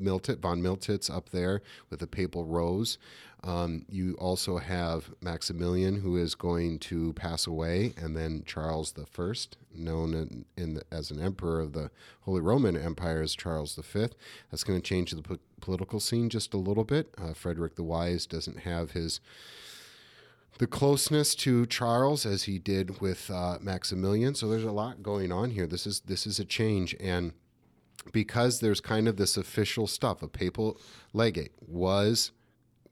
Miltit, 0.00 0.38
von 0.38 0.62
Miltitz 0.62 1.10
up 1.10 1.30
there 1.30 1.62
with 1.90 2.00
the 2.00 2.06
papal 2.06 2.44
rose. 2.44 2.98
Um, 3.46 3.86
you 3.88 4.14
also 4.14 4.58
have 4.58 5.14
Maximilian, 5.20 6.00
who 6.00 6.16
is 6.16 6.34
going 6.34 6.80
to 6.80 7.12
pass 7.12 7.46
away, 7.46 7.94
and 7.96 8.16
then 8.16 8.42
Charles 8.44 8.92
the 8.92 9.06
First, 9.06 9.56
known 9.72 10.14
in, 10.14 10.44
in 10.56 10.74
the, 10.74 10.82
as 10.90 11.12
an 11.12 11.22
emperor 11.22 11.60
of 11.60 11.72
the 11.72 11.92
Holy 12.22 12.40
Roman 12.40 12.76
Empire 12.76 13.22
as 13.22 13.36
Charles 13.36 13.76
V. 13.76 14.08
That's 14.50 14.64
going 14.64 14.80
to 14.80 14.86
change 14.86 15.12
the 15.12 15.22
po- 15.22 15.38
political 15.60 16.00
scene 16.00 16.28
just 16.28 16.54
a 16.54 16.58
little 16.58 16.82
bit. 16.82 17.14
Uh, 17.16 17.34
Frederick 17.34 17.76
the 17.76 17.84
Wise 17.84 18.26
doesn't 18.26 18.60
have 18.60 18.90
his 18.90 19.20
the 20.58 20.66
closeness 20.66 21.34
to 21.34 21.66
Charles 21.66 22.24
as 22.26 22.44
he 22.44 22.58
did 22.58 23.00
with 23.00 23.30
uh, 23.30 23.58
Maximilian. 23.60 24.34
So 24.34 24.48
there's 24.48 24.64
a 24.64 24.72
lot 24.72 25.02
going 25.02 25.30
on 25.30 25.50
here. 25.50 25.68
This 25.68 25.86
is 25.86 26.00
this 26.00 26.26
is 26.26 26.40
a 26.40 26.44
change, 26.44 26.96
and 26.98 27.32
because 28.10 28.58
there's 28.58 28.80
kind 28.80 29.06
of 29.06 29.16
this 29.16 29.36
official 29.36 29.86
stuff, 29.86 30.20
a 30.22 30.28
papal 30.28 30.80
legate 31.12 31.52
was 31.60 32.32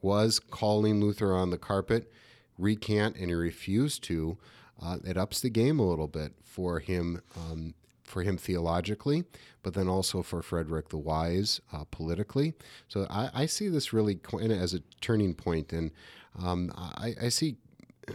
was 0.04 0.38
calling 0.38 1.00
Luther 1.00 1.34
on 1.34 1.48
the 1.48 1.56
carpet, 1.56 2.12
recant, 2.58 3.16
and 3.16 3.30
he 3.30 3.34
refused 3.34 4.04
to. 4.04 4.36
Uh, 4.80 4.98
it 5.02 5.16
ups 5.16 5.40
the 5.40 5.48
game 5.48 5.78
a 5.78 5.88
little 5.88 6.06
bit 6.06 6.34
for 6.42 6.78
him, 6.78 7.22
um, 7.34 7.72
for 8.02 8.22
him 8.22 8.36
theologically, 8.36 9.24
but 9.62 9.72
then 9.72 9.88
also 9.88 10.20
for 10.20 10.42
Frederick 10.42 10.90
the 10.90 10.98
Wise 10.98 11.62
uh, 11.72 11.84
politically. 11.90 12.52
So 12.86 13.06
I, 13.08 13.30
I, 13.32 13.46
see 13.46 13.68
this 13.68 13.94
really 13.94 14.20
as 14.42 14.74
a 14.74 14.80
turning 15.00 15.32
point, 15.34 15.72
and 15.72 15.90
um, 16.38 16.70
I, 16.76 17.14
I 17.22 17.28
see 17.30 17.56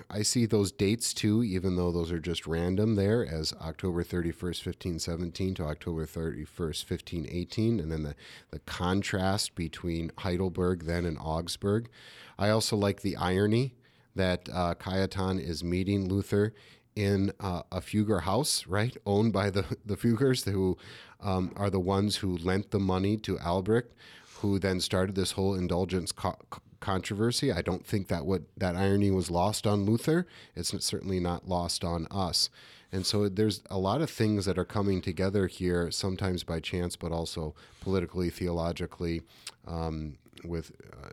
I 0.09 0.21
see 0.21 0.45
those 0.45 0.71
dates 0.71 1.13
too, 1.13 1.43
even 1.43 1.75
though 1.75 1.91
those 1.91 2.11
are 2.11 2.19
just 2.19 2.45
random 2.47 2.95
there, 2.95 3.25
as 3.25 3.53
October 3.61 4.03
31st, 4.03 4.65
1517 4.65 5.55
to 5.55 5.63
October 5.63 6.05
31st, 6.05 6.89
1518, 6.89 7.79
and 7.79 7.91
then 7.91 8.03
the, 8.03 8.15
the 8.51 8.59
contrast 8.59 9.55
between 9.55 10.11
Heidelberg 10.19 10.85
then 10.85 11.05
and 11.05 11.17
Augsburg. 11.19 11.89
I 12.37 12.49
also 12.49 12.75
like 12.75 13.01
the 13.01 13.15
irony 13.15 13.75
that 14.15 14.49
uh, 14.51 14.75
Cajetan 14.75 15.39
is 15.39 15.63
meeting 15.63 16.07
Luther 16.07 16.53
in 16.95 17.31
uh, 17.39 17.63
a 17.71 17.79
Fugger 17.79 18.23
house, 18.23 18.67
right, 18.67 18.95
owned 19.05 19.33
by 19.33 19.49
the, 19.49 19.77
the 19.85 19.95
Fuggers, 19.95 20.49
who 20.49 20.77
um, 21.21 21.51
are 21.55 21.69
the 21.69 21.79
ones 21.79 22.17
who 22.17 22.37
lent 22.37 22.71
the 22.71 22.79
money 22.79 23.17
to 23.17 23.39
Albrecht, 23.39 23.93
who 24.39 24.59
then 24.59 24.79
started 24.79 25.15
this 25.15 25.33
whole 25.33 25.55
indulgence 25.55 26.11
co- 26.11 26.37
controversy. 26.80 27.51
I 27.51 27.61
don't 27.61 27.86
think 27.86 28.07
that 28.07 28.25
what 28.25 28.43
that 28.57 28.75
irony 28.75 29.11
was 29.11 29.30
lost 29.30 29.67
on 29.67 29.86
Luther. 29.86 30.25
It's 30.55 30.73
certainly 30.84 31.19
not 31.19 31.47
lost 31.47 31.84
on 31.84 32.07
us. 32.11 32.49
And 32.91 33.05
so 33.05 33.30
there's 33.30 33.61
a 33.69 33.77
lot 33.77 34.01
of 34.01 34.09
things 34.09 34.45
that 34.45 34.57
are 34.57 34.65
coming 34.65 35.01
together 35.01 35.47
here, 35.47 35.91
sometimes 35.91 36.43
by 36.43 36.59
chance, 36.59 36.95
but 36.95 37.11
also 37.11 37.53
politically, 37.82 38.30
theologically, 38.30 39.21
um, 39.67 40.17
with 40.43 40.71
uh, 40.91 41.09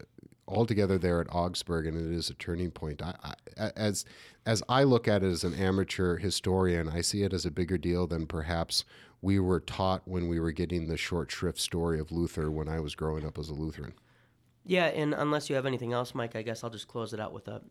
all 0.46 0.64
together 0.64 0.96
there 0.96 1.20
at 1.20 1.34
Augsburg, 1.34 1.86
and 1.86 1.96
it 1.96 2.16
is 2.16 2.30
a 2.30 2.34
turning 2.34 2.70
point. 2.70 3.02
I, 3.02 3.34
I, 3.58 3.72
as 3.76 4.04
as 4.46 4.62
I 4.68 4.84
look 4.84 5.08
at 5.08 5.22
it 5.22 5.26
as 5.26 5.42
an 5.44 5.54
amateur 5.54 6.16
historian, 6.18 6.88
I 6.88 7.00
see 7.00 7.24
it 7.24 7.32
as 7.32 7.44
a 7.44 7.50
bigger 7.50 7.76
deal 7.76 8.06
than 8.06 8.26
perhaps 8.26 8.84
we 9.20 9.40
were 9.40 9.60
taught 9.60 10.02
when 10.06 10.28
we 10.28 10.38
were 10.38 10.52
getting 10.52 10.86
the 10.86 10.96
short 10.96 11.30
shrift 11.32 11.58
story 11.58 11.98
of 11.98 12.12
Luther 12.12 12.50
when 12.50 12.68
I 12.68 12.78
was 12.80 12.94
growing 12.94 13.26
up 13.26 13.38
as 13.38 13.48
a 13.48 13.54
Lutheran. 13.54 13.94
Yeah, 14.68 14.86
and 14.86 15.14
unless 15.14 15.48
you 15.48 15.54
have 15.54 15.64
anything 15.64 15.92
else, 15.92 16.12
Mike, 16.12 16.34
I 16.34 16.42
guess 16.42 16.64
I'll 16.64 16.70
just 16.70 16.88
close 16.88 17.12
it 17.12 17.20
out 17.20 17.32
with 17.32 17.46
a, 17.46 17.62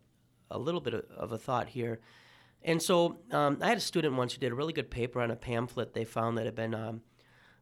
a 0.50 0.58
little 0.58 0.80
bit 0.80 0.94
of, 0.94 1.30
a 1.30 1.36
thought 1.36 1.68
here. 1.68 2.00
And 2.62 2.80
so 2.80 3.18
um, 3.32 3.58
I 3.60 3.68
had 3.68 3.76
a 3.76 3.82
student 3.82 4.14
once 4.14 4.32
who 4.32 4.40
did 4.40 4.50
a 4.50 4.54
really 4.54 4.72
good 4.72 4.90
paper 4.90 5.20
on 5.20 5.30
a 5.30 5.36
pamphlet 5.36 5.92
they 5.92 6.04
found 6.04 6.38
that 6.38 6.46
had 6.46 6.54
been 6.54 6.74
um, 6.74 7.02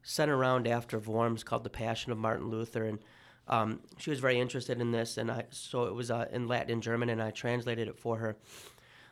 sent 0.04 0.30
around 0.30 0.68
after 0.68 1.00
Worms 1.00 1.42
called 1.42 1.64
The 1.64 1.70
Passion 1.70 2.12
of 2.12 2.18
Martin 2.18 2.48
Luther. 2.48 2.84
And 2.84 3.00
um, 3.48 3.80
she 3.98 4.10
was 4.10 4.20
very 4.20 4.38
interested 4.38 4.80
in 4.80 4.92
this. 4.92 5.18
And 5.18 5.32
I, 5.32 5.46
so 5.50 5.86
it 5.86 5.94
was 5.94 6.12
uh, 6.12 6.26
in 6.30 6.46
Latin 6.46 6.70
and 6.70 6.82
German, 6.82 7.08
and 7.10 7.20
I 7.20 7.32
translated 7.32 7.88
it 7.88 7.98
for 7.98 8.18
her. 8.18 8.36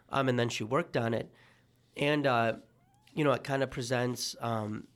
Um, 0.08 0.28
and 0.28 0.38
then 0.38 0.48
she 0.48 0.62
worked 0.62 0.96
on 0.96 1.14
it. 1.14 1.32
And, 1.96 2.28
uh, 2.28 2.52
you 3.12 3.24
know, 3.24 3.32
it 3.32 3.42
kind 3.42 3.64
of 3.64 3.72
presents 3.72 4.36
um, 4.40 4.86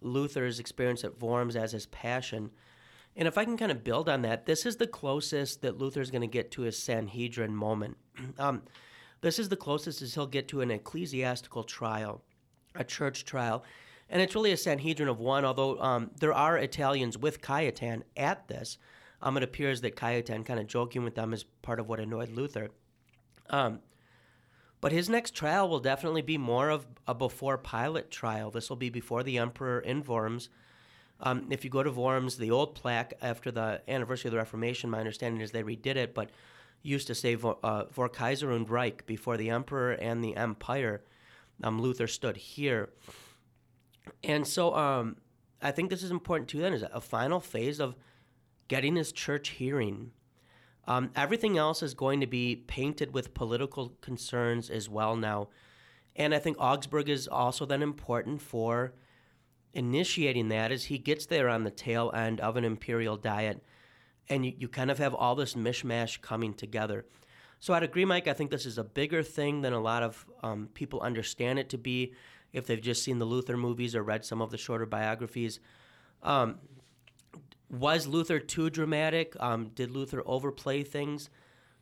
Luther's 0.00 0.58
experience 0.58 1.04
at 1.04 1.22
Worms 1.22 1.54
as 1.54 1.70
his 1.70 1.86
passion– 1.86 2.50
and 3.16 3.26
if 3.26 3.38
I 3.38 3.44
can 3.44 3.56
kind 3.56 3.72
of 3.72 3.82
build 3.82 4.08
on 4.08 4.22
that, 4.22 4.44
this 4.44 4.66
is 4.66 4.76
the 4.76 4.86
closest 4.86 5.62
that 5.62 5.78
Luther's 5.78 6.10
going 6.10 6.20
to 6.20 6.26
get 6.26 6.50
to 6.52 6.64
a 6.64 6.72
Sanhedrin 6.72 7.54
moment. 7.54 7.96
um, 8.38 8.62
this 9.22 9.38
is 9.38 9.48
the 9.48 9.56
closest 9.56 10.02
as 10.02 10.14
he'll 10.14 10.26
get 10.26 10.48
to 10.48 10.60
an 10.60 10.70
ecclesiastical 10.70 11.64
trial, 11.64 12.22
a 12.74 12.84
church 12.84 13.24
trial. 13.24 13.64
And 14.10 14.22
it's 14.22 14.34
really 14.34 14.52
a 14.52 14.56
Sanhedrin 14.56 15.08
of 15.08 15.18
one, 15.18 15.44
although 15.44 15.80
um, 15.80 16.10
there 16.20 16.34
are 16.34 16.58
Italians 16.58 17.18
with 17.18 17.40
Cajetan 17.40 18.02
at 18.16 18.46
this. 18.48 18.78
Um, 19.22 19.36
it 19.36 19.42
appears 19.42 19.80
that 19.80 19.96
Cajetan 19.96 20.44
kind 20.44 20.60
of 20.60 20.66
joking 20.66 21.02
with 21.02 21.14
them 21.14 21.32
is 21.32 21.42
part 21.42 21.80
of 21.80 21.88
what 21.88 21.98
annoyed 21.98 22.30
Luther. 22.30 22.68
Um, 23.48 23.80
but 24.80 24.92
his 24.92 25.08
next 25.08 25.34
trial 25.34 25.68
will 25.68 25.80
definitely 25.80 26.22
be 26.22 26.36
more 26.38 26.68
of 26.68 26.86
a 27.08 27.14
before 27.14 27.56
Pilate 27.56 28.10
trial. 28.10 28.50
This 28.50 28.68
will 28.68 28.76
be 28.76 28.90
before 28.90 29.22
the 29.22 29.38
emperor 29.38 29.80
in 29.80 30.04
Worms. 30.04 30.50
Um, 31.20 31.46
if 31.50 31.64
you 31.64 31.70
go 31.70 31.82
to 31.82 31.90
Worms, 31.90 32.36
the 32.36 32.50
old 32.50 32.74
plaque 32.74 33.14
after 33.22 33.50
the 33.50 33.80
anniversary 33.88 34.28
of 34.28 34.32
the 34.32 34.38
Reformation, 34.38 34.90
my 34.90 34.98
understanding 34.98 35.40
is 35.40 35.50
they 35.50 35.62
redid 35.62 35.96
it, 35.96 36.14
but 36.14 36.30
used 36.82 37.06
to 37.06 37.14
say 37.14 37.34
vor, 37.34 37.58
uh, 37.62 37.84
Kaiser 38.08 38.52
und 38.52 38.68
Reich, 38.68 39.06
before 39.06 39.36
the 39.36 39.50
emperor 39.50 39.92
and 39.92 40.22
the 40.22 40.36
empire. 40.36 41.02
Um, 41.62 41.80
Luther 41.80 42.06
stood 42.06 42.36
here. 42.36 42.90
And 44.22 44.46
so 44.46 44.74
um, 44.74 45.16
I 45.62 45.70
think 45.70 45.90
this 45.90 46.02
is 46.02 46.10
important 46.10 46.48
too, 46.48 46.58
then, 46.58 46.72
is 46.72 46.84
a 46.92 47.00
final 47.00 47.40
phase 47.40 47.80
of 47.80 47.96
getting 48.68 48.96
his 48.96 49.10
church 49.10 49.48
hearing. 49.50 50.12
Um, 50.86 51.10
everything 51.16 51.58
else 51.58 51.82
is 51.82 51.94
going 51.94 52.20
to 52.20 52.26
be 52.26 52.56
painted 52.56 53.12
with 53.12 53.34
political 53.34 53.94
concerns 54.00 54.70
as 54.70 54.88
well 54.88 55.16
now. 55.16 55.48
And 56.14 56.34
I 56.34 56.38
think 56.38 56.56
Augsburg 56.60 57.08
is 57.08 57.26
also 57.26 57.66
then 57.66 57.82
important 57.82 58.40
for 58.40 58.92
initiating 59.76 60.48
that 60.48 60.72
is 60.72 60.84
he 60.84 60.98
gets 60.98 61.26
there 61.26 61.48
on 61.48 61.62
the 61.62 61.70
tail 61.70 62.10
end 62.14 62.40
of 62.40 62.56
an 62.56 62.64
imperial 62.64 63.16
diet, 63.16 63.62
and 64.28 64.44
you, 64.44 64.54
you 64.58 64.68
kind 64.68 64.90
of 64.90 64.98
have 64.98 65.14
all 65.14 65.34
this 65.34 65.54
mishmash 65.54 66.20
coming 66.20 66.54
together. 66.54 67.04
So 67.60 67.74
I'd 67.74 67.82
agree, 67.82 68.04
Mike. 68.04 68.26
I 68.26 68.32
think 68.32 68.50
this 68.50 68.66
is 68.66 68.78
a 68.78 68.84
bigger 68.84 69.22
thing 69.22 69.60
than 69.60 69.72
a 69.72 69.80
lot 69.80 70.02
of 70.02 70.26
um, 70.42 70.68
people 70.74 71.00
understand 71.00 71.58
it 71.58 71.68
to 71.70 71.78
be 71.78 72.14
if 72.52 72.66
they've 72.66 72.80
just 72.80 73.04
seen 73.04 73.18
the 73.18 73.24
Luther 73.24 73.56
movies 73.56 73.94
or 73.94 74.02
read 74.02 74.24
some 74.24 74.40
of 74.40 74.50
the 74.50 74.58
shorter 74.58 74.86
biographies. 74.86 75.60
Um, 76.22 76.58
was 77.70 78.06
Luther 78.06 78.38
too 78.38 78.70
dramatic? 78.70 79.34
Um, 79.40 79.70
did 79.74 79.90
Luther 79.90 80.22
overplay 80.24 80.82
things? 80.84 81.28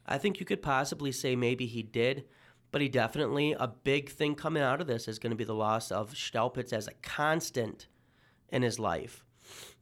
I 0.07 0.19
think 0.19 0.41
you 0.41 0.47
could 0.47 0.63
possibly 0.63 1.13
say 1.13 1.37
maybe 1.37 1.67
he 1.67 1.83
did. 1.83 2.25
But 2.75 2.83
he 2.83 2.89
definitely, 2.89 3.53
a 3.53 3.69
big 3.69 4.11
thing 4.11 4.35
coming 4.35 4.61
out 4.61 4.81
of 4.81 4.89
this 4.89 5.07
is 5.07 5.21
going 5.21 5.31
to 5.31 5.37
be 5.37 5.45
the 5.45 5.55
loss 5.55 5.93
of 5.93 6.11
Staupitz 6.15 6.73
as 6.73 6.89
a 6.89 6.93
constant 7.03 7.87
in 8.49 8.63
his 8.63 8.81
life. 8.81 9.25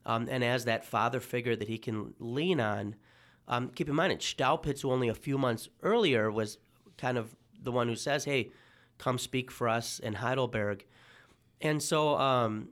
Um, 0.04 0.28
and 0.30 0.44
as 0.44 0.66
that 0.66 0.84
father 0.84 1.18
figure 1.18 1.56
that 1.56 1.68
he 1.68 1.78
can 1.78 2.12
lean 2.18 2.60
on. 2.60 2.96
Um, 3.48 3.70
keep 3.70 3.88
in 3.88 3.94
mind, 3.94 4.12
that 4.12 4.20
Staupitz, 4.20 4.82
who 4.82 4.90
only 4.90 5.08
a 5.08 5.14
few 5.14 5.38
months 5.38 5.70
earlier 5.82 6.30
was 6.30 6.58
kind 6.98 7.16
of 7.16 7.34
the 7.62 7.72
one 7.72 7.88
who 7.88 7.96
says, 7.96 8.26
hey, 8.26 8.50
come 8.98 9.16
speak 9.16 9.50
for 9.50 9.70
us 9.70 9.98
in 9.98 10.12
Heidelberg. 10.12 10.84
And 11.62 11.82
so 11.82 12.18
um, 12.18 12.68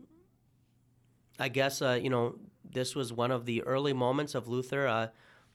I 1.38 1.48
guess, 1.48 1.80
uh, 1.80 1.98
you 1.98 2.10
know, 2.10 2.34
this 2.62 2.94
was 2.94 3.10
one 3.10 3.30
of 3.30 3.46
the 3.46 3.62
early 3.62 3.94
moments 3.94 4.34
of 4.34 4.48
Luther 4.48 4.86
uh, 4.86 5.06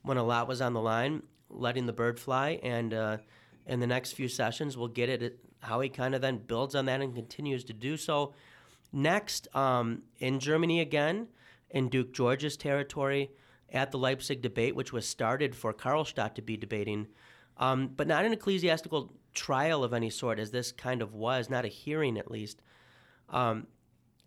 when 0.02 0.18
a 0.18 0.24
lot 0.24 0.48
was 0.48 0.60
on 0.60 0.74
the 0.74 0.82
line, 0.82 1.22
letting 1.52 1.86
the 1.86 1.94
bird 1.94 2.20
fly. 2.20 2.60
And 2.64 2.96
uh, 2.96 3.18
in 3.66 3.80
the 3.80 3.88
next 3.88 4.14
few 4.14 4.28
sessions. 4.28 4.78
We'll 4.78 4.88
get 4.88 5.10
it 5.10 5.40
how 5.62 5.80
he 5.80 5.90
kind 5.90 6.14
of 6.14 6.22
then 6.22 6.38
builds 6.38 6.76
on 6.76 6.86
that 6.86 7.02
and 7.02 7.14
continues 7.16 7.64
to 7.66 7.74
do 7.74 7.98
so. 7.98 8.34
Next, 8.94 9.48
um, 9.56 10.04
in 10.20 10.40
Germany 10.40 10.80
again, 10.80 11.28
in 11.72 11.90
Duke 11.90 12.14
George's 12.14 12.56
territory, 12.56 13.32
at 13.74 13.92
the 13.92 13.98
Leipzig 13.98 14.42
debate, 14.42 14.76
which 14.76 14.94
was 14.94 15.08
started 15.08 15.56
for 15.56 15.74
Karlstadt 15.74 16.36
to 16.36 16.42
be 16.42 16.56
debating, 16.56 17.08
um, 17.58 17.88
but 17.88 18.08
not 18.08 18.26
an 18.26 18.32
ecclesiastical 18.32 19.14
trial 19.34 19.84
of 19.84 19.94
any 19.94 20.10
sort, 20.10 20.40
as 20.40 20.52
this 20.52 20.72
kind 20.72 21.02
of 21.02 21.14
was, 21.14 21.50
not 21.50 21.66
a 21.66 21.68
hearing 21.68 22.18
at 22.18 22.32
least. 22.32 22.62
Um, 23.30 23.68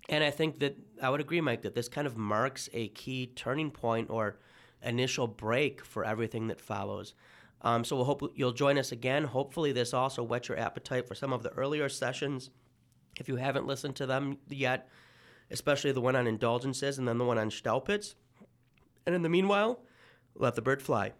and 0.08 0.24
I 0.24 0.30
think 0.30 0.58
that 0.60 0.76
I 1.00 1.10
would 1.10 1.20
agree, 1.20 1.40
Mike, 1.40 1.62
that 1.62 1.74
this 1.74 1.88
kind 1.88 2.06
of 2.06 2.16
marks 2.16 2.68
a 2.72 2.88
key 2.88 3.26
turning 3.34 3.70
point 3.70 4.10
or 4.10 4.38
initial 4.82 5.26
break 5.26 5.84
for 5.84 6.04
everything 6.04 6.48
that 6.48 6.60
follows. 6.60 7.14
Um, 7.62 7.84
so 7.84 7.96
we'll 7.96 8.04
hope 8.04 8.32
you'll 8.36 8.52
join 8.52 8.78
us 8.78 8.92
again. 8.92 9.24
Hopefully, 9.24 9.72
this 9.72 9.92
also 9.92 10.22
whets 10.22 10.48
your 10.48 10.58
appetite 10.58 11.08
for 11.08 11.14
some 11.14 11.32
of 11.32 11.42
the 11.42 11.50
earlier 11.50 11.88
sessions. 11.88 12.50
If 13.18 13.28
you 13.28 13.36
haven't 13.36 13.66
listened 13.66 13.96
to 13.96 14.06
them 14.06 14.38
yet, 14.48 14.88
especially 15.50 15.92
the 15.92 16.00
one 16.00 16.14
on 16.14 16.26
indulgences 16.26 16.98
and 16.98 17.08
then 17.08 17.18
the 17.18 17.24
one 17.24 17.38
on 17.38 17.50
Staupitz. 17.50 18.14
And 19.06 19.14
in 19.14 19.22
the 19.22 19.28
meanwhile, 19.28 19.82
let 20.34 20.54
the 20.54 20.62
bird 20.62 20.82
fly. 20.82 21.12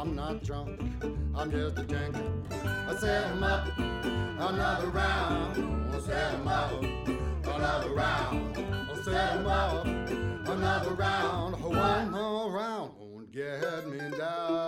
I'm 0.00 0.14
not 0.14 0.44
drunk, 0.44 0.80
I'm 1.34 1.50
just 1.50 1.76
a 1.76 1.82
drinker. 1.82 2.22
I 2.52 2.94
set 3.00 3.32
'em 3.32 3.42
up 3.42 3.66
another 3.76 4.90
round. 4.90 5.92
I 5.92 5.98
set 5.98 6.34
'em 6.34 6.46
up 6.46 6.70
another 7.42 7.90
round. 7.90 8.56
I 8.56 9.02
set 9.02 9.32
'em 9.38 9.46
up 9.48 9.84
another 10.54 10.94
round. 10.94 11.60
One 11.60 12.12
more 12.12 12.52
round 12.52 12.92
won't 12.96 13.32
get 13.32 13.88
me 13.88 13.98
down. 14.16 14.67